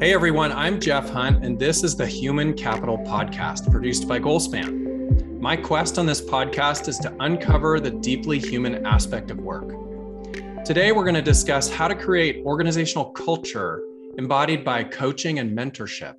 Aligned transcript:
Hey 0.00 0.12
everyone, 0.12 0.50
I'm 0.50 0.80
Jeff 0.80 1.08
Hunt, 1.08 1.44
and 1.44 1.56
this 1.56 1.84
is 1.84 1.94
the 1.94 2.06
Human 2.06 2.52
Capital 2.52 2.98
Podcast 2.98 3.70
produced 3.70 4.08
by 4.08 4.18
Goalspan. 4.18 5.38
My 5.38 5.56
quest 5.56 5.98
on 5.98 6.04
this 6.04 6.20
podcast 6.20 6.88
is 6.88 6.98
to 6.98 7.14
uncover 7.20 7.78
the 7.78 7.92
deeply 7.92 8.40
human 8.40 8.84
aspect 8.84 9.30
of 9.30 9.38
work. 9.38 9.68
Today, 10.64 10.90
we're 10.90 11.04
going 11.04 11.14
to 11.14 11.22
discuss 11.22 11.70
how 11.70 11.86
to 11.86 11.94
create 11.94 12.44
organizational 12.44 13.12
culture 13.12 13.84
embodied 14.18 14.64
by 14.64 14.82
coaching 14.82 15.38
and 15.38 15.56
mentorship. 15.56 16.14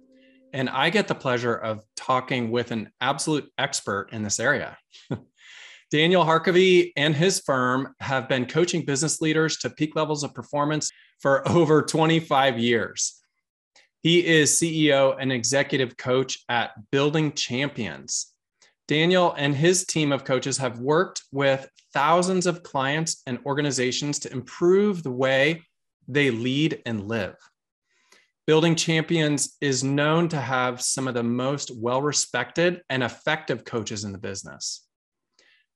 And 0.53 0.69
I 0.69 0.89
get 0.89 1.09
the 1.09 1.15
pleasure 1.15 1.55
of 1.55 1.83
talking 1.97 2.51
with 2.51 2.71
an 2.71 2.91
absolute 3.01 3.51
expert 3.57 4.07
in 4.13 4.23
this 4.23 4.39
area. 4.39 4.77
Daniel 5.91 6.23
Harkavy 6.23 6.93
and 6.95 7.13
his 7.13 7.41
firm 7.41 7.93
have 7.99 8.29
been 8.29 8.45
coaching 8.45 8.85
business 8.85 9.19
leaders 9.19 9.57
to 9.57 9.69
peak 9.69 9.97
levels 9.97 10.23
of 10.23 10.33
performance 10.33 10.89
for 11.19 11.47
over 11.49 11.81
25 11.81 12.57
years. 12.57 13.21
He 14.05 14.23
is 14.23 14.52
CEO 14.52 15.18
and 15.20 15.32
executive 15.32 15.98
coach 15.98 16.38
at 16.48 16.73
Building 16.91 17.32
Champions. 17.34 18.36
Daniel 18.88 19.34
and 19.36 19.55
his 19.55 19.84
team 19.84 20.12
of 20.12 20.23
coaches 20.23 20.59
have 20.59 20.78
worked 20.78 21.23
with 21.31 21.68
thousands 21.91 22.45
of 22.45 22.62
clients 22.62 23.23
and 23.26 23.40
organizations 23.48 24.20
to 24.20 24.31
improve 24.31 25.02
the 25.02 25.09
way 25.09 25.64
they 26.08 26.30
lead 26.30 26.84
and 26.86 27.08
live. 27.08 27.34
Building 28.45 28.76
Champions 28.76 29.58
is 29.59 29.84
known 29.84 30.30
to 30.30 30.40
have 30.40 30.84
some 30.84 31.08
of 31.08 31.16
the 31.16 31.23
most 31.23 31.72
well 31.76 32.03
respected 32.03 32.84
and 32.92 33.02
effective 33.02 33.66
coaches 33.66 34.03
in 34.03 34.12
the 34.12 34.20
business. 34.20 34.86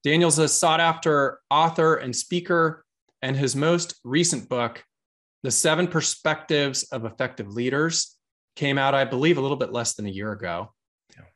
Daniel's 0.03 0.37
a 0.37 0.47
sought 0.47 0.79
after 0.79 1.39
author 1.49 1.95
and 1.95 2.15
speaker, 2.15 2.85
and 3.23 3.35
his 3.35 3.55
most 3.55 3.99
recent 4.03 4.47
book, 4.47 4.83
The 5.41 5.49
Seven 5.49 5.87
Perspectives 5.87 6.83
of 6.91 7.05
Effective 7.05 7.47
Leaders, 7.47 8.17
came 8.59 8.77
out, 8.77 8.93
I 8.93 9.05
believe, 9.05 9.37
a 9.37 9.41
little 9.41 9.55
bit 9.55 9.71
less 9.71 9.93
than 9.93 10.05
a 10.05 10.09
year 10.09 10.33
ago. 10.33 10.73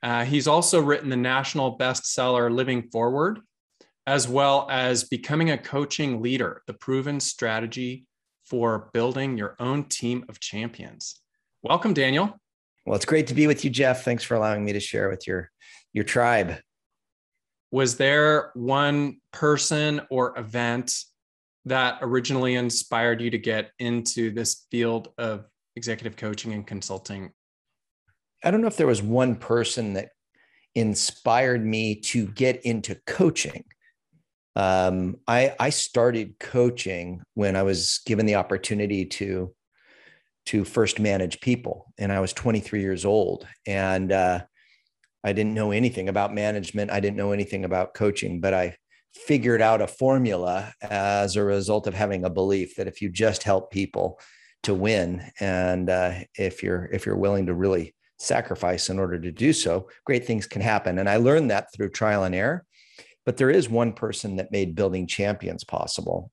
Uh, 0.04 0.26
he's 0.26 0.46
also 0.46 0.82
written 0.82 1.10
the 1.10 1.16
national 1.16 1.78
bestseller 1.78 2.54
Living 2.54 2.90
Forward, 2.92 3.40
as 4.06 4.28
well 4.28 4.68
as 4.70 5.06
Becoming 5.06 5.52
a 5.52 5.58
Coaching 5.58 6.22
Leader, 6.22 6.62
the 6.68 6.74
proven 6.74 7.22
strategy 7.22 8.06
for 8.44 8.90
building 8.92 9.38
your 9.38 9.56
own 9.58 9.86
team 9.86 10.26
of 10.28 10.42
champions. 10.42 11.22
Welcome, 11.62 11.94
Daniel. 11.94 12.38
Well, 12.86 12.98
it's 12.98 13.06
great 13.06 13.28
to 13.28 13.34
be 13.34 13.48
with 13.48 13.64
you, 13.64 13.70
Jeff. 13.70 14.04
Thanks 14.04 14.26
for 14.26 14.36
allowing 14.36 14.66
me 14.66 14.74
to 14.74 14.82
share 14.82 15.10
with 15.10 15.26
your 15.26 15.50
your 15.94 16.04
tribe. 16.04 16.58
Was 17.72 17.96
there 17.96 18.52
one 18.54 19.22
person 19.32 20.02
or 20.10 20.38
event 20.38 20.94
that 21.66 22.00
originally 22.02 22.56
inspired 22.56 23.22
you 23.22 23.30
to 23.30 23.38
get 23.38 23.72
into 23.80 24.32
this 24.32 24.66
field 24.70 25.14
of 25.18 25.46
executive 25.76 26.18
coaching 26.18 26.54
and 26.54 26.66
consulting? 26.66 27.32
I 28.44 28.52
don't 28.52 28.62
know 28.62 28.68
if 28.68 28.78
there 28.78 28.88
was 28.88 29.02
one 29.02 29.36
person 29.36 29.94
that 29.94 30.10
inspired 30.76 31.66
me 31.66 31.96
to 31.96 32.28
get 32.28 32.66
into 32.66 32.96
coaching. 33.06 33.64
Um, 34.56 35.18
I, 35.28 35.56
I 35.60 35.70
started 35.70 36.38
coaching 36.40 37.22
when 37.34 37.56
I 37.56 37.64
was 37.64 38.02
given 38.06 38.26
the 38.26 38.36
opportunity 38.36 39.06
to 39.06 39.54
to 40.46 40.66
first 40.66 41.00
manage 41.00 41.40
people, 41.40 41.94
and 41.98 42.12
I 42.12 42.20
was 42.20 42.34
23 42.34 42.82
years 42.82 43.06
old, 43.06 43.48
and 43.66 44.12
uh, 44.12 44.42
I 45.24 45.32
didn't 45.32 45.54
know 45.54 45.72
anything 45.72 46.10
about 46.10 46.34
management. 46.34 46.92
I 46.92 47.00
didn't 47.00 47.16
know 47.16 47.32
anything 47.32 47.64
about 47.64 47.94
coaching, 47.94 48.42
but 48.42 48.54
I 48.54 48.76
figured 49.14 49.62
out 49.62 49.82
a 49.82 49.88
formula 49.88 50.74
as 50.82 51.38
a 51.38 51.44
result 51.44 51.88
of 51.88 51.94
having 51.94 52.26
a 52.26 52.30
belief 52.30 52.76
that 52.76 52.88
if 52.88 53.02
you 53.02 53.10
just 53.10 53.44
help 53.44 53.72
people, 53.72 54.20
to 54.64 54.74
win. 54.74 55.30
And 55.40 55.90
uh, 55.90 56.14
if 56.38 56.64
you're 56.64 56.86
if 56.86 57.06
you're 57.06 57.18
willing 57.18 57.46
to 57.48 57.54
really 57.54 57.94
sacrifice 58.20 58.90
in 58.90 59.00
order 59.00 59.20
to 59.20 59.32
do 59.32 59.52
so 59.52 59.90
great 60.06 60.26
things 60.26 60.48
can 60.48 60.62
happen. 60.62 61.00
And 61.00 61.10
i 61.10 61.18
learned 61.18 61.52
that 61.52 61.74
through 61.74 61.90
trial 61.90 62.24
and 62.24 62.34
error. 62.34 62.66
But 63.26 63.38
there 63.38 63.50
is 63.50 63.70
one 63.70 63.94
person 63.94 64.38
that 64.38 64.52
made 64.52 64.76
building 64.76 65.08
champions 65.08 65.64
possible. 65.64 66.32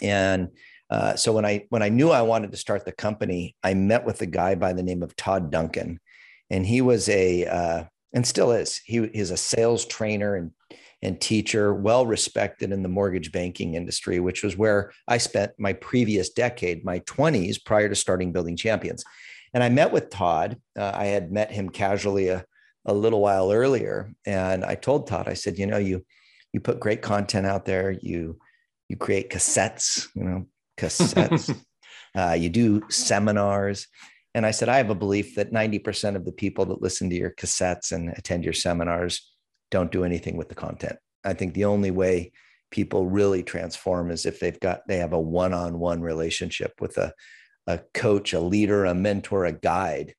And 0.00 0.48
uh, 0.90 1.16
so 1.16 1.32
when 1.32 1.44
i 1.44 1.64
when 1.70 1.82
i 1.82 1.88
knew 1.88 2.10
i 2.10 2.22
wanted 2.22 2.50
to 2.52 2.56
start 2.56 2.84
the 2.84 2.92
company 2.92 3.56
i 3.62 3.74
met 3.74 4.04
with 4.04 4.20
a 4.20 4.26
guy 4.26 4.54
by 4.54 4.72
the 4.72 4.82
name 4.82 5.02
of 5.02 5.16
todd 5.16 5.50
duncan. 5.50 5.98
And 6.50 6.66
he 6.66 6.82
was 6.82 7.08
a 7.08 7.46
uh, 7.46 7.84
and 8.12 8.26
still 8.26 8.52
is. 8.52 8.80
He 8.84 8.98
is 8.98 9.30
a 9.30 9.36
sales 9.36 9.86
trainer 9.86 10.36
and 10.36 10.50
and 11.02 11.20
teacher, 11.20 11.74
well 11.74 12.06
respected 12.06 12.70
in 12.72 12.82
the 12.82 12.88
mortgage 12.88 13.32
banking 13.32 13.74
industry, 13.74 14.20
which 14.20 14.42
was 14.42 14.56
where 14.56 14.92
I 15.08 15.18
spent 15.18 15.52
my 15.58 15.72
previous 15.72 16.30
decade, 16.30 16.84
my 16.84 17.00
20s, 17.00 17.62
prior 17.64 17.88
to 17.88 17.94
starting 17.94 18.32
Building 18.32 18.56
Champions. 18.56 19.04
And 19.52 19.62
I 19.62 19.68
met 19.68 19.92
with 19.92 20.10
Todd. 20.10 20.58
Uh, 20.78 20.92
I 20.94 21.06
had 21.06 21.32
met 21.32 21.50
him 21.50 21.68
casually 21.68 22.28
a, 22.28 22.44
a 22.86 22.94
little 22.94 23.20
while 23.20 23.52
earlier, 23.52 24.12
and 24.24 24.64
I 24.64 24.76
told 24.76 25.06
Todd, 25.06 25.28
I 25.28 25.34
said, 25.34 25.58
you 25.58 25.66
know, 25.66 25.78
you 25.78 26.04
you 26.52 26.60
put 26.60 26.80
great 26.80 27.02
content 27.02 27.46
out 27.46 27.64
there. 27.64 27.90
You 27.90 28.38
you 28.88 28.96
create 28.96 29.30
cassettes, 29.30 30.08
you 30.14 30.24
know, 30.24 30.46
cassettes. 30.78 31.54
uh, 32.16 32.32
you 32.38 32.48
do 32.48 32.82
seminars. 32.88 33.88
And 34.34 34.46
I 34.46 34.50
said, 34.50 34.68
I 34.68 34.78
have 34.78 34.90
a 34.90 34.94
belief 34.94 35.34
that 35.34 35.52
90% 35.52 36.16
of 36.16 36.24
the 36.24 36.32
people 36.32 36.64
that 36.66 36.80
listen 36.80 37.10
to 37.10 37.16
your 37.16 37.30
cassettes 37.30 37.92
and 37.92 38.08
attend 38.10 38.44
your 38.44 38.54
seminars 38.54 39.31
don't 39.72 39.90
do 39.90 40.04
anything 40.04 40.36
with 40.36 40.48
the 40.48 40.54
content. 40.54 40.96
I 41.24 41.32
think 41.32 41.54
the 41.54 41.64
only 41.64 41.90
way 41.90 42.30
people 42.70 43.10
really 43.10 43.42
transform 43.42 44.12
is 44.12 44.24
if 44.24 44.38
they've 44.38 44.60
got 44.60 44.86
they 44.86 44.98
have 44.98 45.12
a 45.12 45.20
one-on-one 45.20 46.00
relationship 46.00 46.80
with 46.80 46.96
a 46.98 47.12
a 47.66 47.78
coach, 47.94 48.32
a 48.32 48.40
leader, 48.40 48.84
a 48.84 48.94
mentor, 48.94 49.44
a 49.44 49.52
guide. 49.52 50.14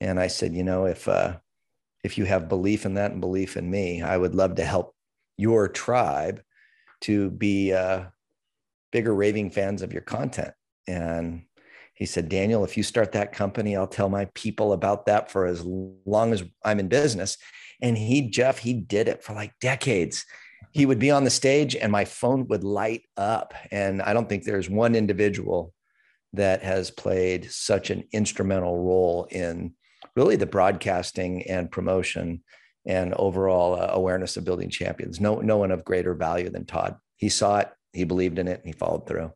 And 0.00 0.18
I 0.18 0.28
said, 0.28 0.54
you 0.54 0.64
know, 0.64 0.86
if 0.86 1.08
uh, 1.08 1.38
if 2.04 2.18
you 2.18 2.24
have 2.24 2.48
belief 2.48 2.86
in 2.86 2.94
that 2.94 3.12
and 3.12 3.20
belief 3.20 3.56
in 3.56 3.70
me, 3.70 4.02
I 4.02 4.16
would 4.16 4.34
love 4.34 4.56
to 4.56 4.64
help 4.64 4.94
your 5.36 5.68
tribe 5.68 6.42
to 7.02 7.30
be 7.30 7.72
uh, 7.72 8.04
bigger 8.92 9.14
raving 9.14 9.50
fans 9.50 9.82
of 9.82 9.92
your 9.92 10.02
content. 10.02 10.52
And 10.86 11.42
he 11.94 12.06
said, 12.06 12.28
Daniel, 12.28 12.64
if 12.64 12.76
you 12.76 12.82
start 12.82 13.12
that 13.12 13.32
company, 13.32 13.76
I'll 13.76 13.86
tell 13.86 14.08
my 14.08 14.26
people 14.34 14.72
about 14.72 15.06
that 15.06 15.30
for 15.30 15.46
as 15.46 15.62
long 15.64 16.32
as 16.32 16.42
I'm 16.64 16.80
in 16.80 16.88
business. 16.88 17.36
And 17.82 17.96
he, 17.96 18.28
Jeff, 18.28 18.58
he 18.58 18.74
did 18.74 19.08
it 19.08 19.22
for 19.22 19.32
like 19.32 19.52
decades. 19.60 20.24
He 20.72 20.86
would 20.86 20.98
be 20.98 21.10
on 21.10 21.24
the 21.24 21.30
stage 21.30 21.74
and 21.74 21.90
my 21.90 22.04
phone 22.04 22.46
would 22.48 22.64
light 22.64 23.02
up. 23.16 23.54
And 23.70 24.02
I 24.02 24.12
don't 24.12 24.28
think 24.28 24.44
there's 24.44 24.70
one 24.70 24.94
individual 24.94 25.72
that 26.32 26.62
has 26.62 26.90
played 26.90 27.50
such 27.50 27.90
an 27.90 28.04
instrumental 28.12 28.82
role 28.82 29.26
in 29.30 29.74
really 30.14 30.36
the 30.36 30.46
broadcasting 30.46 31.42
and 31.48 31.70
promotion 31.70 32.42
and 32.86 33.14
overall 33.14 33.80
uh, 33.80 33.88
awareness 33.92 34.36
of 34.36 34.44
building 34.44 34.70
champions. 34.70 35.20
No, 35.20 35.36
no 35.40 35.58
one 35.58 35.70
of 35.70 35.84
greater 35.84 36.14
value 36.14 36.50
than 36.50 36.66
Todd. 36.66 36.96
He 37.16 37.28
saw 37.28 37.58
it, 37.58 37.70
he 37.92 38.04
believed 38.04 38.38
in 38.38 38.48
it, 38.48 38.60
and 38.60 38.66
he 38.66 38.72
followed 38.72 39.06
through. 39.06 39.32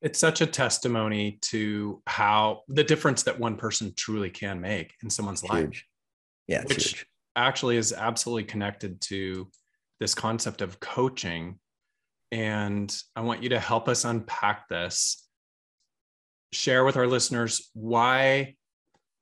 It's 0.00 0.18
such 0.18 0.40
a 0.40 0.46
testimony 0.46 1.38
to 1.42 2.02
how 2.06 2.62
the 2.68 2.82
difference 2.82 3.22
that 3.24 3.38
one 3.38 3.56
person 3.56 3.92
truly 3.96 4.30
can 4.30 4.60
make 4.60 4.94
in 5.02 5.10
someone's 5.10 5.42
huge. 5.42 5.50
life. 5.50 5.84
Yeah, 6.48 6.64
which 6.64 6.88
huge 6.88 7.06
actually 7.36 7.76
is 7.76 7.92
absolutely 7.92 8.44
connected 8.44 9.00
to 9.02 9.48
this 10.00 10.14
concept 10.14 10.62
of 10.62 10.80
coaching. 10.80 11.58
And 12.30 12.94
I 13.14 13.20
want 13.20 13.42
you 13.42 13.50
to 13.50 13.60
help 13.60 13.88
us 13.88 14.04
unpack 14.04 14.68
this. 14.68 15.28
Share 16.52 16.84
with 16.84 16.96
our 16.96 17.06
listeners 17.06 17.70
why 17.72 18.56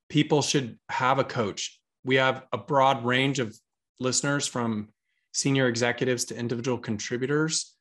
people 0.09 0.43
should 0.43 0.78
have 0.88 1.19
a 1.19 1.25
coach. 1.25 1.78
We 2.04 2.16
have 2.16 2.44
a 2.53 2.59
broad 2.59 3.04
range 3.04 3.38
of 3.38 3.56
listeners 4.00 4.47
from 4.47 4.88
senior 5.32 5.69
executives 5.69 6.25
to 6.26 6.37
individual 6.37 6.78
contributors. 6.78 7.76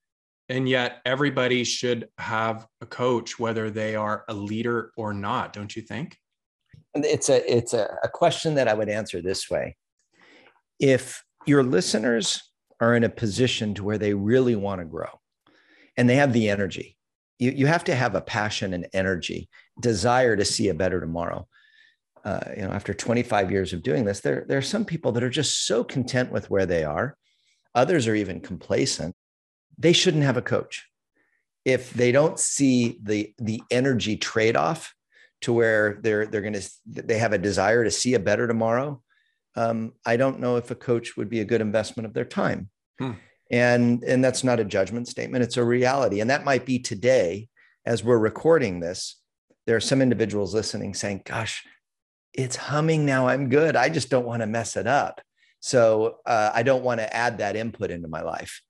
And 0.50 0.68
yet, 0.68 1.02
everybody 1.06 1.64
should 1.64 2.10
have 2.18 2.66
a 2.82 2.86
coach, 2.86 3.38
whether 3.40 3.70
they 3.70 3.96
are 3.96 4.26
a 4.28 4.34
leader 4.34 4.92
or 4.98 5.14
not, 5.14 5.54
don't 5.54 5.76
you 5.76 5.84
think? 5.84 6.18
It's 6.96 7.30
a 7.30 7.56
it's 7.56 7.74
a, 7.74 7.88
a 8.04 8.10
question 8.10 8.56
that 8.56 8.68
I 8.68 8.74
would 8.74 8.90
answer 8.90 9.22
this 9.22 9.50
way 9.50 9.76
if 10.80 11.24
your 11.46 11.64
listeners 11.64 12.44
are 12.80 12.96
in 12.96 13.04
a 13.04 13.10
position 13.10 13.74
to 13.76 13.84
where 13.84 13.98
they 13.98 14.14
really 14.14 14.56
want 14.56 14.80
to 14.80 14.86
grow 14.86 15.20
and 15.98 16.10
they 16.10 16.16
have 16.16 16.34
the 16.34 16.50
energy 16.50 16.98
you, 17.40 17.52
you 17.52 17.68
have 17.68 17.86
to 17.86 17.96
have 17.96 18.14
a 18.14 18.22
passion 18.22 18.74
and 18.74 18.88
energy 18.94 19.50
desire 19.80 20.36
to 20.36 20.46
see 20.46 20.68
a 20.68 20.74
better 20.74 21.00
tomorrow. 21.00 21.48
Uh, 22.26 22.42
you 22.56 22.62
know 22.62 22.72
after 22.72 22.94
25 22.94 23.50
years 23.50 23.72
of 23.72 23.82
doing 23.82 24.04
this 24.04 24.20
there, 24.20 24.44
there 24.48 24.58
are 24.58 24.62
some 24.62 24.84
people 24.84 25.14
that 25.14 25.24
are 25.24 25.30
just 25.30 25.66
so 25.66 25.86
content 25.86 26.32
with 26.32 26.50
where 26.50 26.66
they 26.66 26.84
are. 26.84 27.16
Others 27.74 28.08
are 28.08 28.16
even 28.16 28.42
complacent. 28.42 29.16
They 29.78 29.94
shouldn't 29.94 30.24
have 30.24 30.36
a 30.36 30.42
coach. 30.42 30.86
If 31.64 31.92
they 31.94 32.12
don't 32.12 32.38
see 32.38 33.00
the 33.02 33.34
the 33.38 33.64
energy 33.72 34.18
trade-off 34.18 34.94
to 35.42 35.54
where 35.54 36.00
they're 36.02 36.26
they're 36.26 36.42
going 36.42 36.54
to 36.54 36.70
they 36.86 37.18
have 37.18 37.32
a 37.32 37.38
desire 37.38 37.86
to 37.86 37.92
see 37.92 38.16
a 38.16 38.20
better 38.20 38.48
tomorrow 38.48 39.02
um, 39.60 39.92
I 40.06 40.16
don't 40.16 40.40
know 40.40 40.56
if 40.56 40.72
a 40.72 40.76
coach 40.76 41.18
would 41.18 41.30
be 41.30 41.42
a 41.42 41.46
good 41.46 41.60
investment 41.60 42.08
of 42.08 42.14
their 42.14 42.24
time. 42.24 42.70
Hmm. 42.98 43.12
And, 43.52 44.04
and 44.04 44.24
that's 44.24 44.44
not 44.44 44.62
a 44.62 44.64
judgment 44.64 45.10
statement, 45.10 45.44
it's 45.44 45.58
a 45.58 45.64
reality. 45.64 46.22
And 46.22 46.30
that 46.30 46.46
might 46.46 46.66
be 46.66 46.80
today, 46.80 47.50
as 47.86 48.04
we're 48.04 48.20
recording 48.20 48.80
this, 48.80 49.20
there 49.68 49.76
are 49.76 49.82
some 49.82 50.02
individuals 50.02 50.54
listening 50.54 50.94
saying, 50.94 51.24
Gosh, 51.26 51.66
it's 52.34 52.56
humming 52.56 53.06
now. 53.06 53.28
I'm 53.28 53.50
good. 53.50 53.76
I 53.76 53.90
just 53.90 54.10
don't 54.10 54.26
want 54.26 54.42
to 54.44 54.48
mess 54.48 54.78
it 54.78 54.88
up. 54.88 55.20
So 55.60 56.18
uh, 56.26 56.52
I 56.54 56.64
don't 56.64 56.84
want 56.84 57.02
to 57.02 57.14
add 57.14 57.40
that 57.40 57.58
input 57.58 57.92
into 57.92 58.08
my 58.08 58.22
life. 58.22 58.62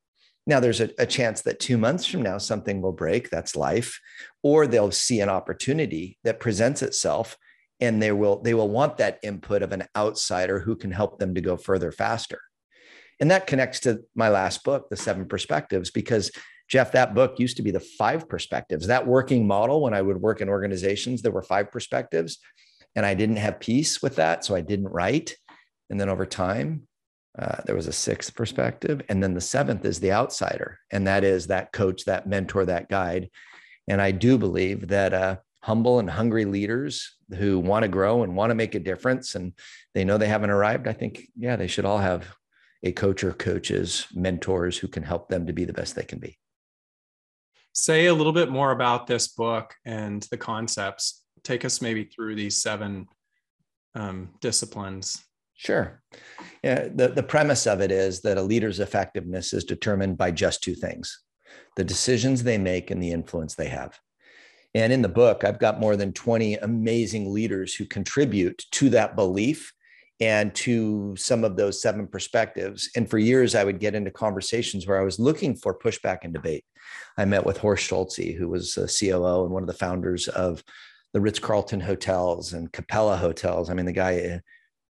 Now, 0.47 0.59
there's 0.59 0.81
a, 0.81 0.89
a, 0.97 1.05
chance 1.05 1.41
that 1.43 1.59
two 1.59 1.77
months 1.77 2.07
from 2.07 2.23
now, 2.23 2.39
something 2.39 2.81
will 2.81 2.93
break. 2.93 3.29
That's 3.29 3.55
life. 3.55 3.99
Or 4.41 4.65
they'll 4.65 4.89
see 4.89 5.19
an 5.19 5.29
opportunity 5.29 6.17
that 6.23 6.39
presents 6.39 6.81
itself 6.81 7.37
and 7.79 8.01
they 8.01 8.11
will 8.11 8.41
they 8.41 8.53
will 8.53 8.69
want 8.69 8.97
that 8.97 9.19
input 9.23 9.61
of 9.61 9.71
an 9.71 9.85
outsider 9.95 10.59
who 10.59 10.75
can 10.75 10.91
help 10.91 11.19
them 11.19 11.35
to 11.35 11.41
go 11.41 11.57
further 11.57 11.91
faster. 11.91 12.41
And 13.19 13.31
that 13.31 13.47
connects 13.47 13.81
to 13.81 14.01
my 14.15 14.29
last 14.29 14.63
book 14.63 14.89
the 14.89 14.97
seven 14.97 15.25
perspectives 15.27 15.91
because 15.91 16.31
jeff 16.69 16.91
that 16.91 17.15
book 17.15 17.39
used 17.39 17.57
to 17.57 17.63
be 17.63 17.71
the 17.71 17.79
five 17.79 18.27
perspectives. 18.27 18.87
That 18.87 19.07
working 19.07 19.47
model 19.47 19.81
when 19.81 19.93
i 19.93 20.01
would 20.01 20.21
work 20.21 20.41
in 20.41 20.49
organizations 20.49 21.21
there 21.21 21.31
were 21.31 21.41
five 21.41 21.71
perspectives 21.71 22.39
and 22.95 23.05
i 23.05 23.13
didn't 23.13 23.37
have 23.37 23.59
peace 23.59 24.01
with 24.01 24.17
that 24.17 24.43
so 24.43 24.55
i 24.55 24.61
didn't 24.61 24.89
write. 24.89 25.35
And 25.89 25.99
then 25.99 26.09
over 26.09 26.25
time 26.25 26.87
uh, 27.37 27.61
there 27.65 27.75
was 27.75 27.87
a 27.87 27.93
sixth 27.93 28.35
perspective 28.35 29.01
and 29.07 29.23
then 29.23 29.33
the 29.33 29.41
seventh 29.41 29.85
is 29.85 29.99
the 29.99 30.11
outsider 30.11 30.79
and 30.91 31.07
that 31.07 31.23
is 31.23 31.47
that 31.47 31.71
coach 31.71 32.05
that 32.05 32.27
mentor 32.27 32.65
that 32.65 32.89
guide. 32.89 33.29
And 33.87 34.01
i 34.01 34.11
do 34.11 34.37
believe 34.37 34.89
that 34.89 35.13
uh, 35.13 35.37
humble 35.61 35.99
and 35.99 36.09
hungry 36.09 36.45
leaders 36.45 37.15
who 37.37 37.59
want 37.59 37.83
to 37.83 37.89
grow 37.89 38.23
and 38.23 38.35
want 38.35 38.49
to 38.49 38.55
make 38.55 38.75
a 38.75 38.79
difference 38.79 39.35
and 39.35 39.53
they 39.93 40.05
know 40.05 40.17
they 40.17 40.27
haven't 40.27 40.49
arrived 40.49 40.87
i 40.87 40.93
think 40.93 41.27
yeah 41.35 41.55
they 41.55 41.67
should 41.67 41.85
all 41.85 41.97
have 41.97 42.25
a 42.83 42.91
coach 42.91 43.23
or 43.23 43.33
coaches 43.33 44.07
mentors 44.13 44.77
who 44.77 44.87
can 44.87 45.03
help 45.03 45.29
them 45.29 45.47
to 45.47 45.53
be 45.53 45.65
the 45.65 45.73
best 45.73 45.95
they 45.95 46.03
can 46.03 46.19
be. 46.19 46.37
Say 47.73 48.07
a 48.07 48.13
little 48.13 48.33
bit 48.33 48.49
more 48.49 48.71
about 48.71 49.07
this 49.07 49.27
book 49.27 49.75
and 49.85 50.25
the 50.31 50.37
concepts. 50.37 51.23
Take 51.43 51.65
us 51.65 51.81
maybe 51.81 52.05
through 52.05 52.35
these 52.35 52.57
seven 52.57 53.07
um, 53.95 54.29
disciplines. 54.41 55.23
Sure. 55.53 56.01
Yeah, 56.63 56.87
the, 56.93 57.09
the 57.09 57.23
premise 57.23 57.67
of 57.67 57.81
it 57.81 57.91
is 57.91 58.21
that 58.21 58.37
a 58.37 58.41
leader's 58.41 58.79
effectiveness 58.79 59.53
is 59.53 59.65
determined 59.65 60.17
by 60.17 60.31
just 60.31 60.63
two 60.63 60.75
things 60.75 61.19
the 61.75 61.83
decisions 61.83 62.43
they 62.43 62.57
make 62.57 62.91
and 62.91 63.01
the 63.01 63.11
influence 63.11 63.55
they 63.55 63.67
have 63.67 63.99
and 64.75 64.93
in 64.93 65.01
the 65.01 65.09
book, 65.09 65.43
I've 65.43 65.59
got 65.59 65.79
more 65.79 65.95
than 65.95 66.13
20 66.13 66.55
amazing 66.55 67.33
leaders 67.33 67.73
who 67.73 67.85
contribute 67.85 68.65
to 68.71 68.89
that 68.91 69.15
belief 69.15 69.73
and 70.19 70.53
to 70.53 71.15
some 71.17 71.43
of 71.43 71.55
those 71.55 71.81
seven 71.81 72.05
perspectives. 72.05 72.89
And 72.95 73.09
for 73.09 73.17
years, 73.17 73.55
I 73.55 73.63
would 73.63 73.79
get 73.79 73.95
into 73.95 74.11
conversations 74.11 74.85
where 74.85 74.99
I 74.99 75.03
was 75.03 75.19
looking 75.19 75.55
for 75.55 75.77
pushback 75.77 76.19
and 76.23 76.33
debate. 76.33 76.65
I 77.17 77.25
met 77.25 77.45
with 77.45 77.57
Horst 77.57 77.85
Schulze, 77.85 78.35
who 78.37 78.49
was 78.49 78.77
a 78.77 78.87
COO 78.87 79.43
and 79.45 79.53
one 79.53 79.63
of 79.63 79.67
the 79.67 79.73
founders 79.73 80.27
of 80.27 80.63
the 81.13 81.21
Ritz 81.21 81.39
Carlton 81.39 81.79
hotels 81.79 82.53
and 82.53 82.71
Capella 82.71 83.17
hotels. 83.17 83.69
I 83.69 83.73
mean, 83.73 83.85
the 83.85 83.93
guy, 83.93 84.15
eh, 84.15 84.39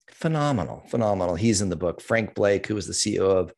phenomenal, 0.10 0.84
phenomenal. 0.88 1.36
He's 1.36 1.62
in 1.62 1.70
the 1.70 1.76
book. 1.76 2.02
Frank 2.02 2.34
Blake, 2.34 2.66
who 2.66 2.76
was 2.76 2.88
the 2.88 2.94
CEO 2.94 3.30
of 3.30 3.54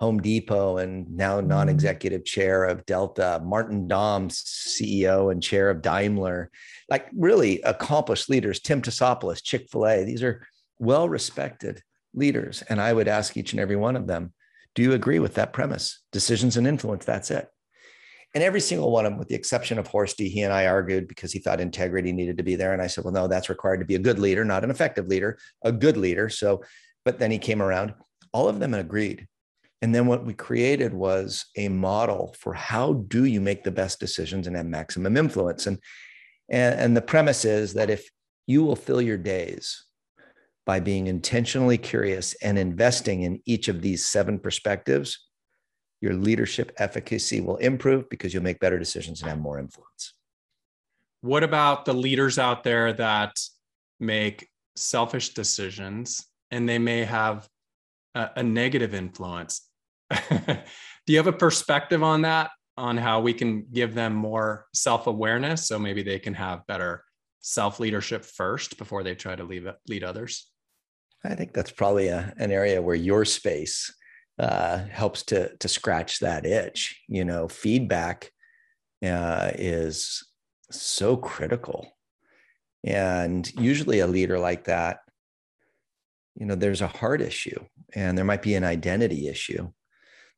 Home 0.00 0.20
Depot 0.20 0.78
and 0.78 1.10
now 1.16 1.38
mm-hmm. 1.38 1.48
non-executive 1.48 2.24
chair 2.24 2.64
of 2.64 2.84
Delta, 2.86 3.40
Martin 3.44 3.88
Daum, 3.88 4.28
CEO 4.28 5.32
and 5.32 5.42
chair 5.42 5.70
of 5.70 5.82
Daimler, 5.82 6.50
like 6.88 7.08
really 7.16 7.60
accomplished 7.62 8.28
leaders, 8.28 8.60
Tim 8.60 8.82
Tassopoulos, 8.82 9.42
Chick-fil-A. 9.42 10.04
These 10.04 10.22
are 10.22 10.46
well-respected 10.78 11.82
leaders. 12.14 12.62
And 12.68 12.80
I 12.80 12.92
would 12.92 13.08
ask 13.08 13.36
each 13.36 13.52
and 13.52 13.60
every 13.60 13.76
one 13.76 13.96
of 13.96 14.06
them, 14.06 14.32
do 14.74 14.82
you 14.82 14.92
agree 14.92 15.18
with 15.18 15.34
that 15.34 15.54
premise? 15.54 16.02
Decisions 16.12 16.56
and 16.56 16.66
influence, 16.66 17.04
that's 17.04 17.30
it. 17.30 17.48
And 18.34 18.44
every 18.44 18.60
single 18.60 18.90
one 18.90 19.06
of 19.06 19.12
them, 19.12 19.18
with 19.18 19.28
the 19.28 19.34
exception 19.34 19.78
of 19.78 19.88
Horsty, 19.88 20.28
he 20.28 20.42
and 20.42 20.52
I 20.52 20.66
argued 20.66 21.08
because 21.08 21.32
he 21.32 21.38
thought 21.38 21.58
integrity 21.58 22.12
needed 22.12 22.36
to 22.36 22.42
be 22.42 22.54
there. 22.54 22.74
And 22.74 22.82
I 22.82 22.86
said, 22.86 23.04
well, 23.04 23.14
no, 23.14 23.28
that's 23.28 23.48
required 23.48 23.78
to 23.78 23.86
be 23.86 23.94
a 23.94 24.00
good 24.00 24.18
leader, 24.18 24.44
not 24.44 24.62
an 24.62 24.70
effective 24.70 25.06
leader, 25.06 25.38
a 25.62 25.72
good 25.72 25.96
leader. 25.96 26.28
So, 26.28 26.62
but 27.06 27.18
then 27.18 27.30
he 27.30 27.38
came 27.38 27.62
around. 27.62 27.94
All 28.32 28.46
of 28.46 28.58
them 28.58 28.74
agreed 28.74 29.26
and 29.82 29.94
then 29.94 30.06
what 30.06 30.24
we 30.24 30.34
created 30.34 30.94
was 30.94 31.46
a 31.56 31.68
model 31.68 32.34
for 32.38 32.54
how 32.54 32.94
do 32.94 33.24
you 33.24 33.40
make 33.40 33.62
the 33.62 33.70
best 33.70 34.00
decisions 34.00 34.46
and 34.46 34.56
have 34.56 34.66
maximum 34.66 35.16
influence. 35.16 35.66
And, 35.66 35.78
and, 36.48 36.80
and 36.80 36.96
the 36.96 37.02
premise 37.02 37.44
is 37.44 37.74
that 37.74 37.90
if 37.90 38.08
you 38.46 38.64
will 38.64 38.76
fill 38.76 39.02
your 39.02 39.18
days 39.18 39.84
by 40.64 40.80
being 40.80 41.06
intentionally 41.06 41.78
curious 41.78 42.34
and 42.42 42.58
investing 42.58 43.22
in 43.22 43.40
each 43.44 43.68
of 43.68 43.82
these 43.82 44.06
seven 44.06 44.38
perspectives, 44.38 45.26
your 46.00 46.14
leadership 46.14 46.72
efficacy 46.78 47.40
will 47.40 47.56
improve 47.56 48.08
because 48.08 48.32
you'll 48.32 48.42
make 48.42 48.60
better 48.60 48.78
decisions 48.78 49.20
and 49.20 49.28
have 49.28 49.38
more 49.38 49.58
influence. 49.58 50.14
What 51.20 51.42
about 51.42 51.84
the 51.84 51.94
leaders 51.94 52.38
out 52.38 52.64
there 52.64 52.92
that 52.94 53.36
make 54.00 54.48
selfish 54.74 55.34
decisions 55.34 56.24
and 56.50 56.68
they 56.68 56.78
may 56.78 57.04
have 57.04 57.48
a, 58.16 58.30
a 58.36 58.42
negative 58.42 58.94
influence. 58.94 59.68
Do 60.10 61.12
you 61.12 61.18
have 61.18 61.26
a 61.26 61.32
perspective 61.32 62.02
on 62.02 62.22
that? 62.22 62.50
On 62.78 62.96
how 62.96 63.20
we 63.20 63.32
can 63.32 63.66
give 63.72 63.94
them 63.94 64.12
more 64.12 64.66
self 64.74 65.06
awareness 65.06 65.66
so 65.66 65.78
maybe 65.78 66.02
they 66.02 66.18
can 66.18 66.34
have 66.34 66.66
better 66.66 67.04
self 67.40 67.80
leadership 67.80 68.24
first 68.24 68.76
before 68.76 69.02
they 69.02 69.14
try 69.14 69.34
to 69.34 69.44
lead, 69.44 69.66
lead 69.88 70.04
others? 70.04 70.50
I 71.24 71.34
think 71.34 71.54
that's 71.54 71.70
probably 71.70 72.08
a, 72.08 72.34
an 72.36 72.50
area 72.50 72.82
where 72.82 72.94
your 72.94 73.24
space 73.24 73.94
uh, 74.38 74.78
helps 74.78 75.22
to 75.24 75.56
to 75.56 75.68
scratch 75.68 76.18
that 76.20 76.44
itch. 76.44 77.02
You 77.08 77.24
know, 77.24 77.48
feedback 77.48 78.30
uh, 79.02 79.52
is 79.54 80.22
so 80.70 81.16
critical, 81.16 81.90
and 82.84 83.50
usually 83.58 84.00
a 84.00 84.06
leader 84.06 84.38
like 84.38 84.64
that 84.64 84.98
you 86.36 86.46
know 86.46 86.54
there's 86.54 86.82
a 86.82 86.86
heart 86.86 87.20
issue 87.20 87.64
and 87.94 88.16
there 88.16 88.24
might 88.24 88.42
be 88.42 88.54
an 88.54 88.64
identity 88.64 89.28
issue. 89.28 89.70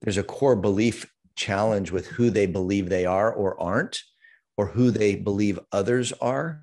There's 0.02 0.18
a 0.18 0.22
core 0.22 0.56
belief 0.56 1.06
challenge 1.36 1.90
with 1.90 2.06
who 2.06 2.30
they 2.30 2.46
believe 2.46 2.88
they 2.88 3.06
are 3.06 3.32
or 3.32 3.60
aren't 3.60 4.00
or 4.56 4.66
who 4.66 4.90
they 4.90 5.14
believe 5.14 5.58
others 5.72 6.12
are. 6.20 6.62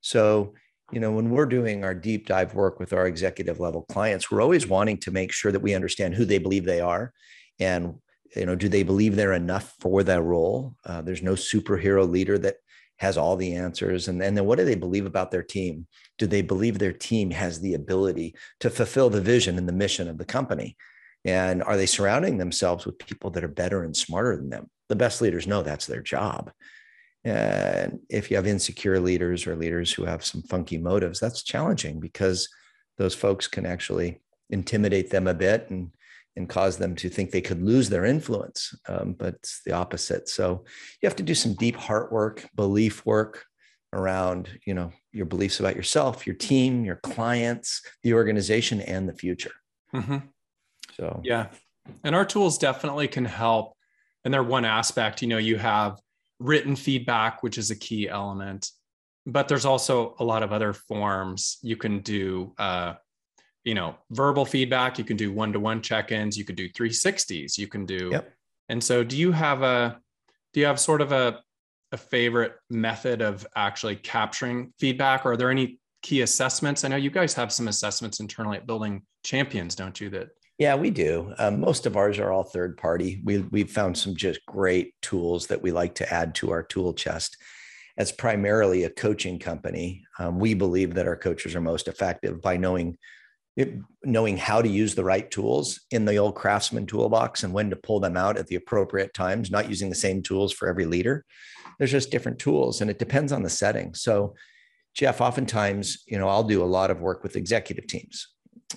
So 0.00 0.54
you 0.92 1.00
know 1.00 1.12
when 1.12 1.30
we're 1.30 1.46
doing 1.46 1.84
our 1.84 1.94
deep 1.94 2.26
dive 2.26 2.54
work 2.54 2.80
with 2.80 2.92
our 2.92 3.06
executive 3.06 3.60
level 3.60 3.82
clients 3.90 4.30
we're 4.30 4.40
always 4.40 4.66
wanting 4.66 4.96
to 4.96 5.10
make 5.10 5.32
sure 5.32 5.52
that 5.52 5.60
we 5.60 5.74
understand 5.74 6.14
who 6.14 6.24
they 6.24 6.38
believe 6.38 6.64
they 6.64 6.80
are 6.80 7.12
and 7.60 7.96
you 8.36 8.46
know 8.46 8.54
do 8.54 8.68
they 8.68 8.82
believe 8.82 9.16
they're 9.16 9.32
enough 9.32 9.74
for 9.80 10.02
that 10.02 10.22
role? 10.22 10.74
Uh, 10.84 11.02
there's 11.02 11.22
no 11.22 11.32
superhero 11.32 12.08
leader 12.08 12.38
that 12.38 12.56
has 12.98 13.16
all 13.16 13.36
the 13.36 13.54
answers. 13.54 14.08
And, 14.08 14.22
and 14.22 14.36
then 14.36 14.44
what 14.44 14.58
do 14.58 14.64
they 14.64 14.74
believe 14.74 15.06
about 15.06 15.30
their 15.30 15.42
team? 15.42 15.86
Do 16.18 16.26
they 16.26 16.42
believe 16.42 16.78
their 16.78 16.92
team 16.92 17.30
has 17.30 17.60
the 17.60 17.74
ability 17.74 18.34
to 18.60 18.70
fulfill 18.70 19.08
the 19.10 19.20
vision 19.20 19.56
and 19.56 19.68
the 19.68 19.72
mission 19.72 20.08
of 20.08 20.18
the 20.18 20.24
company? 20.24 20.76
And 21.24 21.62
are 21.62 21.76
they 21.76 21.86
surrounding 21.86 22.38
themselves 22.38 22.86
with 22.86 22.98
people 22.98 23.30
that 23.30 23.44
are 23.44 23.48
better 23.48 23.82
and 23.82 23.96
smarter 23.96 24.36
than 24.36 24.50
them? 24.50 24.70
The 24.88 24.96
best 24.96 25.20
leaders 25.20 25.46
know 25.46 25.62
that's 25.62 25.86
their 25.86 26.02
job. 26.02 26.50
And 27.24 28.00
if 28.08 28.30
you 28.30 28.36
have 28.36 28.46
insecure 28.46 29.00
leaders 29.00 29.46
or 29.46 29.56
leaders 29.56 29.92
who 29.92 30.04
have 30.04 30.24
some 30.24 30.42
funky 30.42 30.78
motives 30.78 31.20
that's 31.20 31.42
challenging 31.42 32.00
because 32.00 32.48
those 32.96 33.14
folks 33.14 33.46
can 33.46 33.66
actually 33.66 34.20
intimidate 34.50 35.10
them 35.10 35.26
a 35.26 35.34
bit 35.34 35.68
and 35.70 35.90
and 36.38 36.48
cause 36.48 36.78
them 36.78 36.94
to 36.94 37.10
think 37.10 37.30
they 37.30 37.40
could 37.40 37.60
lose 37.60 37.88
their 37.90 38.04
influence. 38.04 38.72
Um, 38.88 39.14
but 39.18 39.34
it's 39.34 39.60
the 39.66 39.72
opposite. 39.72 40.28
So 40.28 40.64
you 41.02 41.08
have 41.08 41.16
to 41.16 41.22
do 41.24 41.34
some 41.34 41.54
deep 41.54 41.74
heart 41.74 42.12
work, 42.12 42.48
belief 42.54 43.04
work 43.04 43.44
around, 43.92 44.48
you 44.64 44.72
know, 44.72 44.92
your 45.12 45.26
beliefs 45.26 45.58
about 45.58 45.74
yourself, 45.74 46.26
your 46.26 46.36
team, 46.36 46.84
your 46.84 47.00
clients, 47.02 47.82
the 48.04 48.14
organization, 48.14 48.80
and 48.80 49.08
the 49.08 49.14
future. 49.14 49.52
Mm-hmm. 49.92 50.18
So 50.96 51.20
yeah, 51.24 51.48
and 52.04 52.14
our 52.14 52.24
tools 52.24 52.56
definitely 52.56 53.08
can 53.08 53.24
help. 53.24 53.74
And 54.24 54.32
they're 54.32 54.42
one 54.42 54.64
aspect. 54.64 55.22
You 55.22 55.28
know, 55.28 55.38
you 55.38 55.56
have 55.56 55.98
written 56.38 56.76
feedback, 56.76 57.42
which 57.42 57.58
is 57.58 57.70
a 57.72 57.76
key 57.76 58.08
element, 58.08 58.70
but 59.26 59.48
there's 59.48 59.64
also 59.64 60.14
a 60.20 60.24
lot 60.24 60.44
of 60.44 60.52
other 60.52 60.72
forms 60.72 61.58
you 61.62 61.76
can 61.76 61.98
do. 62.00 62.54
Uh, 62.58 62.94
you 63.68 63.74
know 63.74 63.94
verbal 64.10 64.46
feedback 64.46 64.98
you 64.98 65.04
can 65.04 65.16
do 65.16 65.30
one-to-one 65.30 65.82
check-ins 65.82 66.38
you 66.38 66.44
can 66.44 66.56
do 66.56 66.68
360s 66.70 67.58
you 67.58 67.68
can 67.68 67.84
do 67.84 68.08
yep. 68.10 68.32
and 68.70 68.82
so 68.82 69.04
do 69.04 69.16
you 69.16 69.30
have 69.30 69.62
a 69.62 70.00
do 70.54 70.60
you 70.60 70.66
have 70.66 70.80
sort 70.80 71.02
of 71.02 71.12
a 71.12 71.40
a 71.92 71.96
favorite 71.96 72.52
method 72.70 73.22
of 73.22 73.46
actually 73.56 73.96
capturing 73.96 74.72
feedback? 74.78 75.24
Or 75.24 75.32
are 75.32 75.36
there 75.36 75.50
any 75.50 75.78
key 76.02 76.20
assessments? 76.22 76.84
I 76.84 76.88
know 76.88 76.96
you 76.96 77.10
guys 77.10 77.34
have 77.34 77.52
some 77.52 77.68
assessments 77.68 78.20
internally 78.20 78.58
at 78.58 78.66
building 78.66 79.02
champions 79.24 79.74
don't 79.74 80.00
you 80.00 80.08
that 80.10 80.28
yeah 80.58 80.74
we 80.74 80.90
do. 80.90 81.34
Um, 81.38 81.60
most 81.60 81.86
of 81.86 81.96
ours 81.96 82.18
are 82.18 82.30
all 82.30 82.44
third 82.44 82.76
party. 82.76 83.20
We, 83.24 83.38
we've 83.38 83.70
found 83.70 83.98
some 83.98 84.14
just 84.14 84.44
great 84.46 84.94
tools 85.02 85.46
that 85.48 85.60
we 85.60 85.72
like 85.72 85.94
to 85.96 86.12
add 86.12 86.34
to 86.36 86.50
our 86.50 86.62
tool 86.62 86.94
chest. 86.94 87.36
As 87.96 88.12
primarily 88.12 88.84
a 88.84 88.90
coaching 88.90 89.40
company. 89.40 90.04
Um, 90.20 90.38
we 90.38 90.54
believe 90.54 90.94
that 90.94 91.08
our 91.08 91.16
coaches 91.16 91.56
are 91.56 91.60
most 91.60 91.88
effective 91.88 92.40
by 92.40 92.56
knowing 92.56 92.96
it, 93.58 93.74
knowing 94.04 94.36
how 94.36 94.62
to 94.62 94.68
use 94.68 94.94
the 94.94 95.02
right 95.02 95.28
tools 95.32 95.80
in 95.90 96.04
the 96.04 96.16
old 96.16 96.36
craftsman 96.36 96.86
toolbox 96.86 97.42
and 97.42 97.52
when 97.52 97.68
to 97.70 97.76
pull 97.76 97.98
them 97.98 98.16
out 98.16 98.38
at 98.38 98.46
the 98.46 98.54
appropriate 98.54 99.12
times, 99.12 99.50
not 99.50 99.68
using 99.68 99.88
the 99.90 99.96
same 99.96 100.22
tools 100.22 100.52
for 100.52 100.68
every 100.68 100.86
leader. 100.86 101.24
There's 101.76 101.90
just 101.90 102.12
different 102.12 102.38
tools 102.38 102.80
and 102.80 102.88
it 102.88 103.00
depends 103.00 103.32
on 103.32 103.42
the 103.42 103.50
setting. 103.50 103.94
So, 103.94 104.36
Jeff, 104.94 105.20
oftentimes, 105.20 106.04
you 106.06 106.20
know, 106.20 106.28
I'll 106.28 106.44
do 106.44 106.62
a 106.62 106.64
lot 106.64 106.92
of 106.92 107.00
work 107.00 107.24
with 107.24 107.34
executive 107.34 107.88
teams 107.88 108.28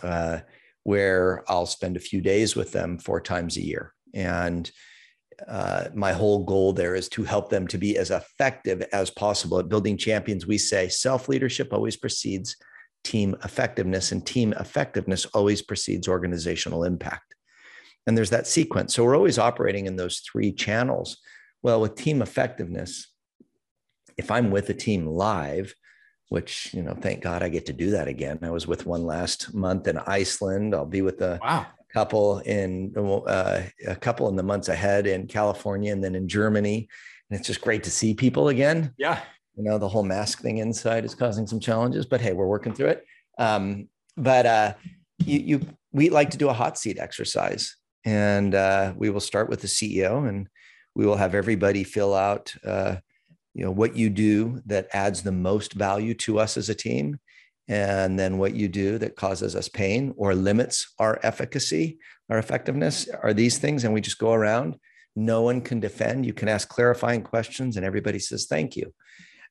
uh, 0.02 0.40
where 0.82 1.44
I'll 1.48 1.68
spend 1.68 1.96
a 1.96 2.00
few 2.00 2.20
days 2.20 2.56
with 2.56 2.72
them 2.72 2.98
four 2.98 3.22
times 3.22 3.58
a 3.58 3.64
year. 3.64 3.94
And 4.16 4.70
uh, 5.48 5.90
my 5.94 6.12
whole 6.12 6.44
goal 6.44 6.74
there 6.74 6.96
is 6.96 7.08
to 7.10 7.24
help 7.24 7.52
them 7.52 7.68
to 7.68 7.78
be 7.78 8.00
as 8.00 8.10
effective 8.10 8.82
as 8.92 9.12
possible 9.12 9.60
at 9.60 9.70
building 9.70 9.96
champions. 9.96 10.48
We 10.48 10.58
say 10.58 10.90
self 10.90 11.30
leadership 11.30 11.72
always 11.72 11.98
precedes 11.98 12.56
team 13.04 13.36
effectiveness, 13.44 14.12
and 14.12 14.26
team 14.26 14.54
effectiveness 14.54 15.26
always 15.28 15.62
precedes 15.62 16.08
organizational 16.08 16.84
impact. 16.84 17.36
And 18.08 18.18
there's 18.18 18.32
that 18.32 18.48
sequence. 18.48 18.96
So 18.96 19.04
we're 19.04 19.16
always 19.16 19.38
operating 19.38 19.86
in 19.86 19.96
those 19.96 20.20
three 20.20 20.52
channels. 20.52 21.18
Well, 21.62 21.82
with 21.82 21.96
team 21.96 22.22
effectiveness, 22.22 23.08
if 24.18 24.32
I'm 24.32 24.52
with 24.52 24.70
a 24.70 24.74
team 24.74 25.06
live, 25.06 25.74
which 26.30 26.74
you 26.74 26.82
know, 26.82 26.94
thank 26.94 27.22
God 27.22 27.44
I 27.44 27.50
get 27.50 27.66
to 27.66 27.74
do 27.74 27.92
that 27.92 28.08
again. 28.08 28.40
I 28.42 28.52
was 28.52 28.66
with 28.66 28.86
one 28.86 29.04
last 29.04 29.54
month 29.54 29.88
in 29.88 29.98
Iceland. 29.98 30.74
I'll 30.74 30.86
be 30.86 31.02
with 31.02 31.22
a 31.22 31.38
wow. 31.44 31.68
couple 31.92 32.40
in 32.40 32.94
uh, 32.98 33.64
a 33.86 33.96
couple 33.98 34.30
in 34.30 34.38
the 34.38 34.44
months 34.44 34.70
ahead 34.70 35.08
in 35.08 35.28
California 35.28 35.92
and 35.92 36.02
then 36.02 36.16
in 36.16 36.30
Germany. 36.30 36.88
And 37.30 37.38
it's 37.38 37.48
just 37.48 37.60
great 37.60 37.84
to 37.84 37.92
see 37.92 38.14
people 38.14 38.48
again. 38.48 38.94
Yeah, 38.98 39.20
you 39.56 39.64
know 39.64 39.78
the 39.78 39.88
whole 39.88 40.04
mask 40.04 40.42
thing 40.42 40.58
inside 40.58 41.06
is 41.06 41.16
causing 41.16 41.48
some 41.48 41.60
challenges, 41.60 42.06
but 42.06 42.22
hey, 42.22 42.34
we're 42.34 42.48
working 42.48 42.74
through 42.74 42.88
it. 42.88 43.06
Um, 43.38 43.88
but 44.18 44.46
uh, 44.46 44.74
you, 45.26 45.40
you, 45.40 45.62
we 45.92 46.10
like 46.10 46.32
to 46.32 46.38
do 46.38 46.50
a 46.50 46.54
hot 46.54 46.78
seat 46.78 47.00
exercise, 47.00 47.76
and 48.06 48.56
uh, 48.56 48.94
we 48.96 49.10
will 49.10 49.20
start 49.20 49.50
with 49.50 49.62
the 49.62 49.68
CEO, 49.68 50.28
and 50.28 50.48
we 50.96 51.06
will 51.06 51.18
have 51.18 51.36
everybody 51.36 51.84
fill 51.84 52.14
out 52.14 52.54
uh, 52.66 52.98
you 53.54 53.64
know 53.64 53.72
what 53.72 53.96
you 53.96 54.10
do 54.10 54.62
that 54.66 54.88
adds 54.94 55.24
the 55.24 55.32
most 55.32 55.74
value 55.74 56.14
to 56.14 56.40
us 56.40 56.58
as 56.58 56.70
a 56.70 56.76
team 56.76 57.20
and 57.68 58.18
then 58.18 58.38
what 58.38 58.56
you 58.56 58.68
do 58.68 58.98
that 58.98 59.16
causes 59.16 59.56
us 59.56 59.70
pain 59.70 60.14
or 60.18 60.34
limits 60.34 60.94
our 61.00 61.20
efficacy 61.24 62.00
our 62.32 62.38
effectiveness 62.38 63.10
are 63.22 63.34
these 63.34 63.58
things 63.58 63.84
and 63.84 63.94
we 63.94 64.00
just 64.00 64.18
go 64.18 64.32
around. 64.32 64.78
No 65.18 65.42
one 65.42 65.60
can 65.60 65.82
defend. 65.82 66.26
You 66.26 66.34
can 66.34 66.48
ask 66.48 66.70
clarifying 66.70 67.24
questions 67.24 67.76
and 67.76 67.86
everybody 67.86 68.20
says 68.20 68.46
thank 68.50 68.78
you 68.78 68.94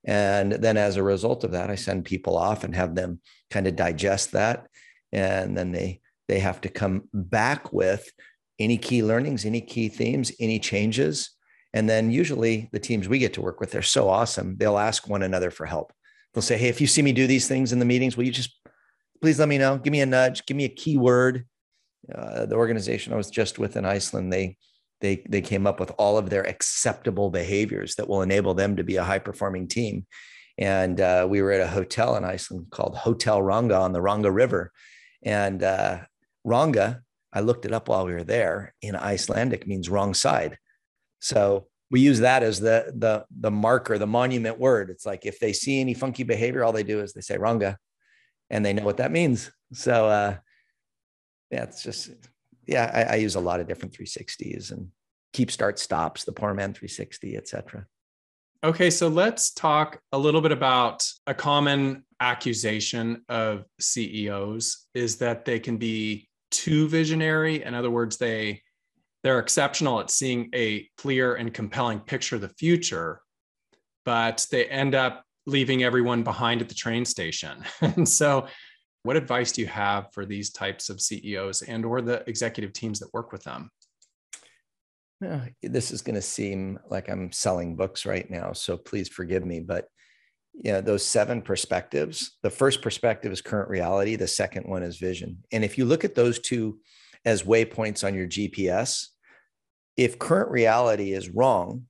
and 0.04 0.52
then 0.52 0.76
as 0.76 0.96
a 0.96 1.02
result 1.02 1.44
of 1.44 1.52
that 1.52 1.70
i 1.70 1.74
send 1.74 2.04
people 2.04 2.36
off 2.36 2.64
and 2.64 2.74
have 2.74 2.94
them 2.94 3.20
kind 3.50 3.66
of 3.66 3.76
digest 3.76 4.32
that 4.32 4.66
and 5.12 5.56
then 5.56 5.72
they 5.72 6.00
they 6.28 6.38
have 6.38 6.60
to 6.60 6.68
come 6.68 7.02
back 7.12 7.72
with 7.72 8.10
any 8.58 8.78
key 8.78 9.02
learnings 9.02 9.44
any 9.44 9.60
key 9.60 9.88
themes 9.88 10.32
any 10.40 10.58
changes 10.58 11.30
and 11.72 11.88
then 11.88 12.10
usually 12.10 12.68
the 12.72 12.80
teams 12.80 13.08
we 13.08 13.18
get 13.18 13.34
to 13.34 13.42
work 13.42 13.60
with, 13.60 13.70
they're 13.70 13.82
so 13.82 14.08
awesome. 14.08 14.56
They'll 14.56 14.78
ask 14.78 15.08
one 15.08 15.22
another 15.22 15.50
for 15.50 15.66
help. 15.66 15.92
They'll 16.34 16.42
say, 16.42 16.58
Hey, 16.58 16.68
if 16.68 16.80
you 16.80 16.86
see 16.86 17.02
me 17.02 17.12
do 17.12 17.26
these 17.26 17.48
things 17.48 17.72
in 17.72 17.78
the 17.78 17.84
meetings, 17.84 18.16
will 18.16 18.24
you 18.24 18.32
just 18.32 18.58
please 19.20 19.38
let 19.38 19.48
me 19.48 19.58
know? 19.58 19.78
Give 19.78 19.92
me 19.92 20.00
a 20.00 20.06
nudge, 20.06 20.46
give 20.46 20.56
me 20.56 20.64
a 20.64 20.68
keyword. 20.68 21.46
Uh, 22.12 22.46
the 22.46 22.56
organization 22.56 23.12
I 23.12 23.16
was 23.16 23.30
just 23.30 23.58
with 23.58 23.76
in 23.76 23.84
Iceland, 23.84 24.32
they 24.32 24.56
they 25.00 25.22
they 25.28 25.40
came 25.40 25.66
up 25.66 25.80
with 25.80 25.92
all 25.98 26.18
of 26.18 26.30
their 26.30 26.46
acceptable 26.46 27.30
behaviors 27.30 27.94
that 27.96 28.08
will 28.08 28.22
enable 28.22 28.54
them 28.54 28.76
to 28.76 28.84
be 28.84 28.96
a 28.96 29.04
high 29.04 29.18
performing 29.18 29.68
team. 29.68 30.06
And 30.58 31.00
uh, 31.00 31.26
we 31.28 31.40
were 31.40 31.52
at 31.52 31.62
a 31.62 31.66
hotel 31.66 32.16
in 32.16 32.24
Iceland 32.24 32.66
called 32.70 32.96
Hotel 32.96 33.40
Ranga 33.40 33.76
on 33.76 33.92
the 33.92 34.02
Ranga 34.02 34.30
River. 34.30 34.72
And 35.22 35.62
uh, 35.62 36.00
Ranga, 36.44 37.02
I 37.32 37.40
looked 37.40 37.64
it 37.64 37.72
up 37.72 37.88
while 37.88 38.04
we 38.04 38.12
were 38.12 38.24
there. 38.24 38.74
In 38.82 38.94
Icelandic 38.94 39.66
means 39.66 39.88
wrong 39.88 40.12
side. 40.12 40.58
So 41.20 41.66
we 41.90 42.00
use 42.00 42.20
that 42.20 42.42
as 42.42 42.60
the 42.60 42.92
the 42.94 43.24
the 43.30 43.50
marker, 43.50 43.98
the 43.98 44.06
monument 44.06 44.58
word. 44.58 44.90
It's 44.90 45.06
like 45.06 45.26
if 45.26 45.38
they 45.38 45.52
see 45.52 45.80
any 45.80 45.94
funky 45.94 46.22
behavior, 46.22 46.64
all 46.64 46.72
they 46.72 46.82
do 46.82 47.00
is 47.00 47.12
they 47.12 47.20
say 47.20 47.38
Ranga, 47.38 47.78
and 48.50 48.64
they 48.64 48.72
know 48.72 48.84
what 48.84 48.98
that 48.98 49.10
means. 49.10 49.50
So 49.72 50.06
uh, 50.08 50.36
yeah, 51.50 51.64
it's 51.64 51.82
just 51.82 52.10
yeah, 52.70 52.90
I, 52.94 53.14
I 53.14 53.16
use 53.16 53.34
a 53.34 53.40
lot 53.40 53.60
of 53.60 53.66
different 53.66 53.94
360s 53.94 54.70
and 54.70 54.88
keep 55.32 55.50
start 55.50 55.78
stops, 55.78 56.24
the 56.24 56.32
poor 56.32 56.54
man 56.54 56.72
360, 56.72 57.36
etc. 57.36 57.86
Okay, 58.62 58.90
so 58.90 59.08
let's 59.08 59.52
talk 59.52 60.00
a 60.12 60.18
little 60.18 60.40
bit 60.40 60.52
about 60.52 61.06
a 61.26 61.34
common 61.34 62.04
accusation 62.20 63.22
of 63.28 63.64
CEOs 63.80 64.86
is 64.94 65.16
that 65.16 65.44
they 65.44 65.58
can 65.58 65.78
be 65.78 66.28
too 66.50 66.88
visionary. 66.88 67.64
In 67.64 67.74
other 67.74 67.90
words, 67.90 68.16
they 68.18 68.62
they're 69.22 69.38
exceptional 69.38 70.00
at 70.00 70.10
seeing 70.10 70.48
a 70.54 70.88
clear 70.96 71.34
and 71.34 71.52
compelling 71.52 72.00
picture 72.00 72.36
of 72.36 72.40
the 72.40 72.48
future, 72.50 73.20
but 74.04 74.46
they 74.50 74.64
end 74.66 74.94
up 74.94 75.24
leaving 75.46 75.82
everyone 75.82 76.22
behind 76.22 76.62
at 76.62 76.68
the 76.68 76.74
train 76.74 77.04
station. 77.04 77.64
and 77.80 78.08
so, 78.08 78.46
what 79.02 79.16
advice 79.16 79.52
do 79.52 79.62
you 79.62 79.66
have 79.66 80.12
for 80.12 80.26
these 80.26 80.50
types 80.50 80.90
of 80.90 81.00
CEOs 81.00 81.62
and 81.62 81.84
or 81.84 82.00
the 82.00 82.22
executive 82.28 82.72
teams 82.72 82.98
that 83.00 83.12
work 83.12 83.32
with 83.32 83.42
them? 83.44 83.70
This 85.62 85.90
is 85.90 86.02
going 86.02 86.14
to 86.14 86.22
seem 86.22 86.78
like 86.88 87.08
I'm 87.08 87.32
selling 87.32 87.76
books 87.76 88.06
right 88.06 88.28
now, 88.30 88.52
so 88.52 88.76
please 88.76 89.08
forgive 89.08 89.44
me, 89.44 89.60
but 89.60 89.86
you 90.54 90.72
know, 90.72 90.80
those 90.80 91.04
seven 91.04 91.42
perspectives, 91.42 92.36
the 92.42 92.50
first 92.50 92.82
perspective 92.82 93.32
is 93.32 93.40
current 93.40 93.70
reality, 93.70 94.16
the 94.16 94.26
second 94.26 94.66
one 94.66 94.82
is 94.82 94.98
vision. 94.98 95.38
And 95.52 95.64
if 95.64 95.78
you 95.78 95.84
look 95.84 96.04
at 96.04 96.14
those 96.14 96.38
two 96.38 96.80
as 97.24 97.42
waypoints 97.42 98.04
on 98.04 98.14
your 98.14 98.26
GPS, 98.26 99.06
if 99.96 100.18
current 100.18 100.50
reality 100.50 101.12
is 101.12 101.30
wrong, 101.30 101.86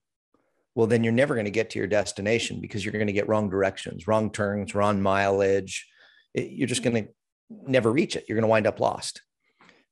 well, 0.75 0.87
then 0.87 1.02
you're 1.02 1.12
never 1.12 1.35
going 1.35 1.47
to 1.47 1.50
get 1.50 1.71
to 1.71 1.79
your 1.79 1.88
destination 1.88 2.61
because 2.61 2.85
you're 2.85 2.93
going 2.93 3.07
to 3.07 3.12
get 3.12 3.29
wrong 3.29 3.49
directions, 3.49 4.07
wrong 4.07 4.31
turns, 4.31 4.75
wrong 4.75 5.00
mileage. 5.00 5.87
You're 6.35 6.67
just 6.67 6.83
mm-hmm. 6.83 6.93
going 6.93 7.05
to 7.07 7.71
never 7.71 7.91
reach 7.91 8.17
it. 8.17 8.25
You're 8.29 8.37
going 8.37 8.43
to 8.43 8.49
wind 8.49 8.67
up 8.67 8.81
lost. 8.81 9.23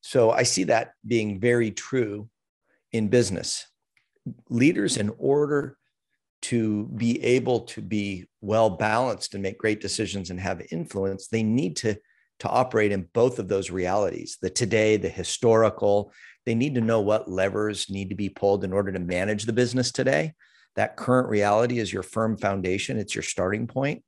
So 0.00 0.30
I 0.30 0.44
see 0.44 0.64
that 0.64 0.92
being 1.06 1.40
very 1.40 1.70
true 1.70 2.28
in 2.92 3.08
business. 3.08 3.66
Leaders, 4.48 4.96
in 4.96 5.10
order 5.18 5.76
to 6.42 6.86
be 6.94 7.22
able 7.22 7.60
to 7.60 7.82
be 7.82 8.28
well 8.40 8.70
balanced 8.70 9.34
and 9.34 9.42
make 9.42 9.58
great 9.58 9.80
decisions 9.80 10.30
and 10.30 10.38
have 10.38 10.62
influence, 10.70 11.28
they 11.28 11.42
need 11.42 11.76
to 11.76 11.96
to 12.40 12.48
operate 12.48 12.92
in 12.92 13.08
both 13.14 13.40
of 13.40 13.48
those 13.48 13.70
realities 13.70 14.38
the 14.40 14.50
today, 14.50 14.96
the 14.96 15.08
historical. 15.08 16.12
They 16.46 16.54
need 16.54 16.76
to 16.76 16.80
know 16.80 17.00
what 17.00 17.28
levers 17.28 17.90
need 17.90 18.10
to 18.10 18.14
be 18.14 18.28
pulled 18.28 18.64
in 18.64 18.72
order 18.72 18.92
to 18.92 18.98
manage 18.98 19.44
the 19.44 19.52
business 19.52 19.90
today. 19.90 20.34
That 20.76 20.96
current 20.96 21.28
reality 21.28 21.80
is 21.80 21.92
your 21.92 22.04
firm 22.04 22.36
foundation, 22.36 22.96
it's 22.96 23.14
your 23.14 23.22
starting 23.22 23.66
point. 23.66 24.04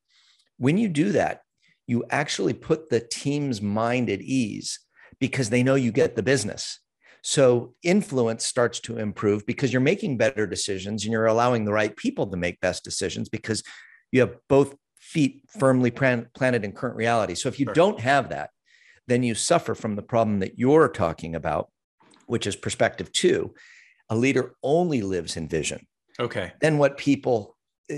When 0.58 0.78
you 0.78 0.88
do 0.88 1.12
that, 1.12 1.40
you 1.90 2.04
actually 2.08 2.52
put 2.52 2.88
the 2.88 3.00
team's 3.00 3.60
mind 3.60 4.08
at 4.08 4.20
ease 4.20 4.78
because 5.18 5.50
they 5.50 5.64
know 5.64 5.74
you 5.74 5.90
get 5.90 6.14
the 6.14 6.22
business. 6.22 6.78
So 7.24 7.74
influence 7.82 8.46
starts 8.46 8.78
to 8.82 8.96
improve 8.96 9.44
because 9.44 9.72
you're 9.72 9.80
making 9.80 10.16
better 10.16 10.46
decisions 10.46 11.02
and 11.02 11.10
you're 11.10 11.26
allowing 11.26 11.64
the 11.64 11.72
right 11.72 11.94
people 11.96 12.28
to 12.28 12.36
make 12.36 12.60
best 12.60 12.84
decisions 12.84 13.28
because 13.28 13.64
you 14.12 14.20
have 14.20 14.36
both 14.48 14.76
feet 15.00 15.42
firmly 15.58 15.90
planted 15.90 16.64
in 16.64 16.70
current 16.70 16.94
reality. 16.94 17.34
So 17.34 17.48
if 17.48 17.58
you 17.58 17.66
sure. 17.66 17.74
don't 17.74 17.98
have 17.98 18.28
that, 18.28 18.50
then 19.08 19.24
you 19.24 19.34
suffer 19.34 19.74
from 19.74 19.96
the 19.96 20.02
problem 20.02 20.38
that 20.38 20.60
you're 20.60 20.88
talking 20.88 21.34
about, 21.34 21.70
which 22.26 22.46
is 22.46 22.54
perspective 22.54 23.10
two. 23.12 23.52
A 24.10 24.14
leader 24.14 24.54
only 24.62 25.02
lives 25.02 25.36
in 25.36 25.48
vision. 25.48 25.88
Okay. 26.20 26.52
Then 26.60 26.78
what 26.78 26.98
people, 26.98 27.56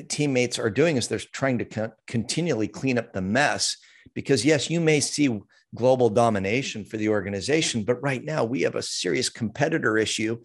teammates 0.08 0.58
are 0.58 0.70
doing 0.70 0.96
is 0.96 1.08
they're 1.08 1.18
trying 1.18 1.58
to 1.58 1.64
con- 1.64 1.92
continually 2.06 2.68
clean 2.68 2.98
up 2.98 3.12
the 3.12 3.22
mess 3.22 3.76
because, 4.14 4.44
yes, 4.44 4.70
you 4.70 4.80
may 4.80 5.00
see 5.00 5.40
global 5.74 6.10
domination 6.10 6.84
for 6.84 6.96
the 6.96 7.08
organization, 7.08 7.82
but 7.84 8.02
right 8.02 8.24
now 8.24 8.44
we 8.44 8.62
have 8.62 8.74
a 8.74 8.82
serious 8.82 9.28
competitor 9.28 9.96
issue 9.96 10.38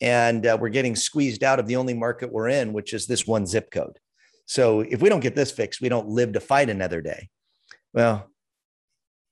and 0.00 0.46
uh, 0.46 0.58
we're 0.60 0.68
getting 0.68 0.96
squeezed 0.96 1.44
out 1.44 1.60
of 1.60 1.66
the 1.66 1.76
only 1.76 1.94
market 1.94 2.32
we're 2.32 2.48
in, 2.48 2.72
which 2.72 2.92
is 2.92 3.06
this 3.06 3.26
one 3.26 3.46
zip 3.46 3.70
code. 3.70 3.98
So 4.46 4.80
if 4.80 5.00
we 5.00 5.08
don't 5.08 5.20
get 5.20 5.36
this 5.36 5.52
fixed, 5.52 5.80
we 5.80 5.88
don't 5.88 6.08
live 6.08 6.32
to 6.32 6.40
fight 6.40 6.68
another 6.68 7.00
day. 7.00 7.28
Well, 7.94 8.28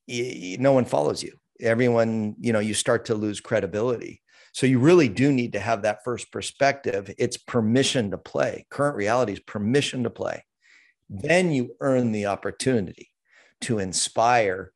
no 0.08 0.72
one 0.72 0.84
follows 0.84 1.22
you. 1.22 1.32
Everyone, 1.60 2.36
you 2.40 2.52
know, 2.52 2.60
you 2.60 2.74
start 2.74 3.06
to 3.06 3.14
lose 3.14 3.40
credibility. 3.40 4.22
So 4.52 4.66
you 4.66 4.78
really 4.78 5.08
do 5.08 5.32
need 5.32 5.52
to 5.52 5.60
have 5.60 5.82
that 5.82 6.04
first 6.04 6.32
perspective. 6.32 7.12
It's 7.18 7.36
permission 7.36 8.10
to 8.10 8.18
play. 8.18 8.66
Current 8.70 8.96
reality 8.96 9.34
is 9.34 9.40
permission 9.40 10.02
to 10.04 10.10
play. 10.10 10.44
Then 11.08 11.50
you 11.52 11.76
earn 11.80 12.12
the 12.12 12.26
opportunity 12.26 13.10
to 13.62 13.78
inspire 13.78 14.72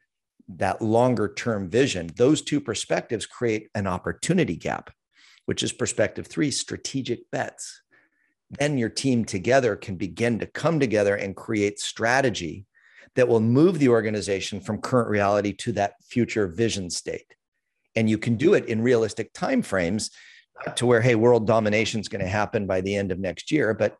that 0.48 0.82
longer 0.82 1.32
term 1.32 1.70
vision. 1.70 2.10
Those 2.16 2.42
two 2.42 2.60
perspectives 2.60 3.26
create 3.26 3.68
an 3.74 3.86
opportunity 3.86 4.56
gap, 4.56 4.90
which 5.46 5.62
is 5.62 5.72
perspective 5.72 6.26
three 6.26 6.50
strategic 6.50 7.30
bets 7.30 7.82
then 8.58 8.78
your 8.78 8.88
team 8.88 9.24
together 9.24 9.76
can 9.76 9.96
begin 9.96 10.38
to 10.38 10.46
come 10.46 10.78
together 10.78 11.16
and 11.16 11.36
create 11.36 11.80
strategy 11.80 12.66
that 13.14 13.28
will 13.28 13.40
move 13.40 13.78
the 13.78 13.88
organization 13.88 14.60
from 14.60 14.80
current 14.80 15.08
reality 15.08 15.52
to 15.52 15.72
that 15.72 15.94
future 16.02 16.48
vision 16.48 16.90
state. 16.90 17.34
And 17.96 18.08
you 18.08 18.18
can 18.18 18.36
do 18.36 18.54
it 18.54 18.66
in 18.66 18.82
realistic 18.82 19.32
timeframes 19.32 20.10
to 20.76 20.86
where, 20.86 21.00
hey, 21.00 21.14
world 21.14 21.46
domination 21.46 22.00
is 22.00 22.08
going 22.08 22.24
to 22.24 22.30
happen 22.30 22.66
by 22.66 22.80
the 22.80 22.94
end 22.94 23.12
of 23.12 23.18
next 23.18 23.50
year. 23.50 23.74
But 23.74 23.96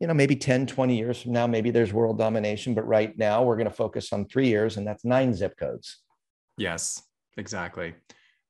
you 0.00 0.06
know, 0.06 0.14
maybe 0.14 0.36
10, 0.36 0.66
20 0.66 0.96
years 0.96 1.22
from 1.22 1.32
now, 1.32 1.46
maybe 1.46 1.70
there's 1.70 1.92
world 1.92 2.18
domination. 2.18 2.74
But 2.74 2.86
right 2.86 3.16
now, 3.16 3.42
we're 3.42 3.56
going 3.56 3.68
to 3.68 3.74
focus 3.74 4.12
on 4.12 4.26
three 4.26 4.48
years, 4.48 4.76
and 4.76 4.86
that's 4.86 5.04
nine 5.04 5.32
zip 5.32 5.56
codes. 5.56 5.98
Yes, 6.58 7.02
exactly. 7.36 7.94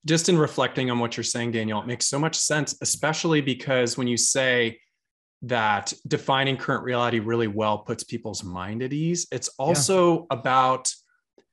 Just 0.06 0.28
in 0.28 0.38
reflecting 0.38 0.90
on 0.90 0.98
what 0.98 1.16
you're 1.16 1.24
saying, 1.24 1.52
Daniel, 1.52 1.80
it 1.80 1.86
makes 1.86 2.06
so 2.06 2.18
much 2.18 2.36
sense, 2.36 2.76
especially 2.82 3.40
because 3.40 3.96
when 3.96 4.06
you 4.06 4.16
say 4.16 4.78
that 5.42 5.92
defining 6.08 6.56
current 6.56 6.84
reality 6.84 7.18
really 7.18 7.46
well 7.46 7.78
puts 7.78 8.04
people's 8.04 8.42
mind 8.42 8.82
at 8.82 8.92
ease, 8.92 9.26
it's 9.30 9.48
also 9.58 10.20
yeah. 10.20 10.38
about 10.38 10.92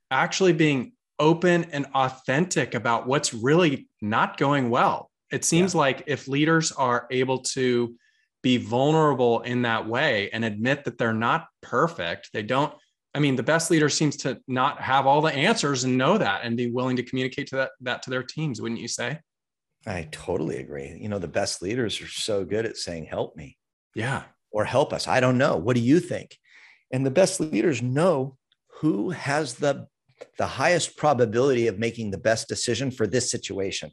actually 0.10 0.54
being 0.54 0.94
open 1.22 1.66
and 1.72 1.86
authentic 1.96 2.74
about 2.74 3.08
what's 3.08 3.34
really 3.34 3.88
not 4.02 4.38
going 4.38 4.70
well. 4.70 5.10
It 5.32 5.46
seems 5.46 5.74
yeah. 5.74 5.80
like 5.80 6.04
if 6.08 6.28
leaders 6.28 6.74
are 6.74 7.08
able 7.12 7.40
to 7.40 7.96
be 8.42 8.58
vulnerable 8.58 9.42
in 9.42 9.62
that 9.62 9.88
way 9.88 10.30
and 10.34 10.44
admit 10.44 10.84
that 10.84 10.98
they're 10.98 11.14
not 11.14 11.46
perfect, 11.62 12.32
they 12.34 12.44
don't 12.44 12.74
I 13.14 13.20
mean, 13.20 13.36
the 13.36 13.44
best 13.44 13.70
leader 13.70 13.90
seems 13.90 14.16
to 14.18 14.40
not 14.48 14.80
have 14.80 15.06
all 15.06 15.22
the 15.22 15.34
answers 15.34 15.84
and 15.84 15.98
know 15.98 16.18
that 16.18 16.42
and 16.44 16.56
be 16.56 16.72
willing 16.72 16.96
to 16.96 17.04
communicate 17.04 17.48
to 17.48 17.58
that, 17.58 17.72
that 17.82 18.02
to 18.04 18.10
their 18.10 18.24
teams, 18.24 18.62
wouldn't 18.62 18.80
you 18.80 18.88
say? 18.88 19.20
I 19.86 20.08
totally 20.12 20.58
agree. 20.58 20.98
You 21.00 21.10
know, 21.10 21.20
the 21.20 21.28
best 21.28 21.62
leaders 21.62 22.00
are 22.02 22.08
so 22.08 22.46
good 22.46 22.66
at 22.66 22.78
saying, 22.78 23.06
help 23.06 23.36
me. 23.36 23.58
Yeah. 23.96 24.24
Or 24.52 24.64
help 24.64 24.94
us. 24.94 25.08
I 25.08 25.20
don't 25.20 25.38
know. 25.38 25.58
What 25.58 25.76
do 25.76 25.82
you 25.82 26.00
think? 26.00 26.38
And 26.92 27.06
the 27.06 27.12
best 27.12 27.40
leaders 27.40 27.82
know 27.82 28.38
who 28.80 29.10
has 29.10 29.56
the, 29.56 29.88
the 30.38 30.48
highest 30.48 30.98
probability 30.98 31.68
of 31.68 31.80
making 31.80 32.12
the 32.12 32.18
best 32.18 32.48
decision 32.48 32.92
for 32.92 33.08
this 33.08 33.30
situation. 33.30 33.92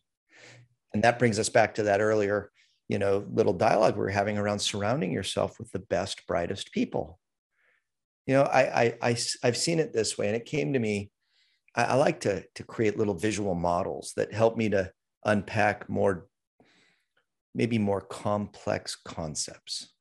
And 0.95 1.05
that 1.05 1.19
brings 1.19 1.39
us 1.39 1.49
back 1.49 1.75
to 1.75 1.85
that 1.85 2.01
earlier, 2.01 2.51
you 2.89 2.99
know, 2.99 3.27
little 3.33 3.53
dialogue 3.53 3.95
we 3.95 4.01
we're 4.01 4.11
having 4.11 4.39
around 4.39 4.59
surrounding 4.61 5.13
yourself 5.13 5.59
with 5.59 5.71
the 5.73 5.79
best, 5.79 6.27
brightest 6.27 6.73
people 6.73 7.19
you 8.29 8.35
know 8.35 8.43
I, 8.43 8.83
I 8.83 8.95
i 9.03 9.17
i've 9.43 9.57
seen 9.57 9.81
it 9.81 9.93
this 9.93 10.17
way 10.17 10.29
and 10.29 10.37
it 10.37 10.45
came 10.45 10.75
to 10.75 10.79
me 10.79 11.11
I, 11.75 11.85
I, 11.85 11.95
like 11.95 12.21
to 12.21 12.45
to 12.55 12.63
create 12.63 12.97
little 12.97 13.15
visual 13.15 13.57
models 13.57 14.13
that 14.17 14.33
help 14.33 14.57
me 14.57 14.69
to 14.69 14.93
unpack 15.25 15.89
more 15.89 16.29
maybe 17.55 17.79
more 17.79 18.03
complex 18.03 18.95
concepts 18.95 19.93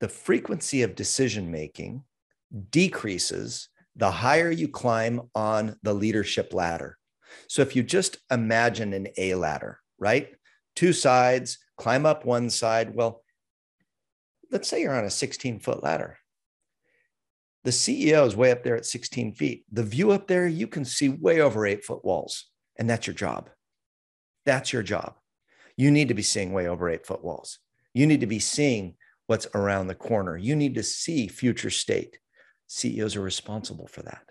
the 0.00 0.08
frequency 0.08 0.82
of 0.82 0.94
decision 0.94 1.50
making 1.50 2.04
decreases 2.70 3.68
the 3.98 4.10
higher 4.10 4.50
you 4.50 4.68
climb 4.68 5.20
on 5.34 5.76
the 5.82 5.92
leadership 5.92 6.54
ladder 6.54 6.96
so 7.48 7.60
if 7.60 7.76
you 7.76 7.82
just 7.82 8.16
imagine 8.30 8.94
an 8.94 9.08
a 9.18 9.34
ladder 9.34 9.78
right 9.98 10.34
two 10.74 10.92
sides 10.94 11.58
climb 11.76 12.06
up 12.06 12.24
one 12.24 12.48
side 12.48 12.94
well 12.94 13.22
let's 14.50 14.68
say 14.68 14.82
you're 14.82 14.96
on 14.96 15.04
a 15.04 15.10
16 15.10 15.60
foot 15.60 15.82
ladder. 15.82 16.18
The 17.64 17.70
CEO 17.70 18.26
is 18.26 18.36
way 18.36 18.50
up 18.50 18.62
there 18.62 18.76
at 18.76 18.86
16 18.86 19.34
feet. 19.34 19.64
The 19.70 19.82
view 19.82 20.10
up 20.10 20.26
there, 20.26 20.46
you 20.46 20.66
can 20.66 20.84
see 20.84 21.08
way 21.08 21.40
over 21.40 21.66
eight 21.66 21.84
foot 21.84 22.04
walls, 22.04 22.46
and 22.78 22.88
that's 22.88 23.06
your 23.06 23.14
job. 23.14 23.50
That's 24.46 24.72
your 24.72 24.82
job. 24.82 25.14
You 25.76 25.90
need 25.90 26.08
to 26.08 26.14
be 26.14 26.22
seeing 26.22 26.52
way 26.52 26.66
over 26.66 26.88
eight 26.88 27.06
foot 27.06 27.22
walls. 27.22 27.58
You 27.92 28.06
need 28.06 28.20
to 28.20 28.26
be 28.26 28.38
seeing 28.38 28.94
what's 29.26 29.46
around 29.54 29.88
the 29.88 29.94
corner. 29.94 30.36
You 30.36 30.56
need 30.56 30.74
to 30.76 30.82
see 30.82 31.28
future 31.28 31.70
state. 31.70 32.18
CEOs 32.68 33.16
are 33.16 33.20
responsible 33.20 33.86
for 33.88 34.02
that. 34.02 34.22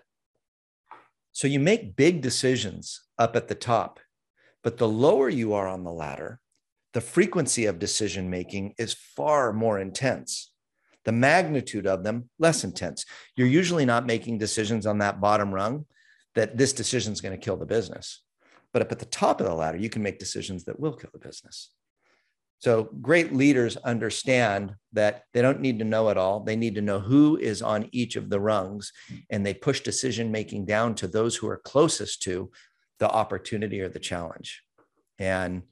So 1.32 1.46
you 1.46 1.60
make 1.60 1.96
big 1.96 2.20
decisions 2.20 3.02
up 3.18 3.36
at 3.36 3.48
the 3.48 3.54
top, 3.54 4.00
but 4.64 4.78
the 4.78 4.88
lower 4.88 5.28
you 5.28 5.52
are 5.52 5.68
on 5.68 5.84
the 5.84 5.92
ladder, 5.92 6.40
the 6.94 7.00
frequency 7.00 7.66
of 7.66 7.78
decision 7.78 8.30
making 8.30 8.74
is 8.78 8.94
far 8.94 9.52
more 9.52 9.78
intense. 9.78 10.52
The 11.04 11.12
magnitude 11.12 11.86
of 11.86 12.02
them 12.02 12.28
less 12.38 12.64
intense. 12.64 13.04
You're 13.36 13.46
usually 13.46 13.84
not 13.84 14.06
making 14.06 14.38
decisions 14.38 14.86
on 14.86 14.98
that 14.98 15.20
bottom 15.20 15.52
rung 15.52 15.86
that 16.34 16.56
this 16.56 16.72
decision 16.72 17.12
is 17.12 17.20
going 17.20 17.38
to 17.38 17.44
kill 17.44 17.56
the 17.56 17.66
business. 17.66 18.22
But 18.72 18.82
up 18.82 18.92
at 18.92 18.98
the 18.98 19.06
top 19.06 19.40
of 19.40 19.46
the 19.46 19.54
ladder, 19.54 19.78
you 19.78 19.88
can 19.88 20.02
make 20.02 20.18
decisions 20.18 20.64
that 20.64 20.78
will 20.78 20.92
kill 20.92 21.10
the 21.12 21.18
business. 21.18 21.70
So 22.60 22.90
great 23.00 23.32
leaders 23.32 23.76
understand 23.76 24.74
that 24.92 25.22
they 25.32 25.42
don't 25.42 25.60
need 25.60 25.78
to 25.78 25.84
know 25.84 26.08
it 26.08 26.16
all. 26.16 26.40
They 26.40 26.56
need 26.56 26.74
to 26.74 26.80
know 26.80 26.98
who 26.98 27.36
is 27.36 27.62
on 27.62 27.88
each 27.92 28.16
of 28.16 28.30
the 28.30 28.40
rungs, 28.40 28.92
and 29.30 29.46
they 29.46 29.54
push 29.54 29.80
decision 29.80 30.32
making 30.32 30.66
down 30.66 30.96
to 30.96 31.06
those 31.06 31.36
who 31.36 31.48
are 31.48 31.58
closest 31.58 32.22
to 32.22 32.50
the 32.98 33.08
opportunity 33.08 33.80
or 33.80 33.88
the 33.88 34.00
challenge. 34.00 34.62
And 35.20 35.62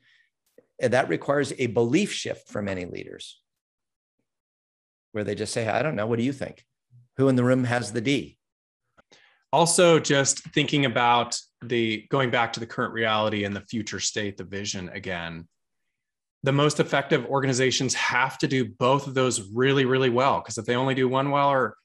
that 0.78 1.08
requires 1.08 1.52
a 1.58 1.66
belief 1.66 2.12
shift 2.12 2.48
for 2.48 2.62
many 2.62 2.84
leaders 2.84 3.40
where 5.10 5.24
they 5.24 5.34
just 5.34 5.52
say, 5.52 5.66
I 5.66 5.82
don't 5.82 5.96
know. 5.96 6.06
What 6.06 6.18
do 6.18 6.24
you 6.24 6.32
think? 6.32 6.64
Who 7.16 7.28
in 7.28 7.34
the 7.34 7.42
room 7.42 7.64
has 7.64 7.90
the 7.90 8.00
D? 8.00 8.38
Also, 9.52 9.98
just 9.98 10.40
thinking 10.52 10.84
about 10.84 11.36
the 11.62 12.06
going 12.10 12.30
back 12.30 12.52
to 12.52 12.60
the 12.60 12.66
current 12.66 12.92
reality 12.92 13.44
and 13.44 13.56
the 13.56 13.62
future 13.62 13.98
state, 13.98 14.36
the 14.36 14.44
vision 14.44 14.88
again. 14.90 15.48
The 16.46 16.52
most 16.52 16.80
effective 16.80 17.26
organizations 17.26 17.92
have 17.94 18.38
to 18.38 18.48
do 18.48 18.64
both 18.64 19.06
of 19.06 19.12
those 19.12 19.50
really, 19.52 19.84
really 19.84 20.10
well. 20.10 20.38
Because 20.40 20.56
if 20.56 20.64
they 20.64 20.76
only 20.76 20.94
do 20.94 21.08
one 21.08 21.30
well 21.30 21.50
or 21.50 21.76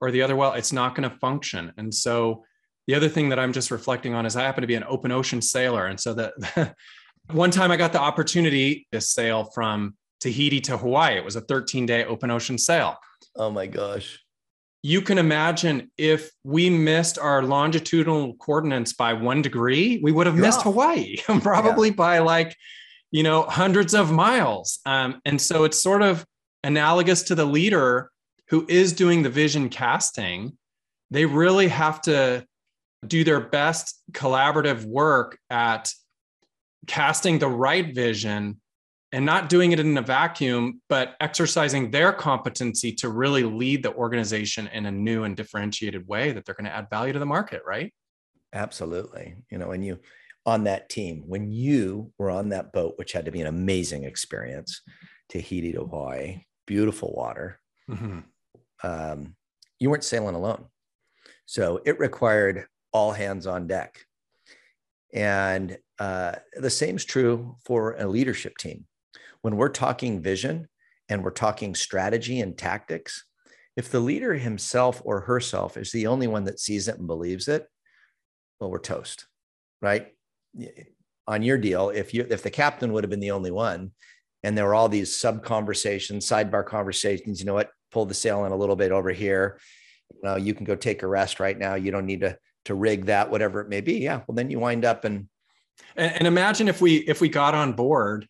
or 0.00 0.10
the 0.10 0.22
other 0.22 0.36
well, 0.36 0.52
it's 0.52 0.72
not 0.72 0.94
going 0.94 1.08
to 1.08 1.16
function. 1.16 1.72
And 1.76 1.92
so 1.92 2.44
the 2.86 2.94
other 2.94 3.08
thing 3.08 3.30
that 3.30 3.38
I'm 3.38 3.52
just 3.52 3.70
reflecting 3.70 4.14
on 4.14 4.26
is 4.26 4.36
I 4.36 4.42
happen 4.42 4.60
to 4.60 4.68
be 4.68 4.76
an 4.76 4.84
open 4.86 5.10
ocean 5.10 5.42
sailor. 5.42 5.86
And 5.86 5.98
so 5.98 6.14
that 6.14 6.74
One 7.32 7.50
time 7.50 7.70
I 7.70 7.76
got 7.76 7.92
the 7.92 8.00
opportunity 8.00 8.86
to 8.90 9.02
sail 9.02 9.44
from 9.44 9.94
Tahiti 10.20 10.62
to 10.62 10.78
Hawaii. 10.78 11.16
It 11.16 11.24
was 11.24 11.36
a 11.36 11.42
13 11.42 11.84
day 11.84 12.04
open 12.04 12.30
ocean 12.30 12.56
sail. 12.56 12.96
Oh 13.36 13.50
my 13.50 13.66
gosh. 13.66 14.18
You 14.82 15.02
can 15.02 15.18
imagine 15.18 15.90
if 15.98 16.30
we 16.42 16.70
missed 16.70 17.18
our 17.18 17.42
longitudinal 17.42 18.34
coordinates 18.36 18.94
by 18.94 19.12
one 19.12 19.42
degree, 19.42 20.00
we 20.02 20.10
would 20.10 20.26
have 20.26 20.36
You're 20.36 20.46
missed 20.46 20.60
off. 20.60 20.64
Hawaii 20.64 21.16
probably 21.40 21.88
yeah. 21.88 21.94
by 21.94 22.18
like, 22.20 22.56
you 23.10 23.22
know, 23.22 23.42
hundreds 23.42 23.94
of 23.94 24.10
miles. 24.10 24.80
Um, 24.86 25.20
and 25.24 25.40
so 25.40 25.64
it's 25.64 25.82
sort 25.82 26.02
of 26.02 26.24
analogous 26.64 27.22
to 27.24 27.34
the 27.34 27.44
leader 27.44 28.10
who 28.48 28.66
is 28.68 28.92
doing 28.92 29.22
the 29.22 29.30
vision 29.30 29.68
casting. 29.68 30.56
They 31.10 31.24
really 31.24 31.68
have 31.68 32.00
to 32.02 32.44
do 33.06 33.24
their 33.24 33.40
best 33.40 34.00
collaborative 34.12 34.84
work 34.84 35.38
at 35.50 35.92
casting 36.86 37.38
the 37.38 37.48
right 37.48 37.94
vision 37.94 38.60
and 39.12 39.24
not 39.24 39.48
doing 39.48 39.72
it 39.72 39.80
in 39.80 39.96
a 39.96 40.02
vacuum, 40.02 40.82
but 40.88 41.16
exercising 41.20 41.90
their 41.90 42.12
competency 42.12 42.92
to 42.92 43.08
really 43.08 43.42
lead 43.42 43.82
the 43.82 43.94
organization 43.94 44.68
in 44.68 44.84
a 44.84 44.92
new 44.92 45.24
and 45.24 45.36
differentiated 45.36 46.06
way 46.06 46.32
that 46.32 46.44
they're 46.44 46.54
going 46.54 46.66
to 46.66 46.74
add 46.74 46.90
value 46.90 47.12
to 47.12 47.18
the 47.18 47.26
market, 47.26 47.62
right? 47.66 47.92
Absolutely. 48.52 49.36
You 49.50 49.58
know, 49.58 49.68
when 49.68 49.82
you 49.82 49.98
on 50.46 50.64
that 50.64 50.88
team, 50.88 51.24
when 51.26 51.50
you 51.50 52.12
were 52.18 52.30
on 52.30 52.50
that 52.50 52.72
boat, 52.72 52.94
which 52.96 53.12
had 53.12 53.26
to 53.26 53.32
be 53.32 53.40
an 53.40 53.46
amazing 53.46 54.04
experience, 54.04 54.80
Tahiti 55.28 55.72
to 55.72 55.80
Hawaii, 55.80 56.42
beautiful 56.66 57.12
water, 57.14 57.60
mm-hmm. 57.90 58.20
um, 58.82 59.34
you 59.78 59.90
weren't 59.90 60.04
sailing 60.04 60.34
alone. 60.34 60.64
So 61.46 61.80
it 61.84 61.98
required 61.98 62.66
all 62.92 63.12
hands 63.12 63.46
on 63.46 63.66
deck. 63.66 64.00
And 65.12 65.78
uh, 65.98 66.36
the 66.54 66.70
same 66.70 66.96
is 66.96 67.04
true 67.04 67.56
for 67.64 67.94
a 67.98 68.06
leadership 68.06 68.56
team. 68.58 68.86
When 69.42 69.56
we're 69.56 69.68
talking 69.68 70.22
vision 70.22 70.68
and 71.08 71.22
we're 71.24 71.30
talking 71.30 71.74
strategy 71.74 72.40
and 72.40 72.56
tactics, 72.56 73.24
if 73.76 73.90
the 73.90 74.00
leader 74.00 74.34
himself 74.34 75.00
or 75.04 75.20
herself 75.20 75.76
is 75.76 75.92
the 75.92 76.06
only 76.06 76.26
one 76.26 76.44
that 76.44 76.60
sees 76.60 76.88
it 76.88 76.98
and 76.98 77.06
believes 77.06 77.48
it, 77.48 77.66
well, 78.60 78.70
we're 78.70 78.80
toast, 78.80 79.26
right? 79.80 80.08
On 81.26 81.42
your 81.42 81.58
deal, 81.58 81.90
if 81.90 82.14
you 82.14 82.26
if 82.28 82.42
the 82.42 82.50
captain 82.50 82.92
would 82.92 83.04
have 83.04 83.10
been 83.10 83.20
the 83.20 83.32
only 83.32 83.50
one, 83.50 83.92
and 84.42 84.56
there 84.56 84.64
were 84.64 84.74
all 84.74 84.88
these 84.88 85.16
sub 85.16 85.44
conversations, 85.44 86.26
sidebar 86.26 86.64
conversations, 86.64 87.40
you 87.40 87.46
know 87.46 87.54
what? 87.54 87.70
Pull 87.90 88.06
the 88.06 88.14
sail 88.14 88.44
in 88.44 88.52
a 88.52 88.56
little 88.56 88.76
bit 88.76 88.92
over 88.92 89.10
here. 89.10 89.60
You 90.14 90.20
know, 90.22 90.36
you 90.36 90.54
can 90.54 90.64
go 90.64 90.74
take 90.74 91.02
a 91.02 91.06
rest 91.06 91.40
right 91.40 91.58
now. 91.58 91.74
You 91.74 91.90
don't 91.90 92.06
need 92.06 92.20
to 92.20 92.38
to 92.64 92.74
rig 92.74 93.06
that, 93.06 93.30
whatever 93.30 93.60
it 93.60 93.68
may 93.68 93.80
be. 93.80 93.98
Yeah. 93.98 94.22
Well, 94.26 94.34
then 94.34 94.50
you 94.50 94.58
wind 94.58 94.84
up 94.84 95.04
and 95.04 95.28
and, 95.96 96.12
and 96.12 96.26
imagine 96.26 96.68
if 96.68 96.80
we 96.80 96.96
if 96.96 97.20
we 97.20 97.28
got 97.28 97.54
on 97.54 97.72
board 97.72 98.26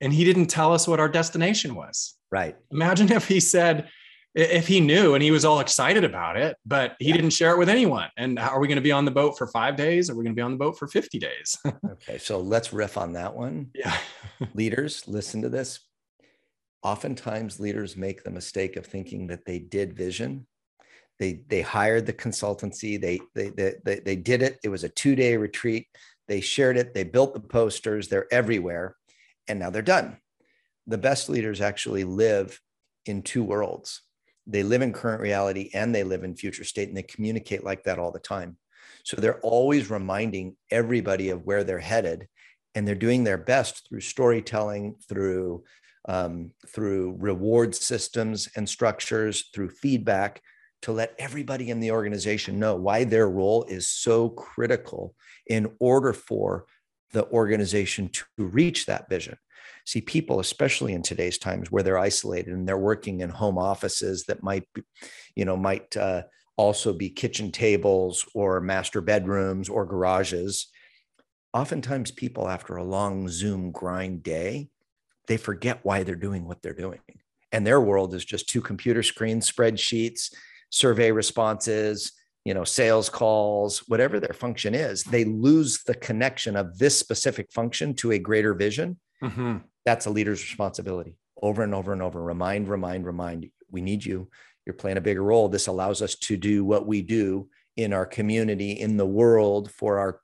and 0.00 0.12
he 0.12 0.24
didn't 0.24 0.46
tell 0.46 0.72
us 0.72 0.86
what 0.86 1.00
our 1.00 1.08
destination 1.08 1.74
was. 1.74 2.14
Right. 2.30 2.56
Imagine 2.70 3.10
if 3.12 3.28
he 3.28 3.40
said, 3.40 3.88
if 4.34 4.66
he 4.66 4.80
knew 4.80 5.14
and 5.14 5.22
he 5.22 5.30
was 5.30 5.44
all 5.44 5.60
excited 5.60 6.02
about 6.02 6.36
it, 6.36 6.56
but 6.66 6.96
he 6.98 7.08
yeah. 7.08 7.16
didn't 7.16 7.30
share 7.30 7.52
it 7.52 7.58
with 7.58 7.68
anyone. 7.68 8.08
And 8.16 8.38
are 8.38 8.58
we 8.58 8.66
going 8.66 8.76
to 8.76 8.82
be 8.82 8.92
on 8.92 9.04
the 9.04 9.10
boat 9.10 9.38
for 9.38 9.46
five 9.46 9.76
days? 9.76 10.10
Are 10.10 10.16
we 10.16 10.24
going 10.24 10.34
to 10.34 10.38
be 10.38 10.42
on 10.42 10.50
the 10.50 10.56
boat 10.56 10.76
for 10.76 10.88
50 10.88 11.18
days? 11.18 11.56
okay. 11.90 12.18
So 12.18 12.40
let's 12.40 12.72
riff 12.72 12.98
on 12.98 13.12
that 13.12 13.34
one. 13.34 13.70
Yeah. 13.74 13.96
leaders, 14.54 15.06
listen 15.06 15.42
to 15.42 15.48
this. 15.48 15.80
Oftentimes, 16.82 17.60
leaders 17.60 17.96
make 17.96 18.24
the 18.24 18.30
mistake 18.30 18.76
of 18.76 18.84
thinking 18.84 19.28
that 19.28 19.44
they 19.46 19.58
did 19.58 19.96
vision. 19.96 20.46
They 21.18 21.44
they 21.46 21.62
hired 21.62 22.06
the 22.06 22.12
consultancy. 22.12 23.00
They 23.00 23.20
they 23.34 23.50
they 23.50 23.74
they, 23.84 24.00
they 24.00 24.16
did 24.16 24.42
it. 24.42 24.58
It 24.62 24.68
was 24.68 24.84
a 24.84 24.88
two 24.88 25.14
day 25.16 25.36
retreat. 25.36 25.86
They 26.28 26.40
shared 26.42 26.76
it. 26.76 26.92
They 26.92 27.04
built 27.04 27.32
the 27.32 27.40
posters. 27.40 28.08
They're 28.08 28.26
everywhere, 28.30 28.96
and 29.48 29.58
now 29.58 29.70
they're 29.70 29.80
done. 29.80 30.18
The 30.86 30.98
best 30.98 31.30
leaders 31.30 31.62
actually 31.62 32.04
live 32.04 32.60
in 33.06 33.22
two 33.22 33.44
worlds. 33.44 34.02
They 34.46 34.62
live 34.62 34.82
in 34.82 34.92
current 34.92 35.22
reality 35.22 35.70
and 35.74 35.94
they 35.94 36.04
live 36.04 36.24
in 36.24 36.36
future 36.36 36.64
state, 36.64 36.88
and 36.88 36.96
they 36.96 37.02
communicate 37.02 37.64
like 37.64 37.84
that 37.84 37.98
all 37.98 38.12
the 38.12 38.18
time. 38.18 38.56
So 39.04 39.16
they're 39.16 39.40
always 39.40 39.90
reminding 39.90 40.56
everybody 40.70 41.30
of 41.30 41.44
where 41.44 41.64
they're 41.64 41.78
headed, 41.78 42.28
and 42.74 42.86
they're 42.86 42.94
doing 42.94 43.24
their 43.24 43.38
best 43.38 43.88
through 43.88 44.00
storytelling, 44.00 44.96
through 45.08 45.64
um, 46.06 46.52
through 46.68 47.16
reward 47.18 47.74
systems 47.74 48.48
and 48.56 48.68
structures, 48.68 49.48
through 49.54 49.70
feedback, 49.70 50.42
to 50.82 50.92
let 50.92 51.14
everybody 51.18 51.70
in 51.70 51.80
the 51.80 51.92
organization 51.92 52.58
know 52.58 52.76
why 52.76 53.04
their 53.04 53.30
role 53.30 53.64
is 53.64 53.88
so 53.88 54.28
critical 54.28 55.14
in 55.46 55.72
order 55.80 56.12
for 56.12 56.66
the 57.12 57.26
organization 57.30 58.10
to 58.10 58.24
reach 58.36 58.84
that 58.84 59.08
vision. 59.08 59.38
See, 59.84 60.00
people, 60.00 60.40
especially 60.40 60.92
in 60.92 61.02
today's 61.02 61.38
times 61.38 61.70
where 61.70 61.82
they're 61.82 61.98
isolated 61.98 62.52
and 62.52 62.66
they're 62.66 62.78
working 62.78 63.20
in 63.20 63.30
home 63.30 63.58
offices 63.58 64.24
that 64.24 64.42
might, 64.42 64.66
be, 64.74 64.82
you 65.34 65.44
know, 65.44 65.56
might 65.56 65.96
uh, 65.96 66.22
also 66.56 66.92
be 66.92 67.10
kitchen 67.10 67.50
tables 67.50 68.26
or 68.34 68.60
master 68.60 69.00
bedrooms 69.00 69.68
or 69.68 69.86
garages. 69.86 70.68
Oftentimes, 71.52 72.10
people 72.10 72.48
after 72.48 72.76
a 72.76 72.84
long 72.84 73.28
Zoom 73.28 73.70
grind 73.70 74.22
day, 74.22 74.68
they 75.26 75.36
forget 75.36 75.80
why 75.82 76.02
they're 76.02 76.16
doing 76.16 76.46
what 76.46 76.62
they're 76.62 76.74
doing. 76.74 77.00
And 77.52 77.66
their 77.66 77.80
world 77.80 78.14
is 78.14 78.24
just 78.24 78.48
two 78.48 78.60
computer 78.60 79.02
screens, 79.02 79.50
spreadsheets, 79.50 80.32
survey 80.70 81.12
responses, 81.12 82.12
you 82.44 82.52
know, 82.52 82.64
sales 82.64 83.08
calls, 83.08 83.78
whatever 83.88 84.20
their 84.20 84.34
function 84.34 84.74
is, 84.74 85.02
they 85.04 85.24
lose 85.24 85.82
the 85.84 85.94
connection 85.94 86.56
of 86.56 86.78
this 86.78 86.98
specific 86.98 87.50
function 87.50 87.94
to 87.94 88.12
a 88.12 88.18
greater 88.18 88.54
vision. 88.54 88.98
Mm-hmm. 89.22 89.58
That's 89.84 90.06
a 90.06 90.10
leader's 90.10 90.42
responsibility 90.42 91.16
over 91.40 91.62
and 91.62 91.74
over 91.74 91.92
and 91.92 92.02
over. 92.02 92.22
Remind, 92.22 92.68
remind, 92.68 93.06
remind. 93.06 93.50
We 93.70 93.80
need 93.80 94.04
you. 94.04 94.28
You're 94.64 94.74
playing 94.74 94.96
a 94.96 95.02
bigger 95.02 95.22
role. 95.22 95.48
This 95.48 95.66
allows 95.66 96.00
us 96.00 96.14
to 96.16 96.36
do 96.36 96.64
what 96.64 96.86
we 96.86 97.02
do 97.02 97.48
in 97.76 97.92
our 97.92 98.06
community, 98.06 98.72
in 98.72 98.96
the 98.96 99.06
world, 99.06 99.70
for 99.70 99.98
our 99.98 100.20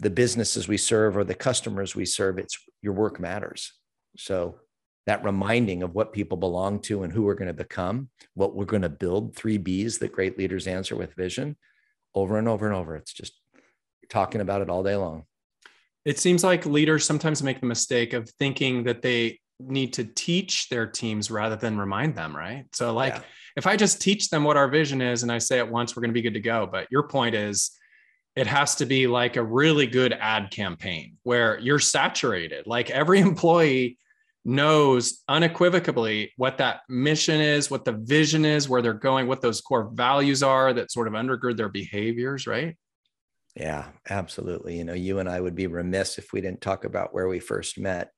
the 0.00 0.10
businesses 0.10 0.66
we 0.66 0.76
serve 0.76 1.16
or 1.16 1.22
the 1.22 1.34
customers 1.34 1.94
we 1.94 2.04
serve. 2.04 2.38
It's 2.38 2.58
your 2.82 2.92
work 2.92 3.20
matters. 3.20 3.72
So 4.16 4.58
that 5.06 5.24
reminding 5.24 5.82
of 5.82 5.94
what 5.94 6.12
people 6.12 6.36
belong 6.36 6.80
to 6.80 7.02
and 7.02 7.12
who 7.12 7.22
we're 7.22 7.34
going 7.34 7.48
to 7.48 7.54
become, 7.54 8.08
what 8.34 8.54
we're 8.54 8.64
going 8.64 8.82
to 8.82 8.88
build, 8.88 9.36
three 9.36 9.58
B's 9.58 9.98
that 9.98 10.12
great 10.12 10.38
leaders 10.38 10.66
answer 10.66 10.96
with 10.96 11.14
vision 11.14 11.56
over 12.14 12.38
and 12.38 12.48
over 12.48 12.66
and 12.66 12.74
over. 12.74 12.96
It's 12.96 13.12
just 13.12 13.32
talking 14.08 14.40
about 14.40 14.60
it 14.60 14.70
all 14.70 14.82
day 14.82 14.96
long. 14.96 15.24
It 16.04 16.18
seems 16.18 16.42
like 16.42 16.66
leaders 16.66 17.04
sometimes 17.04 17.42
make 17.42 17.60
the 17.60 17.66
mistake 17.66 18.12
of 18.12 18.28
thinking 18.30 18.84
that 18.84 19.02
they 19.02 19.38
need 19.60 19.92
to 19.94 20.04
teach 20.04 20.68
their 20.68 20.86
teams 20.86 21.30
rather 21.30 21.56
than 21.56 21.78
remind 21.78 22.16
them, 22.16 22.36
right? 22.36 22.64
So, 22.72 22.92
like, 22.92 23.14
yeah. 23.14 23.22
if 23.56 23.66
I 23.66 23.76
just 23.76 24.00
teach 24.00 24.28
them 24.28 24.44
what 24.44 24.56
our 24.56 24.68
vision 24.68 25.00
is 25.00 25.22
and 25.22 25.30
I 25.30 25.38
say 25.38 25.58
it 25.58 25.68
once, 25.68 25.94
we're 25.94 26.00
going 26.00 26.10
to 26.10 26.14
be 26.14 26.22
good 26.22 26.34
to 26.34 26.40
go. 26.40 26.68
But 26.70 26.88
your 26.90 27.04
point 27.04 27.34
is, 27.34 27.70
it 28.34 28.46
has 28.46 28.76
to 28.76 28.86
be 28.86 29.06
like 29.06 29.36
a 29.36 29.42
really 29.42 29.86
good 29.86 30.12
ad 30.12 30.50
campaign 30.50 31.18
where 31.22 31.58
you're 31.58 31.78
saturated. 31.78 32.66
Like 32.66 32.90
every 32.90 33.20
employee 33.30 33.98
knows 34.44 35.22
unequivocally 35.28 36.32
what 36.36 36.58
that 36.58 36.80
mission 36.88 37.40
is, 37.40 37.70
what 37.70 37.84
the 37.84 37.92
vision 37.92 38.44
is, 38.44 38.68
where 38.68 38.82
they're 38.82 38.92
going, 38.92 39.28
what 39.28 39.40
those 39.40 39.60
core 39.60 39.90
values 39.92 40.42
are 40.42 40.72
that 40.72 40.90
sort 40.90 41.06
of 41.06 41.14
undergird 41.14 41.56
their 41.56 41.68
behaviors, 41.68 42.46
right? 42.46 42.76
Yeah, 43.54 43.88
absolutely. 44.08 44.78
You 44.78 44.84
know, 44.84 44.94
you 44.94 45.18
and 45.18 45.28
I 45.28 45.40
would 45.40 45.54
be 45.54 45.66
remiss 45.66 46.18
if 46.18 46.32
we 46.32 46.40
didn't 46.40 46.62
talk 46.62 46.84
about 46.84 47.12
where 47.12 47.28
we 47.28 47.38
first 47.38 47.78
met, 47.78 48.10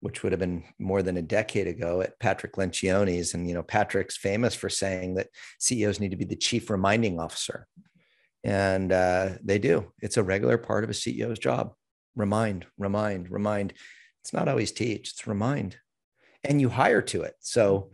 which 0.00 0.22
would 0.22 0.32
have 0.32 0.38
been 0.38 0.64
more 0.78 1.02
than 1.02 1.16
a 1.16 1.22
decade 1.22 1.66
ago 1.66 2.00
at 2.02 2.18
Patrick 2.20 2.54
Lencioni's. 2.54 3.34
And, 3.34 3.48
you 3.48 3.54
know, 3.54 3.64
Patrick's 3.64 4.16
famous 4.16 4.54
for 4.54 4.68
saying 4.68 5.14
that 5.14 5.28
CEOs 5.58 5.98
need 5.98 6.12
to 6.12 6.16
be 6.16 6.24
the 6.24 6.36
chief 6.36 6.70
reminding 6.70 7.18
officer. 7.18 7.66
And 8.44 8.92
uh, 8.92 9.30
they 9.42 9.58
do. 9.58 9.92
It's 10.00 10.16
a 10.16 10.22
regular 10.22 10.56
part 10.56 10.84
of 10.84 10.90
a 10.90 10.94
CEO's 10.94 11.38
job. 11.38 11.72
Remind, 12.14 12.66
remind, 12.78 13.30
remind 13.30 13.74
it's 14.22 14.32
not 14.32 14.48
always 14.48 14.72
teach, 14.72 15.10
it's 15.10 15.26
remind. 15.26 15.76
And 16.44 16.60
you 16.60 16.68
hire 16.68 17.02
to 17.02 17.22
it. 17.22 17.34
So, 17.40 17.90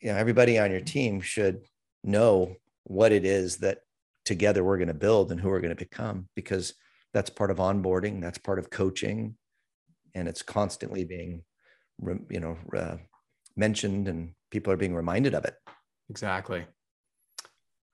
you 0.00 0.12
know, 0.12 0.18
everybody 0.18 0.58
on 0.58 0.70
your 0.70 0.80
team 0.80 1.20
should 1.20 1.62
know 2.04 2.56
what 2.84 3.12
it 3.12 3.24
is 3.24 3.58
that 3.58 3.78
together 4.26 4.62
we're 4.62 4.76
going 4.76 4.88
to 4.88 4.94
build 4.94 5.32
and 5.32 5.40
who 5.40 5.48
we're 5.48 5.60
going 5.60 5.74
to 5.74 5.84
become 5.84 6.28
because 6.34 6.74
that's 7.14 7.30
part 7.30 7.50
of 7.50 7.56
onboarding, 7.56 8.20
that's 8.20 8.36
part 8.36 8.58
of 8.58 8.68
coaching, 8.68 9.36
and 10.14 10.28
it's 10.28 10.42
constantly 10.42 11.04
being, 11.04 11.42
you 12.28 12.40
know, 12.40 12.58
uh, 12.76 12.96
mentioned 13.56 14.08
and 14.08 14.32
people 14.50 14.72
are 14.72 14.76
being 14.76 14.94
reminded 14.94 15.34
of 15.34 15.44
it. 15.44 15.54
Exactly. 16.10 16.66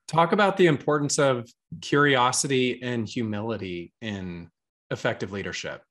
Talk 0.09 0.33
about 0.33 0.57
the 0.57 0.66
importance 0.66 1.18
of 1.18 1.49
curiosity 1.81 2.83
and 2.83 3.09
humility 3.09 3.92
in 4.01 4.51
effective 4.90 5.31
leadership. 5.33 5.83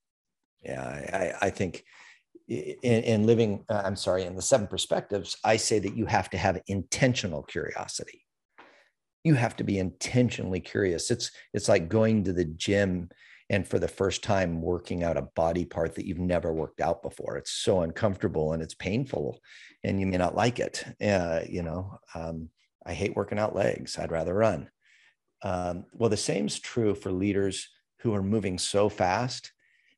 Yeah, 0.64 1.34
I, 1.42 1.48
I 1.48 1.50
think 1.50 1.84
in, 2.48 2.76
in 2.84 3.26
living, 3.26 3.64
uh, 3.70 3.82
I'm 3.86 3.96
sorry, 3.96 4.24
in 4.24 4.36
the 4.36 4.42
seven 4.42 4.68
perspectives, 4.68 5.38
I 5.44 5.58
say 5.58 5.80
that 5.80 5.96
you 5.96 6.06
have 6.06 6.30
to 6.32 6.38
have 6.38 6.62
intentional 6.68 7.44
curiosity. 7.44 8.26
You 9.24 9.36
have 9.36 9.56
to 9.58 9.64
be 9.64 9.78
intentionally 9.78 10.60
curious. 10.60 11.12
It's 11.12 11.32
it's 11.54 11.70
like 11.70 11.90
going 11.90 12.24
to 12.24 12.34
the 12.34 12.46
gym 12.46 13.10
and 13.50 13.68
for 13.68 13.80
the 13.80 13.88
first 13.88 14.24
time 14.24 14.62
working 14.62 15.04
out 15.04 15.18
a 15.18 15.24
body 15.36 15.66
part 15.66 15.96
that 15.96 16.06
you've 16.06 16.20
never 16.20 16.54
worked 16.54 16.80
out 16.80 17.02
before. 17.02 17.38
It's 17.38 17.52
so 17.52 17.82
uncomfortable 17.82 18.54
and 18.54 18.64
it's 18.64 18.74
painful, 18.74 19.40
and 19.84 20.00
you 20.00 20.08
may 20.08 20.18
not 20.18 20.36
like 20.36 20.60
it. 20.60 20.84
Uh, 21.04 21.42
you 21.48 21.62
know, 21.62 22.00
um, 22.16 22.50
I 22.86 22.94
hate 22.94 23.16
working 23.16 23.40
out 23.40 23.56
legs. 23.56 23.98
I'd 23.98 24.12
rather 24.12 24.34
run. 24.34 24.70
Um, 25.44 25.86
well, 25.94 26.10
the 26.10 26.18
same 26.18 26.48
is 26.48 26.60
true 26.60 26.96
for 26.96 27.12
leaders 27.12 27.68
who 28.00 28.14
are 28.14 28.24
moving 28.24 28.58
so 28.58 28.90
fast 28.90 29.52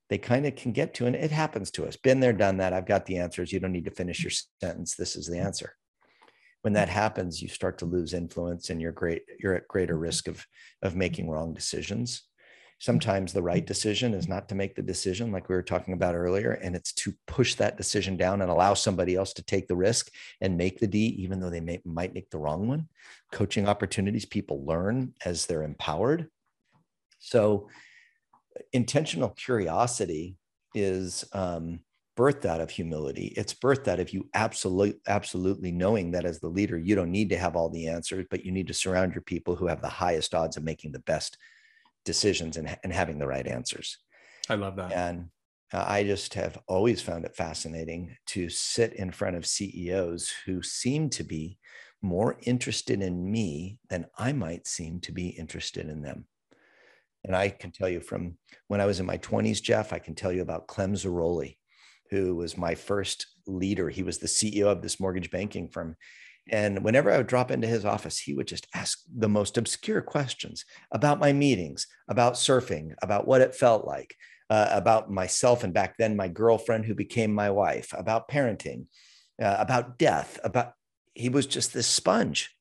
they 0.10 0.18
kind 0.20 0.46
of 0.46 0.56
can 0.56 0.72
get 0.72 0.94
to. 0.94 1.08
And 1.08 1.16
it 1.16 1.32
happens 1.32 1.72
to 1.72 1.88
us. 1.88 1.96
Been 1.96 2.20
there, 2.20 2.34
done 2.34 2.58
that. 2.58 2.72
I've 2.72 2.86
got 2.86 3.08
the 3.08 3.18
answers. 3.18 3.52
You 3.52 3.60
don't 3.60 3.72
need 3.72 3.86
to 3.86 3.92
finish 3.92 4.22
your 4.22 4.32
sentence. 4.62 4.96
This 4.96 5.16
is 5.16 5.28
the 5.28 5.40
answer. 5.40 5.76
When 6.64 6.74
that 6.74 6.90
happens, 6.90 7.42
you 7.42 7.50
start 7.50 7.78
to 7.80 7.86
lose 7.86 8.14
influence 8.14 8.70
and 8.70 8.82
you're 8.82 8.92
great, 8.92 9.24
you're 9.38 9.56
at 9.56 9.68
greater 9.68 9.98
risk 9.98 10.28
of, 10.28 10.46
of 10.82 10.96
making 10.96 11.30
wrong 11.30 11.54
decisions. 11.54 12.24
Sometimes 12.80 13.32
the 13.32 13.42
right 13.42 13.66
decision 13.66 14.14
is 14.14 14.28
not 14.28 14.50
to 14.50 14.56
make 14.56 14.76
the 14.76 14.82
decision, 14.82 15.32
like 15.32 15.48
we 15.48 15.56
were 15.56 15.62
talking 15.62 15.94
about 15.94 16.16
earlier, 16.16 16.52
and 16.52 16.76
it's 16.76 16.92
to 16.94 17.14
push 17.28 17.56
that 17.56 17.78
decision 17.78 18.18
down 18.18 18.42
and 18.42 18.50
allow 18.50 18.74
somebody 18.74 19.16
else 19.16 19.34
to 19.34 19.44
take 19.44 19.68
the 19.68 19.76
risk 19.76 20.10
and 20.42 20.58
make 20.58 20.80
the 20.80 20.88
D, 20.88 21.00
even 21.20 21.40
though 21.40 21.50
they 21.50 21.62
may, 21.62 21.82
might 21.86 22.14
make 22.14 22.30
the 22.30 22.38
wrong 22.40 22.68
one. 22.68 22.88
Coaching 23.32 23.68
opportunities, 23.68 24.26
people 24.26 24.66
learn 24.66 25.14
as 25.24 25.46
they're 25.46 25.64
empowered. 25.64 26.28
So 27.20 27.70
intentional 28.72 29.30
curiosity 29.30 30.38
is 30.74 31.24
um, 31.34 31.82
birthed 32.16 32.46
out 32.46 32.62
of 32.62 32.70
humility. 32.70 33.34
It's 33.36 33.54
birthed 33.54 33.88
out 33.88 34.00
of 34.00 34.14
you 34.14 34.30
absolutely, 34.34 35.00
absolutely 35.08 35.72
knowing 35.72 36.12
that 36.12 36.26
as 36.26 36.40
the 36.40 36.48
leader, 36.48 36.78
you 36.78 36.96
don't 36.96 37.12
need 37.12 37.30
to 37.30 37.38
have 37.38 37.56
all 37.56 37.70
the 37.70 37.88
answers, 37.88 38.26
but 38.30 38.46
you 38.46 38.52
need 38.52 38.68
to 38.68 38.74
surround 38.74 39.14
your 39.14 39.24
people 39.24 39.56
who 39.56 39.68
have 39.68 39.82
the 39.82 39.90
highest 39.90 40.36
odds 40.36 40.58
of 40.58 40.64
making 40.64 40.92
the 40.92 41.00
best 41.00 41.38
decisions 42.06 42.58
and, 42.58 42.78
and 42.84 42.94
having 42.94 43.18
the 43.18 43.28
right 43.28 43.48
answers. 43.48 43.98
I 44.50 44.56
love 44.56 44.76
that. 44.76 44.92
And 44.92 45.30
uh, 45.72 45.86
I 45.88 46.04
just 46.04 46.36
have 46.36 46.60
always 46.68 47.02
found 47.02 47.26
it 47.26 47.36
fascinating 47.36 48.16
to 48.28 48.50
sit 48.50 48.94
in 48.94 49.12
front 49.12 49.36
of 49.36 49.46
CEOs 49.46 50.32
who 50.46 50.62
seem 50.62 51.10
to 51.12 51.24
be 51.24 51.58
more 52.02 52.38
interested 52.44 53.02
in 53.02 53.32
me 53.32 53.80
than 53.90 54.06
I 54.18 54.34
might 54.34 54.68
seem 54.68 55.00
to 55.02 55.12
be 55.12 55.30
interested 55.30 55.88
in 55.88 56.02
them. 56.02 56.26
And 57.26 57.36
I 57.36 57.50
can 57.50 57.72
tell 57.72 57.88
you 57.88 58.02
from 58.02 58.38
when 58.68 58.82
I 58.82 58.86
was 58.86 59.00
in 59.00 59.06
my 59.06 59.18
20s, 59.18 59.62
Jeff, 59.62 59.94
I 59.94 60.00
can 60.00 60.14
tell 60.14 60.32
you 60.32 60.42
about 60.42 60.68
Clem 60.68 60.94
Zeroli, 60.94 61.56
who 62.14 62.36
was 62.36 62.58
my 62.58 62.76
first 62.76 63.26
leader. 63.48 63.90
He 63.90 64.04
was 64.04 64.20
the 64.20 64.28
CEO 64.28 64.68
of 64.68 64.84
this 64.84 65.00
mortgage 65.00 65.32
banking 65.32 65.68
firm. 65.68 65.96
And 66.52 66.84
whenever 66.84 67.10
I 67.10 67.18
would 67.18 67.28
drop 67.28 67.50
into 67.50 67.68
his 67.68 67.86
office, 67.86 68.20
he 68.20 68.36
would 68.36 68.48
just 68.48 68.68
ask 68.76 69.00
the 69.12 69.30
most 69.30 69.58
obscure 69.58 70.02
questions 70.02 70.64
about 70.92 71.20
my 71.20 71.34
meetings, 71.34 71.88
about 72.08 72.34
surfing, 72.34 72.94
about 73.02 73.28
what 73.28 73.42
it 73.42 73.56
felt 73.56 73.86
like, 73.86 74.16
uh, 74.52 74.68
about 74.70 75.10
myself, 75.10 75.64
and 75.64 75.74
back 75.74 75.98
then 75.98 76.16
my 76.16 76.28
girlfriend 76.28 76.86
who 76.86 76.94
became 76.94 77.34
my 77.34 77.50
wife, 77.50 77.94
about 77.98 78.28
parenting, 78.28 78.86
uh, 79.42 79.56
about 79.58 79.98
death, 79.98 80.40
about 80.44 80.74
he 81.16 81.30
was 81.30 81.48
just 81.48 81.74
this 81.74 81.88
sponge. 81.88 82.56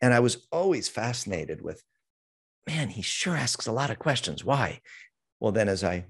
And 0.00 0.14
I 0.14 0.20
was 0.20 0.46
always 0.50 0.88
fascinated 0.88 1.60
with 1.60 1.82
man, 2.66 2.88
he 2.88 3.02
sure 3.02 3.36
asks 3.36 3.66
a 3.66 3.72
lot 3.72 3.90
of 3.90 3.98
questions. 3.98 4.44
Why? 4.44 4.80
Well, 5.40 5.52
then 5.52 5.68
as 5.68 5.82
I 5.82 6.04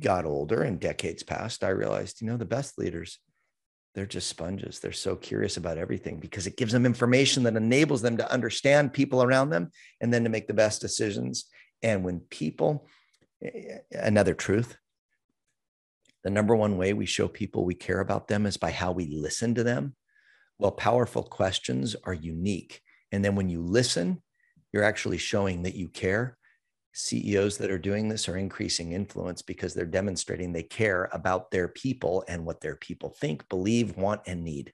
got 0.00 0.24
older 0.24 0.62
and 0.62 0.80
decades 0.80 1.22
passed, 1.22 1.64
I 1.64 1.68
realized, 1.68 2.20
you 2.20 2.26
know, 2.26 2.36
the 2.36 2.44
best 2.44 2.78
leaders, 2.78 3.18
they're 3.94 4.06
just 4.06 4.28
sponges. 4.28 4.78
They're 4.78 4.92
so 4.92 5.16
curious 5.16 5.56
about 5.56 5.78
everything 5.78 6.20
because 6.20 6.46
it 6.46 6.56
gives 6.56 6.72
them 6.72 6.86
information 6.86 7.42
that 7.42 7.56
enables 7.56 8.02
them 8.02 8.16
to 8.18 8.32
understand 8.32 8.92
people 8.92 9.22
around 9.22 9.50
them 9.50 9.70
and 10.00 10.12
then 10.12 10.24
to 10.24 10.30
make 10.30 10.46
the 10.46 10.54
best 10.54 10.80
decisions. 10.80 11.46
And 11.82 12.04
when 12.04 12.20
people, 12.20 12.86
eh, 13.42 13.50
eh, 13.54 13.78
another 13.92 14.34
truth, 14.34 14.76
the 16.22 16.30
number 16.30 16.54
one 16.54 16.76
way 16.76 16.92
we 16.92 17.06
show 17.06 17.26
people 17.26 17.64
we 17.64 17.74
care 17.74 18.00
about 18.00 18.28
them 18.28 18.46
is 18.46 18.56
by 18.56 18.70
how 18.70 18.92
we 18.92 19.06
listen 19.06 19.54
to 19.54 19.64
them. 19.64 19.96
Well, 20.58 20.72
powerful 20.72 21.22
questions 21.22 21.96
are 22.04 22.14
unique. 22.14 22.82
And 23.10 23.24
then 23.24 23.34
when 23.34 23.48
you 23.48 23.62
listen, 23.62 24.22
you're 24.72 24.84
actually 24.84 25.18
showing 25.18 25.62
that 25.62 25.74
you 25.74 25.88
care. 25.88 26.36
CEOs 26.92 27.58
that 27.58 27.70
are 27.70 27.78
doing 27.78 28.08
this 28.08 28.28
are 28.28 28.36
increasing 28.36 28.92
influence 28.92 29.42
because 29.42 29.74
they're 29.74 29.84
demonstrating 29.84 30.52
they 30.52 30.62
care 30.62 31.08
about 31.12 31.50
their 31.50 31.68
people 31.68 32.24
and 32.28 32.44
what 32.44 32.60
their 32.60 32.76
people 32.76 33.10
think, 33.10 33.48
believe, 33.48 33.96
want, 33.96 34.22
and 34.26 34.44
need. 34.44 34.72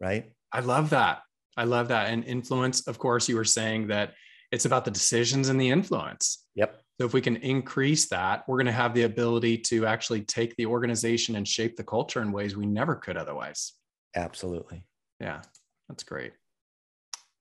Right? 0.00 0.32
I 0.52 0.60
love 0.60 0.90
that. 0.90 1.22
I 1.56 1.64
love 1.64 1.88
that. 1.88 2.10
And 2.10 2.24
influence, 2.24 2.86
of 2.86 2.98
course, 2.98 3.28
you 3.28 3.36
were 3.36 3.44
saying 3.44 3.88
that 3.88 4.14
it's 4.50 4.64
about 4.64 4.84
the 4.84 4.90
decisions 4.90 5.48
and 5.48 5.60
the 5.60 5.68
influence. 5.68 6.46
Yep. 6.54 6.80
So 7.00 7.06
if 7.06 7.12
we 7.12 7.20
can 7.20 7.36
increase 7.36 8.08
that, 8.08 8.44
we're 8.48 8.56
going 8.56 8.66
to 8.66 8.72
have 8.72 8.94
the 8.94 9.02
ability 9.02 9.58
to 9.58 9.86
actually 9.86 10.22
take 10.22 10.56
the 10.56 10.66
organization 10.66 11.36
and 11.36 11.46
shape 11.46 11.76
the 11.76 11.84
culture 11.84 12.22
in 12.22 12.32
ways 12.32 12.56
we 12.56 12.66
never 12.66 12.96
could 12.96 13.16
otherwise. 13.16 13.74
Absolutely. 14.16 14.84
Yeah, 15.20 15.42
that's 15.88 16.02
great. 16.02 16.32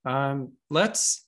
Um, 0.06 0.54
let's 0.70 1.26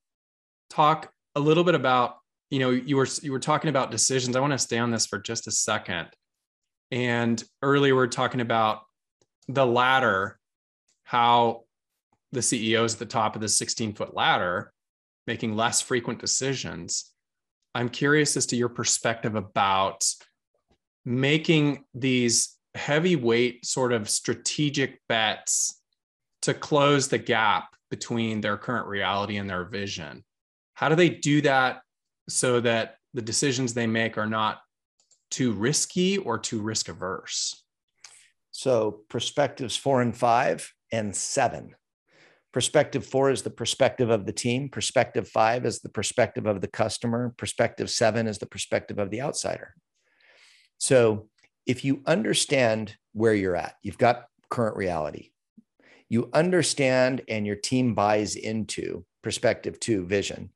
talk 0.69 1.11
a 1.35 1.39
little 1.39 1.63
bit 1.63 1.75
about 1.75 2.17
you 2.49 2.59
know 2.59 2.71
you 2.71 2.97
were 2.97 3.07
you 3.21 3.31
were 3.31 3.39
talking 3.39 3.69
about 3.69 3.91
decisions. 3.91 4.35
I 4.35 4.39
want 4.39 4.53
to 4.53 4.59
stay 4.59 4.77
on 4.77 4.91
this 4.91 5.05
for 5.05 5.19
just 5.19 5.47
a 5.47 5.51
second. 5.51 6.07
And 6.91 7.43
earlier 7.61 7.95
we 7.95 8.01
are 8.01 8.07
talking 8.07 8.41
about 8.41 8.81
the 9.47 9.65
ladder, 9.65 10.39
how 11.03 11.63
the 12.31 12.41
CEOs 12.41 12.93
at 12.93 12.99
the 12.99 13.05
top 13.05 13.35
of 13.35 13.41
the 13.41 13.49
16 13.49 13.93
foot 13.93 14.15
ladder 14.15 14.71
making 15.27 15.55
less 15.55 15.81
frequent 15.81 16.19
decisions. 16.19 17.11
I'm 17.75 17.89
curious 17.89 18.35
as 18.35 18.47
to 18.47 18.55
your 18.55 18.69
perspective 18.69 19.35
about 19.35 20.03
making 21.05 21.83
these 21.93 22.57
heavyweight 22.73 23.65
sort 23.65 23.93
of 23.93 24.09
strategic 24.09 24.99
bets 25.07 25.81
to 26.41 26.53
close 26.53 27.07
the 27.07 27.17
gap 27.17 27.75
between 27.91 28.41
their 28.41 28.57
current 28.57 28.87
reality 28.87 29.37
and 29.37 29.49
their 29.49 29.65
vision. 29.65 30.23
How 30.79 30.87
do 30.87 30.95
they 30.95 31.09
do 31.09 31.41
that 31.41 31.81
so 32.29 32.61
that 32.61 32.95
the 33.13 33.21
decisions 33.21 33.73
they 33.73 33.85
make 33.85 34.17
are 34.17 34.25
not 34.25 34.61
too 35.29 35.51
risky 35.51 36.17
or 36.17 36.39
too 36.39 36.61
risk 36.61 36.87
averse? 36.87 37.65
So, 38.51 39.01
perspectives 39.09 39.75
four 39.75 40.01
and 40.01 40.15
five 40.15 40.71
and 40.89 41.13
seven. 41.13 41.75
Perspective 42.53 43.05
four 43.05 43.29
is 43.29 43.41
the 43.41 43.49
perspective 43.49 44.09
of 44.09 44.25
the 44.25 44.31
team. 44.31 44.69
Perspective 44.69 45.27
five 45.27 45.65
is 45.65 45.81
the 45.81 45.89
perspective 45.89 46.45
of 46.45 46.61
the 46.61 46.69
customer. 46.69 47.33
Perspective 47.35 47.89
seven 47.89 48.25
is 48.25 48.37
the 48.37 48.45
perspective 48.45 48.99
of 48.99 49.09
the 49.09 49.21
outsider. 49.21 49.75
So, 50.77 51.27
if 51.65 51.83
you 51.83 52.03
understand 52.05 52.95
where 53.11 53.33
you're 53.33 53.57
at, 53.57 53.75
you've 53.83 53.97
got 53.97 54.27
current 54.49 54.77
reality, 54.77 55.31
you 56.07 56.29
understand 56.31 57.19
and 57.27 57.45
your 57.45 57.57
team 57.57 57.95
buys 57.95 58.37
into 58.37 59.03
perspective 59.21 59.77
two 59.81 60.05
vision, 60.05 60.51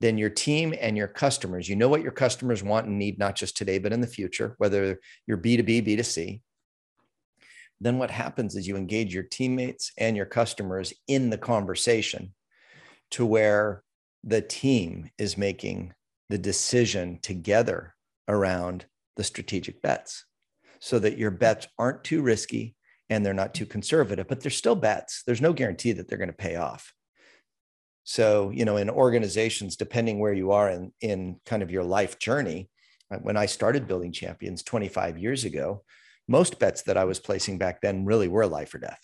then 0.00 0.16
your 0.16 0.30
team 0.30 0.74
and 0.80 0.96
your 0.96 1.08
customers, 1.08 1.68
you 1.68 1.76
know 1.76 1.88
what 1.88 2.02
your 2.02 2.12
customers 2.12 2.62
want 2.62 2.86
and 2.86 2.98
need, 2.98 3.18
not 3.18 3.36
just 3.36 3.56
today, 3.56 3.78
but 3.78 3.92
in 3.92 4.00
the 4.00 4.06
future, 4.06 4.54
whether 4.58 4.98
you're 5.26 5.38
B2B, 5.38 5.86
B2C. 5.86 6.40
Then 7.82 7.98
what 7.98 8.10
happens 8.10 8.56
is 8.56 8.66
you 8.66 8.76
engage 8.76 9.14
your 9.14 9.22
teammates 9.22 9.92
and 9.98 10.16
your 10.16 10.26
customers 10.26 10.92
in 11.06 11.30
the 11.30 11.38
conversation 11.38 12.34
to 13.12 13.26
where 13.26 13.82
the 14.24 14.42
team 14.42 15.10
is 15.18 15.38
making 15.38 15.94
the 16.28 16.38
decision 16.38 17.18
together 17.22 17.94
around 18.28 18.86
the 19.16 19.24
strategic 19.24 19.82
bets 19.82 20.24
so 20.78 20.98
that 20.98 21.18
your 21.18 21.30
bets 21.30 21.66
aren't 21.78 22.04
too 22.04 22.22
risky 22.22 22.74
and 23.10 23.26
they're 23.26 23.34
not 23.34 23.54
too 23.54 23.66
conservative, 23.66 24.28
but 24.28 24.40
they're 24.40 24.50
still 24.50 24.76
bets. 24.76 25.22
There's 25.26 25.40
no 25.40 25.52
guarantee 25.52 25.92
that 25.92 26.08
they're 26.08 26.18
going 26.18 26.28
to 26.28 26.34
pay 26.34 26.56
off. 26.56 26.94
So, 28.04 28.50
you 28.50 28.64
know, 28.64 28.76
in 28.76 28.90
organizations, 28.90 29.76
depending 29.76 30.18
where 30.18 30.32
you 30.32 30.52
are 30.52 30.70
in, 30.70 30.92
in 31.00 31.40
kind 31.46 31.62
of 31.62 31.70
your 31.70 31.84
life 31.84 32.18
journey, 32.18 32.68
uh, 33.12 33.18
when 33.18 33.36
I 33.36 33.46
started 33.46 33.86
building 33.86 34.12
champions 34.12 34.62
25 34.62 35.18
years 35.18 35.44
ago, 35.44 35.84
most 36.28 36.58
bets 36.58 36.82
that 36.82 36.96
I 36.96 37.04
was 37.04 37.18
placing 37.18 37.58
back 37.58 37.80
then 37.80 38.04
really 38.04 38.28
were 38.28 38.46
life 38.46 38.74
or 38.74 38.78
death 38.78 39.00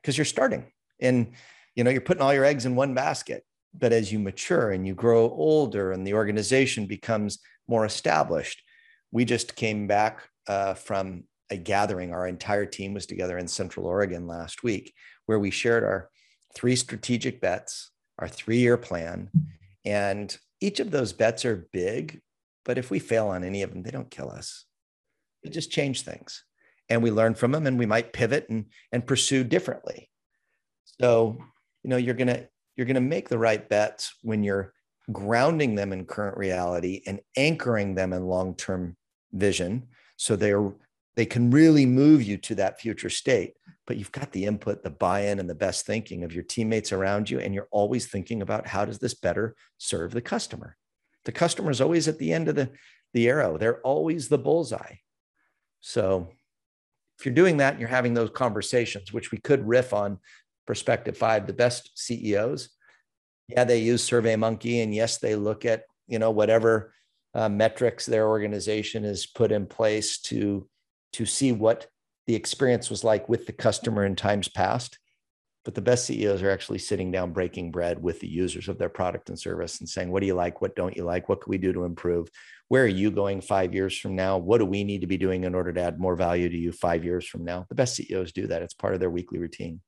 because 0.00 0.16
you're 0.16 0.24
starting 0.24 0.66
and, 1.00 1.32
you 1.74 1.84
know, 1.84 1.90
you're 1.90 2.00
putting 2.00 2.22
all 2.22 2.34
your 2.34 2.44
eggs 2.44 2.66
in 2.66 2.76
one 2.76 2.94
basket. 2.94 3.44
But 3.74 3.92
as 3.92 4.12
you 4.12 4.18
mature 4.18 4.70
and 4.70 4.86
you 4.86 4.94
grow 4.94 5.30
older 5.30 5.92
and 5.92 6.06
the 6.06 6.14
organization 6.14 6.86
becomes 6.86 7.38
more 7.68 7.84
established, 7.84 8.62
we 9.10 9.24
just 9.24 9.56
came 9.56 9.86
back 9.86 10.28
uh, 10.46 10.74
from 10.74 11.24
a 11.50 11.56
gathering. 11.56 12.12
Our 12.12 12.26
entire 12.26 12.66
team 12.66 12.94
was 12.94 13.06
together 13.06 13.38
in 13.38 13.46
Central 13.46 13.86
Oregon 13.86 14.26
last 14.26 14.62
week, 14.62 14.92
where 15.26 15.38
we 15.38 15.50
shared 15.50 15.84
our 15.84 16.10
three 16.54 16.76
strategic 16.76 17.40
bets, 17.40 17.91
our 18.22 18.28
three 18.28 18.58
year 18.58 18.76
plan. 18.76 19.28
And 19.84 20.34
each 20.60 20.78
of 20.78 20.92
those 20.92 21.12
bets 21.12 21.44
are 21.44 21.68
big, 21.72 22.20
but 22.64 22.78
if 22.78 22.88
we 22.88 23.00
fail 23.00 23.28
on 23.28 23.42
any 23.42 23.62
of 23.62 23.70
them, 23.70 23.82
they 23.82 23.90
don't 23.90 24.10
kill 24.10 24.30
us. 24.30 24.64
They 25.42 25.50
just 25.50 25.72
change 25.72 26.02
things. 26.02 26.44
And 26.88 27.02
we 27.02 27.10
learn 27.10 27.34
from 27.34 27.50
them 27.50 27.66
and 27.66 27.78
we 27.78 27.86
might 27.86 28.12
pivot 28.12 28.46
and, 28.48 28.66
and 28.92 29.04
pursue 29.04 29.42
differently. 29.42 30.08
So, 31.00 31.36
you 31.82 31.90
know, 31.90 31.96
you're 31.96 32.14
gonna 32.14 32.46
you're 32.76 32.86
gonna 32.86 33.00
make 33.00 33.28
the 33.28 33.38
right 33.38 33.68
bets 33.68 34.14
when 34.22 34.44
you're 34.44 34.72
grounding 35.10 35.74
them 35.74 35.92
in 35.92 36.04
current 36.04 36.36
reality 36.36 37.02
and 37.06 37.20
anchoring 37.36 37.96
them 37.96 38.12
in 38.12 38.26
long-term 38.26 38.96
vision 39.32 39.88
so 40.16 40.36
they're 40.36 40.72
they 41.16 41.26
can 41.26 41.50
really 41.50 41.84
move 41.84 42.22
you 42.22 42.38
to 42.38 42.54
that 42.54 42.80
future 42.80 43.10
state 43.10 43.54
but 43.86 43.96
you've 43.96 44.12
got 44.12 44.32
the 44.32 44.44
input 44.44 44.82
the 44.82 44.90
buy-in 44.90 45.38
and 45.38 45.48
the 45.48 45.54
best 45.54 45.86
thinking 45.86 46.24
of 46.24 46.32
your 46.32 46.44
teammates 46.44 46.92
around 46.92 47.28
you 47.28 47.40
and 47.40 47.54
you're 47.54 47.68
always 47.70 48.06
thinking 48.06 48.42
about 48.42 48.66
how 48.66 48.84
does 48.84 48.98
this 48.98 49.14
better 49.14 49.54
serve 49.78 50.12
the 50.12 50.20
customer. 50.20 50.76
The 51.24 51.32
customer 51.32 51.70
is 51.70 51.80
always 51.80 52.08
at 52.08 52.18
the 52.18 52.32
end 52.32 52.48
of 52.48 52.54
the 52.54 52.70
the 53.12 53.28
arrow. 53.28 53.58
They're 53.58 53.80
always 53.82 54.28
the 54.28 54.38
bullseye. 54.38 54.96
So 55.80 56.28
if 57.18 57.26
you're 57.26 57.34
doing 57.34 57.58
that 57.58 57.74
and 57.74 57.80
you're 57.80 57.88
having 57.88 58.14
those 58.14 58.30
conversations 58.30 59.12
which 59.12 59.30
we 59.30 59.38
could 59.38 59.66
riff 59.66 59.92
on 59.92 60.18
perspective 60.66 61.16
5 61.16 61.46
the 61.46 61.52
best 61.52 61.90
CEOs 61.94 62.70
yeah 63.48 63.64
they 63.64 63.78
use 63.78 64.02
survey 64.02 64.36
monkey 64.36 64.80
and 64.80 64.94
yes 64.94 65.18
they 65.18 65.36
look 65.36 65.64
at 65.64 65.84
you 66.06 66.18
know 66.18 66.30
whatever 66.30 66.92
uh, 67.34 67.48
metrics 67.48 68.06
their 68.06 68.28
organization 68.28 69.04
has 69.04 69.26
put 69.26 69.52
in 69.52 69.66
place 69.66 70.18
to 70.20 70.68
to 71.12 71.24
see 71.24 71.52
what 71.52 71.86
the 72.26 72.34
experience 72.34 72.90
was 72.90 73.04
like 73.04 73.28
with 73.28 73.46
the 73.46 73.52
customer 73.52 74.04
in 74.04 74.16
times 74.16 74.48
past 74.48 74.98
but 75.64 75.74
the 75.74 75.80
best 75.80 76.06
ceos 76.06 76.42
are 76.42 76.50
actually 76.50 76.78
sitting 76.78 77.12
down 77.12 77.32
breaking 77.32 77.70
bread 77.70 78.02
with 78.02 78.18
the 78.20 78.28
users 78.28 78.68
of 78.68 78.78
their 78.78 78.88
product 78.88 79.28
and 79.28 79.38
service 79.38 79.78
and 79.78 79.88
saying 79.88 80.10
what 80.10 80.20
do 80.20 80.26
you 80.26 80.34
like? 80.34 80.60
What 80.60 80.74
don't 80.74 80.96
you 80.96 81.04
like? 81.04 81.28
What 81.28 81.40
can 81.40 81.50
we 81.50 81.58
do 81.58 81.72
to 81.72 81.84
improve? 81.84 82.28
Where 82.68 82.84
are 82.84 82.88
you 82.88 83.10
going 83.10 83.40
five 83.40 83.74
years 83.74 83.96
from 83.96 84.16
now? 84.16 84.38
What 84.38 84.58
do 84.58 84.64
we 84.64 84.82
need 84.82 85.02
to 85.02 85.06
be 85.06 85.16
doing 85.16 85.44
in 85.44 85.54
order 85.54 85.72
to 85.72 85.80
add 85.80 86.00
more 86.00 86.16
value 86.16 86.48
to 86.48 86.56
you 86.56 86.72
five 86.72 87.04
years 87.04 87.26
from 87.26 87.44
now? 87.44 87.66
The 87.68 87.74
best 87.74 87.94
ceos 87.94 88.32
do 88.32 88.48
that. 88.48 88.62
It's 88.62 88.74
part 88.74 88.94
of 88.94 89.00
their 89.00 89.10
weekly 89.10 89.38
routine. 89.38 89.80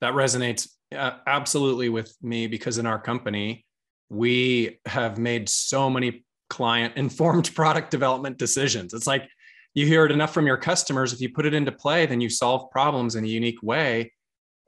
That 0.00 0.14
resonates 0.14 0.68
uh, 0.94 1.12
absolutely 1.26 1.88
with 1.88 2.14
me 2.22 2.46
because 2.46 2.78
in 2.78 2.86
our 2.86 3.00
company 3.00 3.66
we 4.08 4.78
have 4.86 5.18
made 5.18 5.48
so 5.48 5.90
many 5.90 6.24
client 6.48 6.96
informed 6.96 7.52
product 7.56 7.90
development 7.90 8.38
decisions. 8.38 8.94
It's 8.94 9.08
like 9.08 9.28
you 9.78 9.86
hear 9.86 10.04
it 10.04 10.12
enough 10.12 10.32
from 10.32 10.46
your 10.46 10.56
customers. 10.56 11.12
If 11.12 11.20
you 11.20 11.30
put 11.30 11.46
it 11.46 11.54
into 11.54 11.72
play, 11.72 12.06
then 12.06 12.20
you 12.20 12.28
solve 12.28 12.70
problems 12.70 13.14
in 13.14 13.24
a 13.24 13.28
unique 13.28 13.62
way 13.62 14.12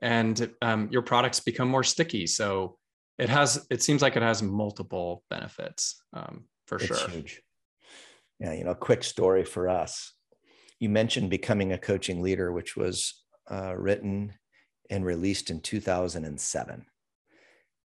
and 0.01 0.51
um, 0.61 0.89
your 0.91 1.01
products 1.01 1.39
become 1.39 1.67
more 1.67 1.83
sticky. 1.83 2.27
So 2.27 2.77
it 3.17 3.29
has, 3.29 3.65
it 3.69 3.83
seems 3.83 4.01
like 4.01 4.15
it 4.15 4.23
has 4.23 4.41
multiple 4.41 5.23
benefits 5.29 6.01
um, 6.13 6.45
for 6.65 6.77
it's 6.77 6.85
sure. 6.85 7.09
Huge. 7.09 7.41
Yeah. 8.39 8.53
You 8.53 8.63
know, 8.63 8.73
quick 8.73 9.03
story 9.03 9.43
for 9.43 9.69
us. 9.69 10.13
You 10.79 10.89
mentioned 10.89 11.29
becoming 11.29 11.73
a 11.73 11.77
coaching 11.77 12.21
leader, 12.21 12.51
which 12.51 12.75
was 12.75 13.23
uh, 13.49 13.75
written 13.77 14.33
and 14.89 15.05
released 15.05 15.51
in 15.51 15.61
2007 15.61 16.85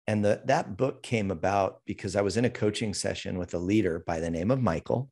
and 0.07 0.23
the, 0.23 0.41
that 0.45 0.77
book 0.77 1.01
came 1.01 1.31
about 1.31 1.81
because 1.85 2.15
I 2.15 2.21
was 2.21 2.37
in 2.37 2.45
a 2.45 2.49
coaching 2.49 2.93
session 2.93 3.37
with 3.37 3.53
a 3.53 3.59
leader 3.59 4.03
by 4.05 4.19
the 4.19 4.29
name 4.29 4.51
of 4.51 4.61
Michael. 4.61 5.09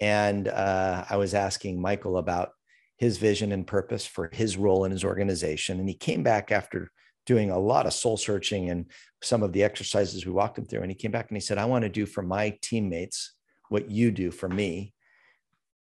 And 0.00 0.48
uh, 0.48 1.04
I 1.08 1.16
was 1.16 1.34
asking 1.34 1.80
Michael 1.80 2.18
about 2.18 2.50
his 2.98 3.18
vision 3.18 3.52
and 3.52 3.66
purpose 3.66 4.06
for 4.06 4.30
his 4.32 4.56
role 4.56 4.84
in 4.84 4.92
his 4.92 5.04
organization. 5.04 5.78
And 5.78 5.88
he 5.88 5.94
came 5.94 6.22
back 6.22 6.50
after 6.50 6.90
doing 7.26 7.50
a 7.50 7.58
lot 7.58 7.86
of 7.86 7.92
soul 7.92 8.16
searching 8.16 8.70
and 8.70 8.86
some 9.22 9.42
of 9.42 9.52
the 9.52 9.64
exercises 9.64 10.24
we 10.24 10.32
walked 10.32 10.58
him 10.58 10.64
through. 10.64 10.80
And 10.80 10.90
he 10.90 10.96
came 10.96 11.10
back 11.10 11.28
and 11.28 11.36
he 11.36 11.40
said, 11.40 11.58
I 11.58 11.64
want 11.64 11.82
to 11.82 11.88
do 11.88 12.06
for 12.06 12.22
my 12.22 12.56
teammates 12.62 13.34
what 13.68 13.90
you 13.90 14.10
do 14.10 14.30
for 14.30 14.48
me. 14.48 14.94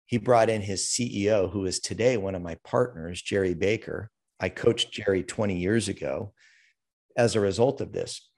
he 0.06 0.16
brought 0.16 0.48
in 0.48 0.62
his 0.62 0.84
CEO, 0.84 1.52
who 1.52 1.66
is 1.66 1.80
today 1.80 2.16
one 2.16 2.34
of 2.34 2.40
my 2.40 2.56
partners, 2.64 3.20
Jerry 3.20 3.52
Baker. 3.52 4.10
I 4.40 4.48
coached 4.48 4.90
Jerry 4.90 5.22
20 5.22 5.58
years 5.58 5.88
ago 5.88 6.32
as 7.14 7.36
a 7.36 7.40
result 7.40 7.82
of 7.82 7.92
this. 7.92 8.30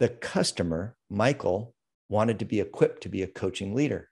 The 0.00 0.08
customer, 0.08 0.96
Michael, 1.08 1.74
wanted 2.08 2.40
to 2.40 2.44
be 2.44 2.58
equipped 2.58 3.04
to 3.04 3.08
be 3.08 3.22
a 3.22 3.28
coaching 3.28 3.72
leader. 3.72 4.09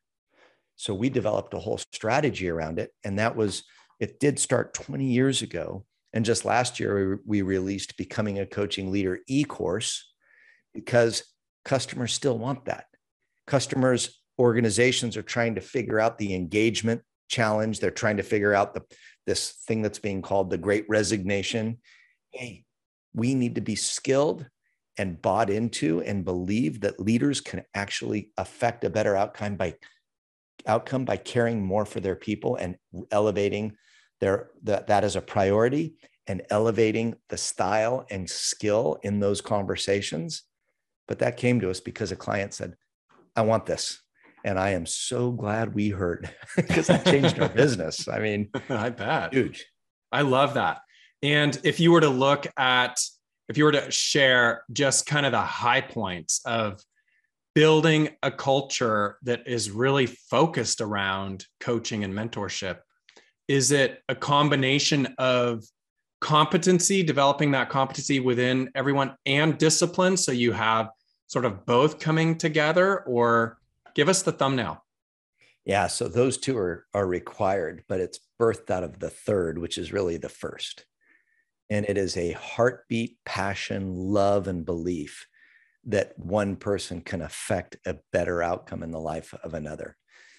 So 0.78 0.94
we 0.94 1.10
developed 1.10 1.54
a 1.54 1.58
whole 1.58 1.78
strategy 1.92 2.48
around 2.48 2.78
it. 2.78 2.92
And 3.02 3.18
that 3.18 3.34
was, 3.34 3.64
it 3.98 4.20
did 4.20 4.38
start 4.38 4.74
20 4.74 5.04
years 5.04 5.42
ago. 5.42 5.84
And 6.12 6.24
just 6.24 6.44
last 6.44 6.78
year, 6.78 7.20
we, 7.26 7.42
released 7.42 7.96
Becoming 7.96 8.38
a 8.38 8.46
Coaching 8.46 8.92
Leader 8.92 9.18
e 9.26 9.42
course 9.42 10.10
because 10.72 11.24
customers 11.64 12.12
still 12.12 12.38
want 12.38 12.66
that. 12.66 12.84
Customers, 13.46 14.22
organizations 14.38 15.16
are 15.16 15.22
trying 15.22 15.56
to 15.56 15.60
figure 15.60 15.98
out 15.98 16.16
the 16.16 16.32
engagement 16.32 17.02
challenge. 17.28 17.80
They're 17.80 17.90
trying 17.90 18.18
to 18.18 18.22
figure 18.22 18.54
out 18.54 18.72
the, 18.72 18.82
this 19.26 19.50
thing 19.66 19.82
that's 19.82 19.98
being 19.98 20.22
called 20.22 20.48
the 20.48 20.58
great 20.58 20.86
resignation. 20.88 21.78
Hey, 22.30 22.64
we 23.14 23.34
need 23.34 23.56
to 23.56 23.60
be 23.60 23.74
skilled 23.74 24.46
and 24.96 25.20
bought 25.20 25.50
into 25.50 26.02
and 26.02 26.24
believe 26.24 26.82
that 26.82 27.00
leaders 27.00 27.40
can 27.40 27.64
actually 27.74 28.30
affect 28.38 28.84
a 28.84 28.90
better 28.90 29.16
outcome 29.16 29.56
by 29.56 29.74
outcome 30.66 31.04
by 31.04 31.16
caring 31.16 31.64
more 31.64 31.84
for 31.84 32.00
their 32.00 32.16
people 32.16 32.56
and 32.56 32.76
elevating 33.10 33.76
their 34.20 34.50
that, 34.64 34.86
that 34.88 35.04
as 35.04 35.16
a 35.16 35.20
priority 35.20 35.94
and 36.26 36.42
elevating 36.50 37.14
the 37.28 37.36
style 37.36 38.04
and 38.10 38.28
skill 38.28 38.98
in 39.02 39.20
those 39.20 39.40
conversations. 39.40 40.42
But 41.06 41.20
that 41.20 41.36
came 41.36 41.60
to 41.60 41.70
us 41.70 41.80
because 41.80 42.12
a 42.12 42.16
client 42.16 42.54
said 42.54 42.74
i 43.36 43.42
want 43.42 43.66
this 43.66 44.00
and 44.44 44.58
i 44.58 44.70
am 44.70 44.86
so 44.86 45.30
glad 45.30 45.74
we 45.74 45.90
heard. 45.90 46.30
Because 46.56 46.88
that 46.88 47.04
changed 47.04 47.38
our 47.40 47.48
business. 47.62 48.08
I 48.08 48.18
mean 48.18 48.50
i 48.68 48.90
bet. 48.90 49.32
huge. 49.32 49.66
I 50.10 50.22
love 50.22 50.54
that. 50.54 50.80
And 51.22 51.58
if 51.64 51.80
you 51.80 51.92
were 51.92 52.00
to 52.00 52.08
look 52.08 52.46
at 52.56 53.00
if 53.48 53.56
you 53.56 53.64
were 53.64 53.72
to 53.72 53.90
share 53.90 54.64
just 54.72 55.06
kind 55.06 55.24
of 55.24 55.32
the 55.32 55.40
high 55.40 55.80
points 55.80 56.40
of 56.44 56.80
building 57.58 58.08
a 58.22 58.30
culture 58.30 59.18
that 59.20 59.42
is 59.44 59.68
really 59.68 60.06
focused 60.06 60.80
around 60.80 61.44
coaching 61.58 62.04
and 62.04 62.14
mentorship? 62.14 62.78
Is 63.48 63.72
it 63.72 64.00
a 64.08 64.14
combination 64.14 65.12
of 65.18 65.64
competency 66.20 67.02
developing 67.02 67.50
that 67.50 67.68
competency 67.68 68.20
within 68.20 68.70
everyone 68.76 69.16
and 69.26 69.58
discipline 69.58 70.16
so 70.16 70.30
you 70.30 70.52
have 70.52 70.90
sort 71.26 71.44
of 71.44 71.66
both 71.66 71.98
coming 71.98 72.38
together? 72.38 73.00
Or 73.06 73.58
give 73.96 74.08
us 74.08 74.22
the 74.22 74.30
thumbnail. 74.30 74.84
Yeah 75.64 75.88
so 75.88 76.06
those 76.06 76.38
two 76.38 76.56
are 76.56 76.86
are 76.94 77.08
required 77.08 77.82
but 77.88 77.98
it's 77.98 78.20
birthed 78.40 78.70
out 78.70 78.84
of 78.84 79.00
the 79.00 79.10
third 79.10 79.58
which 79.58 79.78
is 79.78 79.92
really 79.92 80.16
the 80.16 80.28
first. 80.28 80.86
And 81.70 81.84
it 81.86 81.98
is 81.98 82.16
a 82.16 82.30
heartbeat, 82.34 83.16
passion, 83.24 83.96
love, 83.96 84.46
and 84.46 84.64
belief 84.64 85.26
that 85.88 86.12
one 86.18 86.54
person 86.54 87.00
can 87.00 87.22
affect 87.22 87.76
a 87.86 87.96
better 88.12 88.42
outcome 88.42 88.82
in 88.82 88.90
the 88.90 89.00
life 89.00 89.34
of 89.42 89.54
another. 89.54 89.96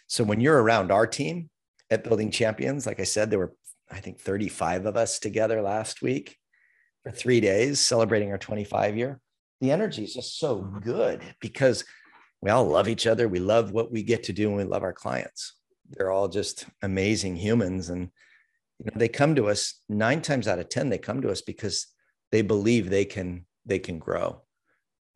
So 0.07 0.23
when 0.23 0.39
you're 0.39 0.61
around 0.61 0.91
our 0.91 1.07
team 1.07 1.49
at 1.89 2.03
Building 2.03 2.29
Champions, 2.29 2.85
like 2.85 2.99
I 2.99 3.03
said, 3.03 3.29
there 3.29 3.39
were, 3.39 3.53
I 3.91 3.99
think, 3.99 4.19
35 4.19 4.85
of 4.85 4.95
us 4.95 5.19
together 5.19 5.61
last 5.61 6.01
week 6.01 6.37
for 7.03 7.11
three 7.11 7.41
days 7.41 7.79
celebrating 7.79 8.31
our 8.31 8.37
25 8.37 8.95
year. 8.95 9.19
The 9.59 9.71
energy 9.71 10.03
is 10.03 10.13
just 10.13 10.37
so 10.37 10.59
mm-hmm. 10.59 10.79
good 10.79 11.21
because 11.41 11.83
we 12.41 12.51
all 12.51 12.65
love 12.65 12.87
each 12.87 13.07
other. 13.07 13.27
We 13.27 13.39
love 13.39 13.71
what 13.71 13.91
we 13.91 14.03
get 14.03 14.23
to 14.25 14.33
do 14.33 14.47
and 14.47 14.55
we 14.55 14.63
love 14.63 14.83
our 14.83 14.93
clients. 14.93 15.55
They're 15.89 16.11
all 16.11 16.27
just 16.27 16.65
amazing 16.83 17.35
humans. 17.35 17.89
And 17.89 18.09
you 18.77 18.85
know, 18.85 18.93
they 18.95 19.09
come 19.09 19.35
to 19.35 19.49
us 19.49 19.81
nine 19.89 20.21
times 20.21 20.47
out 20.47 20.59
of 20.59 20.69
10, 20.69 20.89
they 20.89 20.99
come 20.99 21.21
to 21.23 21.31
us 21.31 21.41
because 21.41 21.87
they 22.31 22.43
believe 22.43 22.89
they 22.89 23.05
can, 23.05 23.45
they 23.65 23.79
can 23.79 23.97
grow. 23.97 24.43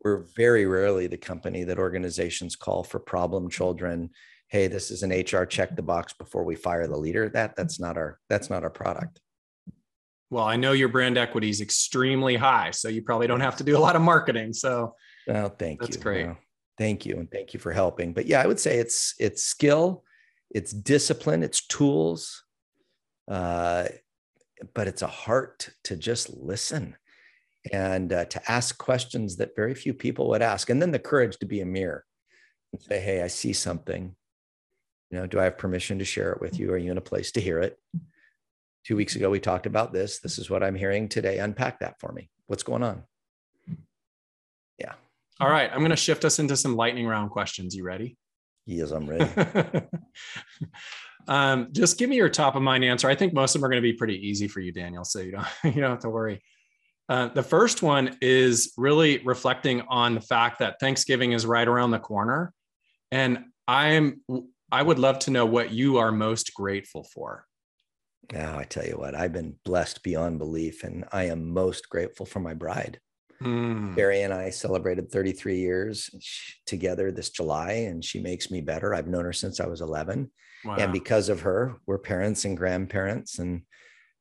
We're 0.04 0.24
very 0.36 0.66
rarely 0.66 1.06
the 1.06 1.16
company 1.16 1.64
that 1.64 1.78
organizations 1.78 2.56
call 2.56 2.84
for 2.84 2.98
problem 2.98 3.48
children. 3.48 4.10
Hey, 4.48 4.66
this 4.66 4.90
is 4.90 5.02
an 5.02 5.10
HR 5.10 5.46
check 5.46 5.74
the 5.74 5.82
box 5.82 6.12
before 6.12 6.44
we 6.44 6.56
fire 6.56 6.86
the 6.86 6.96
leader. 6.96 7.30
That 7.30 7.56
that's 7.56 7.80
not 7.80 7.96
our, 7.96 8.18
that's 8.28 8.50
not 8.50 8.62
our 8.62 8.70
product. 8.70 9.20
Well, 10.28 10.44
I 10.44 10.56
know 10.56 10.72
your 10.72 10.88
brand 10.88 11.16
equity 11.16 11.48
is 11.48 11.62
extremely 11.62 12.36
high, 12.36 12.70
so 12.70 12.88
you 12.88 13.00
probably 13.00 13.26
don't 13.26 13.40
have 13.40 13.56
to 13.56 13.64
do 13.64 13.76
a 13.76 13.78
lot 13.78 13.96
of 13.96 14.02
marketing. 14.02 14.52
So, 14.52 14.94
well, 15.26 15.48
thank 15.48 15.80
that's 15.80 15.90
you. 15.90 15.94
That's 15.94 16.02
great. 16.02 16.26
Well, 16.26 16.38
thank 16.76 17.06
you, 17.06 17.16
and 17.16 17.30
thank 17.30 17.54
you 17.54 17.60
for 17.60 17.72
helping. 17.72 18.12
But 18.12 18.26
yeah, 18.26 18.42
I 18.42 18.46
would 18.46 18.60
say 18.60 18.78
it's 18.78 19.14
it's 19.18 19.44
skill, 19.44 20.04
it's 20.50 20.72
discipline, 20.72 21.42
it's 21.42 21.66
tools, 21.66 22.44
uh, 23.30 23.86
but 24.74 24.86
it's 24.86 25.02
a 25.02 25.06
heart 25.06 25.70
to 25.84 25.96
just 25.96 26.30
listen 26.30 26.96
and 27.72 28.12
uh, 28.12 28.24
to 28.26 28.50
ask 28.50 28.76
questions 28.78 29.36
that 29.36 29.56
very 29.56 29.74
few 29.74 29.94
people 29.94 30.28
would 30.28 30.42
ask. 30.42 30.70
And 30.70 30.80
then 30.80 30.90
the 30.90 30.98
courage 30.98 31.38
to 31.38 31.46
be 31.46 31.60
a 31.60 31.66
mirror 31.66 32.04
and 32.72 32.80
say, 32.80 33.00
Hey, 33.00 33.22
I 33.22 33.28
see 33.28 33.52
something. 33.52 34.14
You 35.10 35.18
know, 35.18 35.26
do 35.26 35.38
I 35.38 35.44
have 35.44 35.58
permission 35.58 35.98
to 35.98 36.04
share 36.04 36.32
it 36.32 36.40
with 36.40 36.58
you? 36.58 36.72
Are 36.72 36.78
you 36.78 36.90
in 36.90 36.98
a 36.98 37.02
place 37.02 37.32
to 37.32 37.40
hear 37.40 37.60
it? 37.60 37.78
Two 38.84 38.96
weeks 38.96 39.16
ago, 39.16 39.30
we 39.30 39.40
talked 39.40 39.66
about 39.66 39.92
this. 39.92 40.18
This 40.18 40.38
is 40.38 40.50
what 40.50 40.62
I'm 40.62 40.74
hearing 40.74 41.08
today. 41.08 41.38
Unpack 41.38 41.80
that 41.80 42.00
for 42.00 42.12
me. 42.12 42.28
What's 42.46 42.62
going 42.62 42.82
on? 42.82 43.04
Yeah. 44.78 44.94
All 45.40 45.48
right. 45.48 45.70
I'm 45.72 45.78
going 45.78 45.90
to 45.90 45.96
shift 45.96 46.24
us 46.24 46.38
into 46.38 46.56
some 46.56 46.76
lightning 46.76 47.06
round 47.06 47.30
questions. 47.30 47.74
You 47.74 47.84
ready? 47.84 48.18
Yes, 48.66 48.90
I'm 48.90 49.08
ready. 49.08 49.30
Um, 51.26 51.68
just 51.72 51.98
give 51.98 52.10
me 52.10 52.16
your 52.16 52.28
top 52.28 52.54
of 52.54 52.62
mind 52.62 52.84
answer. 52.84 53.08
I 53.08 53.14
think 53.14 53.32
most 53.32 53.54
of 53.54 53.60
them 53.60 53.66
are 53.66 53.70
going 53.70 53.82
to 53.82 53.92
be 53.92 53.96
pretty 53.96 54.26
easy 54.26 54.48
for 54.48 54.60
you, 54.60 54.72
Daniel. 54.72 55.04
So 55.04 55.20
you 55.20 55.32
don't 55.32 55.46
you 55.74 55.80
don't 55.80 55.90
have 55.90 56.00
to 56.00 56.10
worry. 56.10 56.42
Uh, 57.08 57.28
the 57.28 57.42
first 57.42 57.82
one 57.82 58.16
is 58.22 58.72
really 58.76 59.18
reflecting 59.18 59.82
on 59.88 60.14
the 60.14 60.20
fact 60.20 60.58
that 60.60 60.80
Thanksgiving 60.80 61.32
is 61.32 61.44
right 61.44 61.68
around 61.68 61.90
the 61.90 61.98
corner, 61.98 62.52
and 63.10 63.44
I'm 63.68 64.22
I 64.72 64.82
would 64.82 64.98
love 64.98 65.18
to 65.20 65.30
know 65.30 65.46
what 65.46 65.70
you 65.70 65.98
are 65.98 66.10
most 66.10 66.54
grateful 66.54 67.04
for. 67.04 67.46
Now, 68.32 68.58
I 68.58 68.64
tell 68.64 68.84
you 68.84 68.96
what, 68.96 69.14
I've 69.14 69.32
been 69.32 69.56
blessed 69.64 70.02
beyond 70.02 70.38
belief, 70.38 70.82
and 70.82 71.04
I 71.12 71.24
am 71.24 71.52
most 71.52 71.88
grateful 71.88 72.26
for 72.26 72.40
my 72.40 72.54
bride. 72.54 72.98
Mm. 73.42 73.94
Barry 73.94 74.22
and 74.22 74.32
I 74.32 74.50
celebrated 74.50 75.10
33 75.10 75.58
years 75.58 76.10
together 76.66 77.12
this 77.12 77.30
July, 77.30 77.72
and 77.88 78.04
she 78.04 78.20
makes 78.20 78.50
me 78.50 78.60
better. 78.60 78.94
I've 78.94 79.08
known 79.08 79.24
her 79.24 79.32
since 79.32 79.60
I 79.60 79.66
was 79.66 79.80
11. 79.80 80.30
Wow. 80.64 80.76
And 80.76 80.92
because 80.92 81.28
of 81.28 81.42
her, 81.42 81.76
we're 81.86 81.98
parents 81.98 82.44
and 82.44 82.56
grandparents, 82.56 83.38
and 83.38 83.62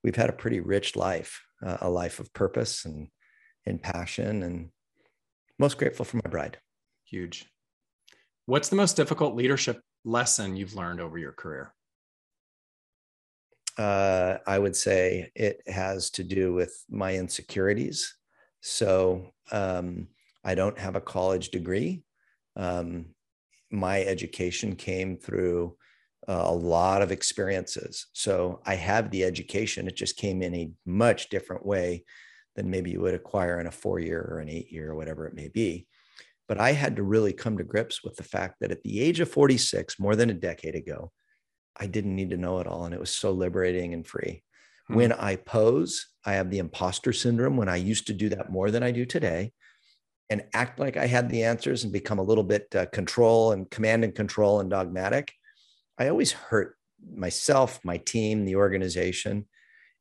we've 0.03 0.15
had 0.15 0.29
a 0.29 0.33
pretty 0.33 0.59
rich 0.59 0.95
life, 0.95 1.41
uh, 1.65 1.77
a 1.81 1.89
life 1.89 2.19
of 2.19 2.33
purpose 2.33 2.85
and, 2.85 3.07
and 3.65 3.81
passion, 3.81 4.43
and 4.43 4.69
most 5.59 5.77
grateful 5.77 6.05
for 6.05 6.17
my 6.17 6.29
bride. 6.29 6.57
Huge. 7.05 7.45
What's 8.45 8.69
the 8.69 8.75
most 8.75 8.97
difficult 8.97 9.35
leadership 9.35 9.81
lesson 10.03 10.55
you've 10.55 10.75
learned 10.75 10.99
over 10.99 11.17
your 11.17 11.31
career? 11.31 11.73
Uh, 13.77 14.37
I 14.45 14.59
would 14.59 14.75
say 14.75 15.31
it 15.35 15.61
has 15.67 16.09
to 16.11 16.23
do 16.23 16.53
with 16.53 16.83
my 16.89 17.15
insecurities. 17.15 18.15
So 18.61 19.33
um, 19.51 20.07
I 20.43 20.55
don't 20.55 20.77
have 20.77 20.95
a 20.95 21.01
college 21.01 21.49
degree. 21.49 22.03
Um, 22.55 23.07
my 23.71 24.01
education 24.03 24.75
came 24.75 25.17
through 25.17 25.75
uh, 26.27 26.43
a 26.45 26.53
lot 26.53 27.01
of 27.01 27.11
experiences. 27.11 28.07
So 28.13 28.61
I 28.65 28.75
have 28.75 29.11
the 29.11 29.23
education. 29.23 29.87
It 29.87 29.95
just 29.95 30.17
came 30.17 30.41
in 30.41 30.55
a 30.55 30.71
much 30.85 31.29
different 31.29 31.65
way 31.65 32.05
than 32.55 32.69
maybe 32.69 32.91
you 32.91 33.01
would 33.01 33.13
acquire 33.13 33.59
in 33.59 33.67
a 33.67 33.71
four 33.71 33.99
year 33.99 34.21
or 34.21 34.39
an 34.39 34.49
eight 34.49 34.71
year 34.71 34.91
or 34.91 34.95
whatever 34.95 35.25
it 35.27 35.33
may 35.33 35.47
be. 35.47 35.87
But 36.47 36.59
I 36.59 36.73
had 36.73 36.97
to 36.97 37.03
really 37.03 37.33
come 37.33 37.57
to 37.57 37.63
grips 37.63 38.03
with 38.03 38.15
the 38.15 38.23
fact 38.23 38.57
that 38.59 38.71
at 38.71 38.83
the 38.83 39.01
age 39.01 39.19
of 39.19 39.29
46, 39.31 39.99
more 39.99 40.15
than 40.15 40.29
a 40.29 40.35
decade 40.35 40.75
ago, 40.75 41.11
I 41.77 41.87
didn't 41.87 42.15
need 42.15 42.29
to 42.31 42.37
know 42.37 42.59
it 42.59 42.67
all. 42.67 42.85
And 42.85 42.93
it 42.93 42.99
was 42.99 43.09
so 43.09 43.31
liberating 43.31 43.93
and 43.93 44.05
free. 44.05 44.43
Hmm. 44.87 44.95
When 44.95 45.13
I 45.13 45.37
pose, 45.37 46.07
I 46.25 46.33
have 46.33 46.51
the 46.51 46.59
imposter 46.59 47.13
syndrome 47.13 47.57
when 47.57 47.69
I 47.69 47.77
used 47.77 48.07
to 48.07 48.13
do 48.13 48.29
that 48.29 48.51
more 48.51 48.71
than 48.71 48.83
I 48.83 48.91
do 48.91 49.05
today 49.05 49.51
and 50.29 50.43
act 50.53 50.79
like 50.79 50.97
I 50.97 51.05
had 51.05 51.29
the 51.29 51.43
answers 51.43 51.83
and 51.83 51.93
become 51.93 52.19
a 52.19 52.23
little 52.23 52.43
bit 52.43 52.67
uh, 52.75 52.85
control 52.87 53.51
and 53.51 53.69
command 53.69 54.03
and 54.03 54.15
control 54.15 54.59
and 54.59 54.69
dogmatic. 54.69 55.33
I 55.97 56.09
always 56.09 56.31
hurt 56.31 56.75
myself, 57.15 57.79
my 57.83 57.97
team, 57.97 58.45
the 58.45 58.55
organization. 58.55 59.45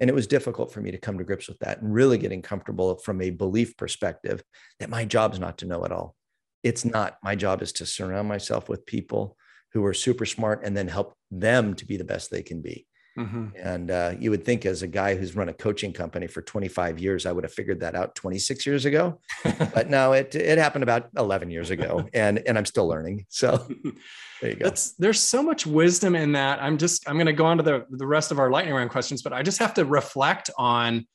And 0.01 0.11
it 0.11 0.14
was 0.14 0.26
difficult 0.26 0.72
for 0.72 0.80
me 0.80 0.90
to 0.90 0.99
come 0.99 1.18
to 1.18 1.24
grips 1.24 1.49
with 1.49 1.59
that 1.61 1.80
and 1.80 1.95
really 1.95 2.18
getting 2.18 2.43
comfortable 2.43 2.97
from 2.97 3.20
a 3.20 3.30
belief 3.30 3.76
perspective 3.76 4.43
that 4.80 4.90
my 4.90 5.05
job 5.05 5.32
is 5.32 5.38
not 5.38 5.59
to 5.59 5.66
know 5.66 5.84
it 5.84 5.93
all. 5.93 6.16
It's 6.62 6.84
not. 6.84 7.18
My 7.22 7.34
job 7.34 7.62
is 7.62 7.72
to 7.74 7.86
surround 7.86 8.28
myself 8.28 8.68
with 8.68 8.86
people 8.86 9.36
who 9.72 9.84
are 9.84 9.95
super 9.95 10.26
smart 10.26 10.62
and 10.64 10.76
then 10.76 10.88
help 10.88 11.14
them 11.30 11.74
to 11.74 11.86
be 11.86 11.97
the 11.97 12.05
best 12.05 12.30
they 12.30 12.43
can 12.43 12.61
be. 12.61 12.86
Mm-hmm. 13.18 13.49
And 13.57 13.90
uh, 13.90 14.14
you 14.18 14.30
would 14.30 14.45
think, 14.45 14.64
as 14.64 14.82
a 14.82 14.86
guy 14.86 15.14
who's 15.14 15.36
run 15.36 15.51
a 15.51 15.53
coaching 15.53 15.93
company 15.93 16.26
for 16.26 16.40
25 16.40 16.99
years, 16.99 17.26
I 17.26 17.32
would 17.32 17.45
have 17.45 17.53
figured 17.53 17.80
that 17.80 17.95
out 17.95 18.14
26 18.14 18.64
years 18.64 18.86
ago. 18.86 19.20
but 19.74 19.90
no, 19.90 20.14
it 20.14 20.34
it 20.34 20.59
happened 20.59 20.82
about 20.82 21.11
11 21.18 21.51
years 21.51 21.70
ago, 21.70 22.09
and 22.14 22.43
and 22.47 22.57
I'm 22.57 22.64
still 22.64 22.88
learning. 22.88 23.26
So 23.28 23.68
there 24.43 24.51
you 24.51 24.57
go. 24.57 24.64
That's, 24.64 24.93
there's 24.95 25.20
so 25.20 25.40
much 25.40 25.66
wisdom 25.66 26.16
in 26.16 26.32
that. 26.32 26.61
I'm 26.61 26.76
just 26.76 27.09
I'm 27.09 27.14
going 27.14 27.26
to 27.26 27.32
go 27.32 27.47
on 27.47 27.59
to 27.59 27.62
the 27.62 27.86
the 27.90 28.07
rest 28.07 28.32
of 28.32 28.40
our 28.40 28.51
lightning 28.51 28.74
round 28.74 28.90
questions, 28.90 29.22
but 29.22 29.32
I 29.32 29.43
just 29.43 29.61
have 29.61 29.72
to 29.74 29.84
reflect 29.84 30.51
on 30.59 31.07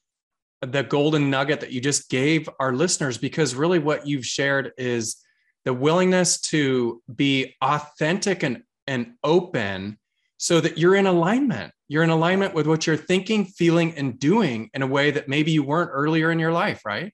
the 0.62 0.82
golden 0.82 1.30
nugget 1.30 1.60
that 1.60 1.74
you 1.74 1.82
just 1.82 2.10
gave 2.10 2.50
our 2.60 2.74
listeners 2.74 3.18
because 3.18 3.54
really 3.54 3.80
what 3.80 4.08
you've 4.08 4.26
shared 4.26 4.72
is 4.78 5.18
the 5.66 5.74
willingness 5.74 6.40
to 6.40 7.04
be 7.14 7.54
authentic 7.62 8.44
and 8.44 8.64
and 8.88 9.16
open 9.26 10.00
so 10.38 10.62
that 10.62 10.78
you're 10.78 10.96
in 10.96 11.06
alignment. 11.06 11.74
You're 11.90 12.04
in 12.04 12.10
alignment 12.10 12.54
with 12.54 12.66
what 12.66 12.88
you're 12.88 12.96
thinking, 12.96 13.44
feeling, 13.44 13.94
and 13.98 14.18
doing 14.18 14.70
in 14.74 14.82
a 14.84 14.88
way 14.88 15.12
that 15.12 15.28
maybe 15.28 15.52
you 15.52 15.64
weren't 15.64 15.92
earlier 15.92 16.32
in 16.32 16.40
your 16.40 16.54
life, 16.54 16.86
right? 16.86 17.14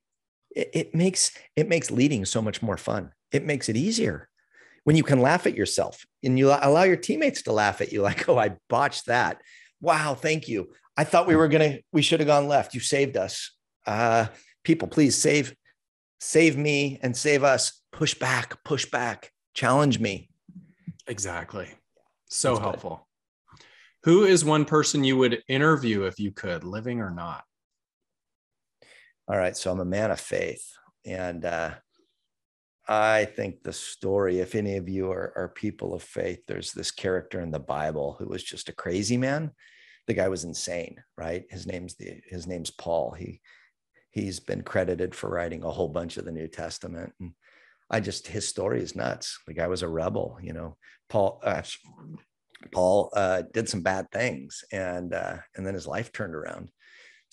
It, 0.55 0.69
it 0.73 0.95
makes 0.95 1.31
it 1.55 1.67
makes 1.67 1.89
leading 1.89 2.23
so 2.25 2.39
much 2.39 2.61
more 2.61 2.77
fun. 2.77 3.13
It 3.31 3.43
makes 3.43 3.67
it 3.67 3.75
easier 3.75 4.29
when 4.83 4.95
you 4.95 5.03
can 5.03 5.21
laugh 5.21 5.47
at 5.47 5.55
yourself 5.55 6.05
and 6.23 6.37
you 6.37 6.51
allow 6.51 6.83
your 6.83 6.97
teammates 6.97 7.43
to 7.43 7.53
laugh 7.53 7.81
at 7.81 7.91
you, 7.91 8.01
like, 8.01 8.27
"Oh, 8.29 8.37
I 8.37 8.57
botched 8.69 9.07
that. 9.07 9.41
Wow, 9.81 10.15
thank 10.15 10.47
you. 10.47 10.73
I 10.95 11.03
thought 11.03 11.27
we 11.27 11.35
were 11.35 11.47
gonna, 11.47 11.79
we 11.91 12.01
should 12.01 12.19
have 12.19 12.27
gone 12.27 12.47
left. 12.47 12.73
You 12.73 12.79
saved 12.79 13.17
us. 13.17 13.51
Uh, 13.85 14.27
people, 14.63 14.87
please 14.87 15.17
save, 15.17 15.55
save 16.19 16.57
me 16.57 16.99
and 17.01 17.15
save 17.15 17.43
us. 17.43 17.81
Push 17.91 18.15
back, 18.15 18.63
push 18.63 18.85
back, 18.85 19.31
challenge 19.53 19.99
me. 19.99 20.29
Exactly. 21.07 21.69
So 22.29 22.53
That's 22.53 22.61
helpful. 22.61 23.07
Good. 23.49 23.65
Who 24.03 24.23
is 24.25 24.43
one 24.43 24.65
person 24.65 25.03
you 25.03 25.17
would 25.17 25.43
interview 25.47 26.03
if 26.03 26.19
you 26.19 26.31
could, 26.31 26.63
living 26.63 26.99
or 26.99 27.09
not? 27.09 27.43
All 29.27 29.37
right. 29.37 29.55
So 29.55 29.71
I'm 29.71 29.79
a 29.79 29.85
man 29.85 30.11
of 30.11 30.19
faith. 30.19 30.73
And 31.05 31.45
uh, 31.45 31.75
I 32.87 33.25
think 33.25 33.63
the 33.63 33.73
story, 33.73 34.39
if 34.39 34.55
any 34.55 34.75
of 34.75 34.89
you 34.89 35.09
are, 35.11 35.31
are 35.35 35.49
people 35.49 35.93
of 35.93 36.03
faith, 36.03 36.39
there's 36.47 36.73
this 36.73 36.91
character 36.91 37.39
in 37.39 37.51
the 37.51 37.59
Bible 37.59 38.17
who 38.19 38.27
was 38.27 38.43
just 38.43 38.69
a 38.69 38.75
crazy 38.75 39.15
man. 39.15 39.51
The 40.07 40.13
guy 40.13 40.27
was 40.27 40.43
insane, 40.43 41.01
right? 41.17 41.43
His 41.49 41.65
name's 41.65 41.95
the 41.95 42.21
his 42.27 42.45
name's 42.45 42.71
Paul. 42.71 43.11
He 43.11 43.39
he's 44.11 44.41
been 44.41 44.63
credited 44.63 45.15
for 45.15 45.29
writing 45.29 45.63
a 45.63 45.71
whole 45.71 45.87
bunch 45.87 46.17
of 46.17 46.25
the 46.25 46.31
New 46.31 46.47
Testament. 46.47 47.13
And 47.21 47.31
I 47.89 48.01
just 48.01 48.27
his 48.27 48.47
story 48.47 48.81
is 48.81 48.95
nuts. 48.95 49.39
The 49.47 49.53
guy 49.53 49.67
was 49.67 49.81
a 49.81 49.87
rebel, 49.87 50.37
you 50.41 50.51
know. 50.51 50.75
Paul 51.07 51.39
uh, 51.43 51.61
Paul 52.73 53.11
uh, 53.15 53.43
did 53.53 53.69
some 53.69 53.81
bad 53.81 54.11
things, 54.11 54.63
and 54.73 55.13
uh, 55.13 55.37
and 55.55 55.65
then 55.65 55.73
his 55.73 55.87
life 55.87 56.11
turned 56.11 56.35
around. 56.35 56.69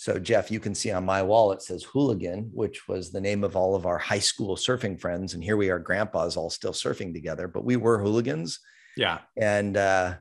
So 0.00 0.18
Jeff, 0.18 0.50
you 0.50 0.60
can 0.60 0.74
see 0.74 0.90
on 0.92 1.04
my 1.04 1.22
wall 1.22 1.52
it 1.52 1.60
says 1.60 1.84
hooligan, 1.84 2.48
which 2.54 2.88
was 2.88 3.12
the 3.12 3.20
name 3.20 3.44
of 3.44 3.54
all 3.54 3.74
of 3.74 3.84
our 3.84 3.98
high 3.98 4.18
school 4.18 4.56
surfing 4.56 4.98
friends, 4.98 5.34
and 5.34 5.44
here 5.44 5.58
we 5.58 5.68
are, 5.68 5.78
grandpas, 5.78 6.38
all 6.38 6.48
still 6.48 6.72
surfing 6.72 7.12
together, 7.12 7.46
but 7.46 7.66
we 7.66 7.76
were 7.76 7.98
hooligans. 7.98 8.60
Yeah, 8.96 9.18
and 9.36 9.76
uh, 9.76 10.14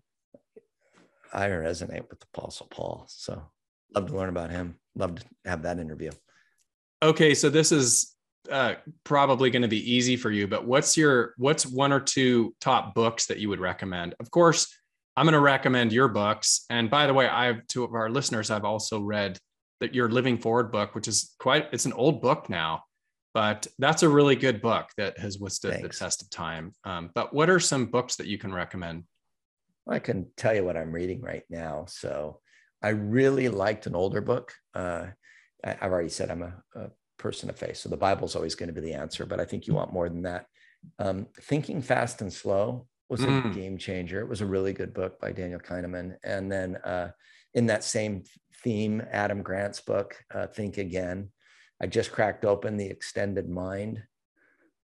I 1.32 1.48
resonate 1.48 2.10
with 2.10 2.20
the 2.20 2.26
Apostle 2.34 2.68
Paul. 2.70 3.06
So 3.08 3.42
love 3.96 4.08
to 4.08 4.18
learn 4.18 4.28
about 4.28 4.52
him. 4.52 4.76
Love 4.96 5.16
to 5.16 5.26
have 5.46 5.62
that 5.62 5.80
interview. 5.80 6.12
Okay, 7.02 7.34
so 7.34 7.50
this 7.50 7.72
is 7.72 8.18
uh, 8.52 8.74
probably 9.06 9.50
going 9.50 9.62
to 9.62 9.70
be 9.70 9.94
easy 9.94 10.18
for 10.18 10.30
you, 10.30 10.46
but 10.46 10.66
what's 10.68 10.98
your 10.98 11.36
what's 11.38 11.66
one 11.66 11.94
or 11.94 12.02
two 12.02 12.54
top 12.60 12.94
books 12.94 13.28
that 13.28 13.40
you 13.40 13.48
would 13.48 13.62
recommend? 13.62 14.14
Of 14.20 14.30
course, 14.30 14.76
I'm 15.16 15.24
going 15.24 15.32
to 15.36 15.40
recommend 15.40 15.94
your 15.94 16.10
books. 16.10 16.66
And 16.70 16.90
by 16.90 17.08
the 17.08 17.14
way, 17.14 17.30
I've 17.30 17.66
two 17.68 17.86
of 17.86 17.94
our 17.94 18.10
listeners, 18.10 18.52
I've 18.52 18.66
also 18.66 19.00
read 19.00 19.40
that 19.80 19.96
your 19.96 20.10
Living 20.10 20.38
Forward 20.38 20.72
book, 20.72 20.96
which 20.96 21.08
is 21.08 21.36
quite, 21.40 21.68
it's 21.72 21.86
an 21.86 21.94
old 21.94 22.22
book 22.22 22.50
now, 22.50 22.84
but 23.34 23.68
that's 23.78 24.04
a 24.04 24.10
really 24.10 24.36
good 24.36 24.62
book 24.62 24.90
that 24.98 25.18
has 25.20 25.38
withstood 25.38 25.74
Thanks. 25.74 26.00
the 26.00 26.06
test 26.06 26.22
of 26.22 26.30
time. 26.30 26.74
Um, 26.84 27.12
but 27.14 27.34
what 27.34 27.50
are 27.50 27.60
some 27.60 27.86
books 27.86 28.16
that 28.18 28.28
you 28.28 28.38
can 28.38 28.54
recommend? 28.54 29.04
I 29.88 30.00
can 30.00 30.28
tell 30.38 30.54
you 30.56 30.64
what 30.64 30.78
I'm 30.78 30.92
reading 30.92 31.22
right 31.22 31.44
now. 31.50 31.86
So 31.88 32.40
I 32.82 32.90
really 32.90 33.50
liked 33.50 33.88
an 33.88 33.96
older 33.96 34.22
book. 34.22 34.54
Uh, 34.74 35.08
I've 35.64 35.92
already 35.92 36.10
said 36.10 36.32
I'm 36.32 36.44
a, 36.44 36.54
a, 36.76 36.90
person 37.18 37.50
of 37.50 37.58
faith, 37.58 37.76
so 37.76 37.90
the 37.90 37.98
Bible's 37.98 38.34
always 38.34 38.56
going 38.56 38.74
to 38.74 38.74
be 38.74 38.80
the 38.80 38.94
answer, 38.94 39.26
but 39.26 39.42
I 39.42 39.44
think 39.44 39.68
you 39.68 39.74
want 39.74 39.92
more 39.92 40.08
than 40.08 40.22
that. 40.22 40.46
Um, 41.00 41.28
Thinking 41.42 41.82
Fast 41.82 42.22
and 42.22 42.32
Slow 42.32 42.88
was 43.10 43.24
a 43.24 43.28
mm. 43.28 43.54
game 43.54 43.78
changer. 43.78 44.22
It 44.22 44.30
was 44.30 44.40
a 44.40 44.46
really 44.46 44.72
good 44.72 44.94
book 44.94 45.20
by 45.20 45.34
Daniel 45.34 45.60
Kahneman. 45.60 46.16
And 46.24 46.50
then 46.50 46.78
uh, 46.78 47.10
in 47.54 47.68
that 47.68 47.84
same 47.84 48.24
theme, 48.64 49.02
Adam 49.12 49.42
Grant's 49.42 49.82
book, 49.82 50.16
uh, 50.34 50.48
Think 50.48 50.78
Again. 50.78 51.30
I 51.82 51.88
just 51.88 52.12
cracked 52.12 52.46
open 52.46 52.78
the 52.78 52.88
extended 52.88 53.50
mind. 53.50 54.04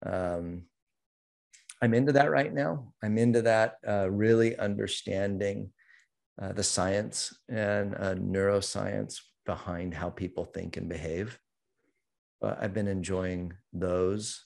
Um, 0.05 0.63
I'm 1.81 1.93
into 1.93 2.13
that 2.13 2.31
right 2.31 2.53
now. 2.53 2.93
I'm 3.03 3.17
into 3.17 3.41
that, 3.43 3.75
uh, 3.87 4.09
really 4.09 4.57
understanding 4.57 5.71
uh, 6.41 6.53
the 6.53 6.63
science 6.63 7.37
and 7.49 7.95
uh, 7.95 8.15
neuroscience 8.15 9.19
behind 9.45 9.93
how 9.93 10.09
people 10.09 10.45
think 10.45 10.77
and 10.77 10.89
behave. 10.89 11.39
I've 12.41 12.73
been 12.73 12.87
enjoying 12.87 13.53
those. 13.73 14.45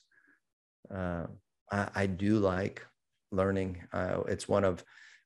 Uh, 0.92 1.26
I, 1.70 1.88
I 1.94 2.06
do 2.06 2.38
like 2.38 2.84
learning. 3.30 3.82
Uh, 3.92 4.20
it's 4.28 4.48
one 4.48 4.64
of 4.64 4.82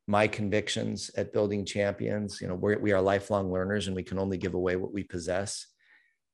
my 0.06 0.28
convictions 0.28 1.10
at 1.16 1.32
building 1.32 1.64
champions. 1.64 2.40
You 2.40 2.48
know, 2.48 2.54
we're, 2.54 2.78
we 2.78 2.92
are 2.92 3.00
lifelong 3.00 3.52
learners 3.52 3.86
and 3.86 3.96
we 3.96 4.02
can 4.02 4.18
only 4.18 4.38
give 4.38 4.54
away 4.54 4.76
what 4.76 4.92
we 4.92 5.02
possess. 5.02 5.66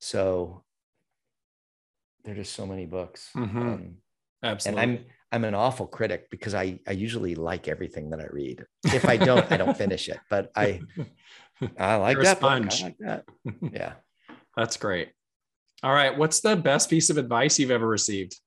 So 0.00 0.64
there 2.24 2.34
are 2.34 2.36
just 2.36 2.54
so 2.54 2.66
many 2.66 2.86
books. 2.86 3.30
Mm-hmm. 3.36 3.58
Um, 3.58 3.94
Absolutely. 4.42 4.82
And 4.82 4.98
I'm, 4.98 5.04
I'm 5.32 5.44
an 5.44 5.54
awful 5.54 5.86
critic 5.86 6.28
because 6.30 6.54
I, 6.54 6.80
I 6.86 6.92
usually 6.92 7.34
like 7.34 7.68
everything 7.68 8.10
that 8.10 8.20
I 8.20 8.26
read. 8.30 8.66
If 8.84 9.08
I 9.08 9.16
don't, 9.16 9.50
I 9.50 9.56
don't 9.56 9.76
finish 9.76 10.08
it, 10.08 10.18
but 10.28 10.50
I, 10.54 10.80
I 11.78 11.96
like 11.96 12.16
You're 12.16 12.24
that. 12.24 12.42
I 12.42 12.58
like 12.58 12.98
that. 12.98 13.24
Yeah. 13.72 13.94
That's 14.56 14.76
great. 14.76 15.10
All 15.82 15.92
right. 15.92 16.16
What's 16.16 16.40
the 16.40 16.56
best 16.56 16.90
piece 16.90 17.08
of 17.08 17.16
advice 17.16 17.58
you've 17.58 17.70
ever 17.70 17.86
received? 17.86 18.38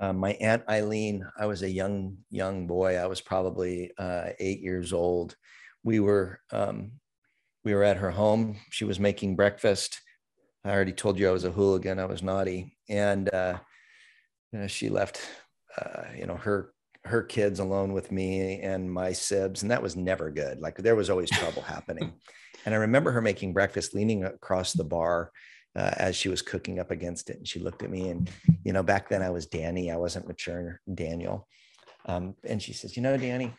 Uh, 0.00 0.12
my 0.12 0.32
aunt 0.34 0.62
Eileen, 0.68 1.26
I 1.38 1.46
was 1.46 1.62
a 1.62 1.70
young 1.70 2.18
young 2.30 2.66
boy. 2.66 2.96
I 2.96 3.06
was 3.06 3.20
probably 3.20 3.90
uh, 3.98 4.30
eight 4.38 4.60
years 4.60 4.92
old. 4.92 5.34
We 5.82 5.98
were 6.00 6.40
um, 6.52 6.92
we 7.64 7.74
were 7.74 7.82
at 7.82 7.96
her 7.96 8.10
home. 8.10 8.56
She 8.70 8.84
was 8.84 9.00
making 9.00 9.36
breakfast. 9.36 10.00
I 10.64 10.70
already 10.70 10.92
told 10.92 11.18
you 11.18 11.28
I 11.28 11.32
was 11.32 11.44
a 11.44 11.50
hooligan. 11.50 11.98
I 11.98 12.04
was 12.04 12.22
naughty, 12.22 12.76
and 12.88 13.32
uh, 13.32 13.58
you 14.52 14.60
know, 14.60 14.66
she 14.68 14.88
left 14.88 15.20
uh, 15.80 16.04
you 16.16 16.26
know 16.26 16.36
her 16.36 16.72
her 17.04 17.22
kids 17.22 17.58
alone 17.58 17.92
with 17.92 18.12
me 18.12 18.60
and 18.60 18.92
my 18.92 19.12
sibs, 19.12 19.62
and 19.62 19.70
that 19.70 19.82
was 19.82 19.96
never 19.96 20.30
good. 20.30 20.60
Like 20.60 20.76
there 20.76 20.96
was 20.96 21.10
always 21.10 21.30
trouble 21.30 21.62
happening. 21.62 22.12
And 22.66 22.74
I 22.74 22.78
remember 22.78 23.12
her 23.12 23.22
making 23.22 23.54
breakfast, 23.54 23.94
leaning 23.94 24.24
across 24.24 24.72
the 24.72 24.84
bar 24.84 25.30
uh, 25.76 25.92
as 25.96 26.16
she 26.16 26.28
was 26.28 26.42
cooking 26.42 26.78
up 26.78 26.90
against 26.90 27.30
it. 27.30 27.38
And 27.38 27.48
she 27.48 27.60
looked 27.60 27.82
at 27.82 27.90
me, 27.90 28.08
and 28.08 28.30
you 28.64 28.72
know, 28.72 28.82
back 28.82 29.08
then 29.08 29.22
I 29.22 29.30
was 29.30 29.46
Danny, 29.46 29.90
I 29.90 29.96
wasn't 29.96 30.28
mature, 30.28 30.80
Daniel. 30.92 31.46
Um, 32.06 32.34
and 32.44 32.62
she 32.62 32.72
says, 32.72 32.96
"You 32.96 33.02
know, 33.02 33.16
Danny," 33.16 33.54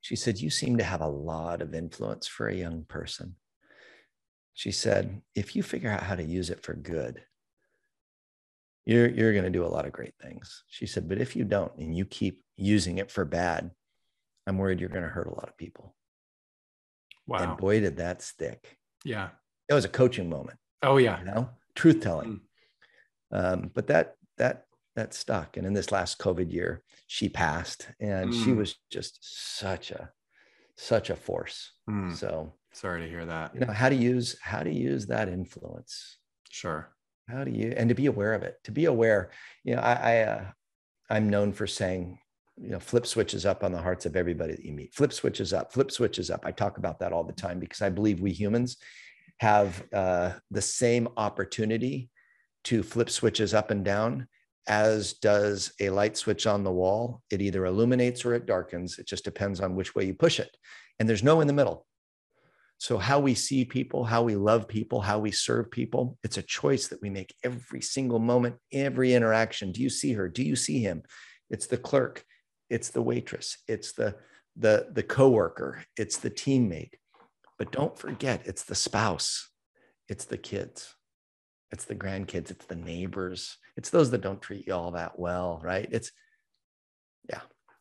she 0.00 0.16
said, 0.16 0.38
"You 0.38 0.50
seem 0.50 0.78
to 0.78 0.84
have 0.84 1.00
a 1.00 1.08
lot 1.08 1.62
of 1.62 1.74
influence 1.74 2.26
for 2.26 2.48
a 2.48 2.54
young 2.54 2.84
person." 2.84 3.36
She 4.54 4.72
said, 4.72 5.22
"If 5.34 5.54
you 5.54 5.62
figure 5.62 5.90
out 5.90 6.02
how 6.02 6.14
to 6.14 6.24
use 6.24 6.50
it 6.50 6.62
for 6.62 6.74
good." 6.74 7.22
You're, 8.86 9.10
you're 9.10 9.32
going 9.32 9.44
to 9.44 9.50
do 9.50 9.66
a 9.66 9.68
lot 9.68 9.84
of 9.84 9.92
great 9.92 10.14
things. 10.18 10.64
She 10.66 10.86
said, 10.86 11.10
but 11.10 11.20
if 11.20 11.36
you 11.36 11.44
don't 11.44 11.76
and 11.76 11.94
you 11.94 12.06
keep 12.06 12.42
using 12.56 12.96
it 12.96 13.10
for 13.10 13.26
bad, 13.26 13.70
I'm 14.46 14.56
worried 14.56 14.80
you're 14.80 14.88
going 14.88 15.02
to 15.02 15.10
hurt 15.10 15.26
a 15.26 15.34
lot 15.34 15.50
of 15.50 15.58
people. 15.58 15.94
Wow. 17.26 17.40
And 17.40 17.58
boy, 17.58 17.80
did 17.80 17.98
that 17.98 18.22
stick. 18.22 18.78
Yeah. 19.04 19.28
It 19.68 19.74
was 19.74 19.84
a 19.84 19.90
coaching 19.90 20.30
moment. 20.30 20.58
Oh 20.82 20.96
yeah. 20.96 21.18
You 21.20 21.26
know, 21.26 21.50
truth 21.74 22.00
telling. 22.00 22.40
Mm. 23.32 23.52
Um, 23.52 23.70
but 23.74 23.86
that 23.88 24.14
that 24.38 24.64
that 24.96 25.14
stuck. 25.14 25.56
And 25.56 25.66
in 25.66 25.74
this 25.74 25.92
last 25.92 26.18
COVID 26.18 26.52
year, 26.52 26.82
she 27.06 27.28
passed, 27.28 27.88
and 28.00 28.32
mm. 28.32 28.44
she 28.44 28.52
was 28.52 28.76
just 28.90 29.18
such 29.58 29.90
a 29.90 30.10
such 30.76 31.10
a 31.10 31.16
force. 31.16 31.72
Mm. 31.88 32.14
So 32.16 32.54
sorry 32.72 33.02
to 33.02 33.08
hear 33.08 33.24
that. 33.26 33.54
You 33.54 33.60
know 33.60 33.72
how 33.72 33.88
to 33.88 33.94
use 33.94 34.36
how 34.40 34.62
to 34.62 34.72
use 34.72 35.06
that 35.06 35.28
influence. 35.28 36.18
Sure. 36.50 36.90
How 37.28 37.44
do 37.44 37.50
you 37.50 37.74
and 37.76 37.88
to 37.90 37.94
be 37.94 38.06
aware 38.06 38.34
of 38.34 38.42
it? 38.42 38.56
To 38.64 38.72
be 38.72 38.86
aware, 38.86 39.30
you 39.64 39.76
know, 39.76 39.82
I, 39.82 39.92
I 39.92 40.20
uh, 40.22 40.44
I'm 41.10 41.28
known 41.28 41.52
for 41.52 41.66
saying 41.66 42.18
you 42.60 42.70
know 42.70 42.80
flip 42.80 43.06
switches 43.06 43.46
up 43.46 43.62
on 43.62 43.72
the 43.72 43.80
hearts 43.80 44.06
of 44.06 44.16
everybody 44.16 44.52
that 44.52 44.64
you 44.64 44.72
meet 44.72 44.92
flip 44.92 45.12
switches 45.12 45.52
up 45.52 45.72
flip 45.72 45.90
switches 45.90 46.30
up 46.30 46.44
i 46.44 46.50
talk 46.50 46.78
about 46.78 46.98
that 46.98 47.12
all 47.12 47.22
the 47.22 47.32
time 47.32 47.60
because 47.60 47.82
i 47.82 47.88
believe 47.88 48.20
we 48.20 48.32
humans 48.32 48.78
have 49.40 49.84
uh, 49.92 50.32
the 50.50 50.62
same 50.62 51.08
opportunity 51.16 52.10
to 52.64 52.82
flip 52.82 53.10
switches 53.10 53.54
up 53.54 53.70
and 53.70 53.84
down 53.84 54.26
as 54.68 55.14
does 55.14 55.72
a 55.80 55.88
light 55.88 56.16
switch 56.16 56.46
on 56.46 56.62
the 56.62 56.70
wall. 56.70 57.22
It 57.30 57.40
either 57.40 57.64
illuminates 57.64 58.24
or 58.24 58.34
it 58.34 58.46
darkens. 58.46 58.98
It 58.98 59.06
just 59.06 59.24
depends 59.24 59.60
on 59.60 59.74
which 59.74 59.94
way 59.94 60.04
you 60.04 60.14
push 60.14 60.38
it. 60.38 60.54
and 60.98 61.08
there's 61.08 61.22
no 61.22 61.40
in 61.40 61.46
the 61.46 61.52
middle. 61.52 61.86
So, 62.80 62.96
how 62.96 63.18
we 63.18 63.34
see 63.34 63.64
people, 63.64 64.04
how 64.04 64.22
we 64.22 64.36
love 64.36 64.68
people, 64.68 65.00
how 65.00 65.18
we 65.18 65.32
serve 65.32 65.70
people, 65.70 66.16
it's 66.22 66.38
a 66.38 66.42
choice 66.42 66.88
that 66.88 67.02
we 67.02 67.10
make 67.10 67.34
every 67.42 67.80
single 67.80 68.20
moment, 68.20 68.56
every 68.72 69.14
interaction. 69.14 69.72
Do 69.72 69.82
you 69.82 69.90
see 69.90 70.12
her? 70.12 70.28
Do 70.28 70.44
you 70.44 70.54
see 70.54 70.80
him? 70.80 71.02
It's 71.50 71.66
the 71.66 71.76
clerk, 71.76 72.24
it's 72.70 72.90
the 72.90 73.02
waitress, 73.02 73.58
it's 73.66 73.92
the 73.92 74.16
the 74.56 74.88
the 74.92 75.02
coworker, 75.02 75.84
it's 75.96 76.18
the 76.18 76.30
teammate. 76.30 76.94
But 77.58 77.72
don't 77.72 77.98
forget, 77.98 78.42
it's 78.44 78.64
the 78.64 78.74
spouse, 78.74 79.50
it's 80.08 80.24
the 80.24 80.38
kids, 80.38 80.94
it's 81.72 81.84
the 81.84 81.96
grandkids, 81.96 82.50
it's 82.50 82.66
the 82.66 82.76
neighbors, 82.76 83.58
it's 83.76 83.90
those 83.90 84.10
that 84.12 84.20
don't 84.20 84.40
treat 84.40 84.66
you 84.66 84.74
all 84.74 84.92
that 84.92 85.18
well, 85.18 85.60
right? 85.62 85.88
It's 85.90 86.12
yeah. 87.28 87.40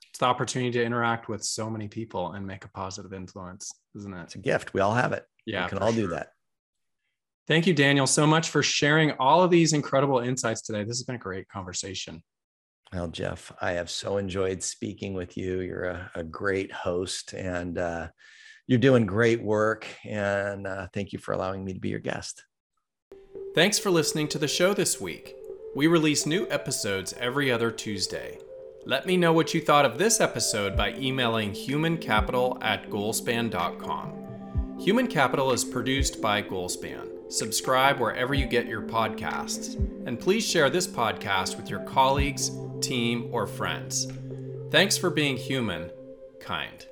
It's 0.10 0.20
the 0.20 0.26
opportunity 0.26 0.72
to 0.72 0.84
interact 0.84 1.30
with 1.30 1.44
so 1.44 1.70
many 1.70 1.88
people 1.88 2.32
and 2.32 2.46
make 2.46 2.66
a 2.66 2.70
positive 2.70 3.14
influence, 3.14 3.72
isn't 3.96 4.14
it? 4.14 4.24
It's 4.24 4.36
a 4.36 4.40
gift. 4.40 4.74
We 4.74 4.82
all 4.82 4.96
have 4.96 5.12
it. 5.12 5.26
Yeah. 5.46 5.66
We 5.66 5.70
can 5.70 5.78
all 5.78 5.94
sure. 5.94 6.02
do 6.02 6.08
that. 6.10 6.30
Thank 7.48 7.68
you, 7.68 7.74
Daniel, 7.74 8.08
so 8.08 8.28
much 8.28 8.50
for 8.50 8.62
sharing 8.62 9.12
all 9.12 9.42
of 9.42 9.52
these 9.52 9.74
incredible 9.74 10.20
insights 10.20 10.62
today. 10.64 10.84
This 10.84 10.98
has 10.98 11.04
been 11.04 11.16
a 11.16 11.20
great 11.20 11.48
conversation. 11.48 12.22
Well, 12.92 13.08
Jeff, 13.08 13.52
I 13.62 13.74
have 13.74 13.90
so 13.90 14.18
enjoyed 14.18 14.64
speaking 14.64 15.14
with 15.14 15.38
you. 15.38 15.62
You're 15.62 15.86
a, 15.86 16.12
a 16.16 16.24
great 16.24 16.72
host 16.72 17.34
and 17.34 17.78
uh, 17.78 18.08
you're 18.68 18.80
doing 18.80 19.06
great 19.06 19.42
work. 19.42 19.88
And 20.06 20.68
uh, 20.68 20.88
thank 20.94 21.14
you 21.14 21.20
for 21.20 21.34
allowing 21.34 21.64
me 21.66 21.74
to 21.74 21.80
be 21.80 21.90
your 21.90 22.00
guest. 22.00 22.44
Thanks 23.56 23.80
for 23.80 23.90
listening 23.90 24.28
to 24.30 24.38
the 24.38 24.48
show 24.48 24.74
this 24.74 25.02
week. 25.02 25.36
We 25.76 25.88
release 25.88 26.26
new 26.26 26.48
episodes 26.50 27.14
every 27.20 27.52
other 27.52 27.72
Tuesday. 27.72 28.38
Let 28.86 29.06
me 29.06 29.18
know 29.18 29.34
what 29.34 29.54
you 29.54 29.62
thought 29.62 29.86
of 29.86 29.98
this 29.98 30.22
episode 30.22 30.78
by 30.78 30.94
emailing 30.94 31.52
humancapital 31.52 32.58
at 32.64 32.90
goalspan.com. 32.90 34.80
Human 34.80 35.08
Capital 35.08 35.52
is 35.52 35.66
produced 35.66 36.22
by 36.22 36.42
Goalspan. 36.42 37.32
Subscribe 37.32 38.00
wherever 38.00 38.34
you 38.34 38.46
get 38.46 38.68
your 38.68 38.84
podcasts. 38.84 39.76
And 40.08 40.20
please 40.20 40.46
share 40.46 40.70
this 40.70 40.88
podcast 40.88 41.58
with 41.58 41.70
your 41.70 41.82
colleagues, 41.82 42.52
team, 42.80 43.28
or 43.32 43.46
friends. 43.48 44.08
Thanks 44.72 44.98
for 44.98 45.10
being 45.10 45.36
human, 45.36 45.92
kind. 46.40 46.86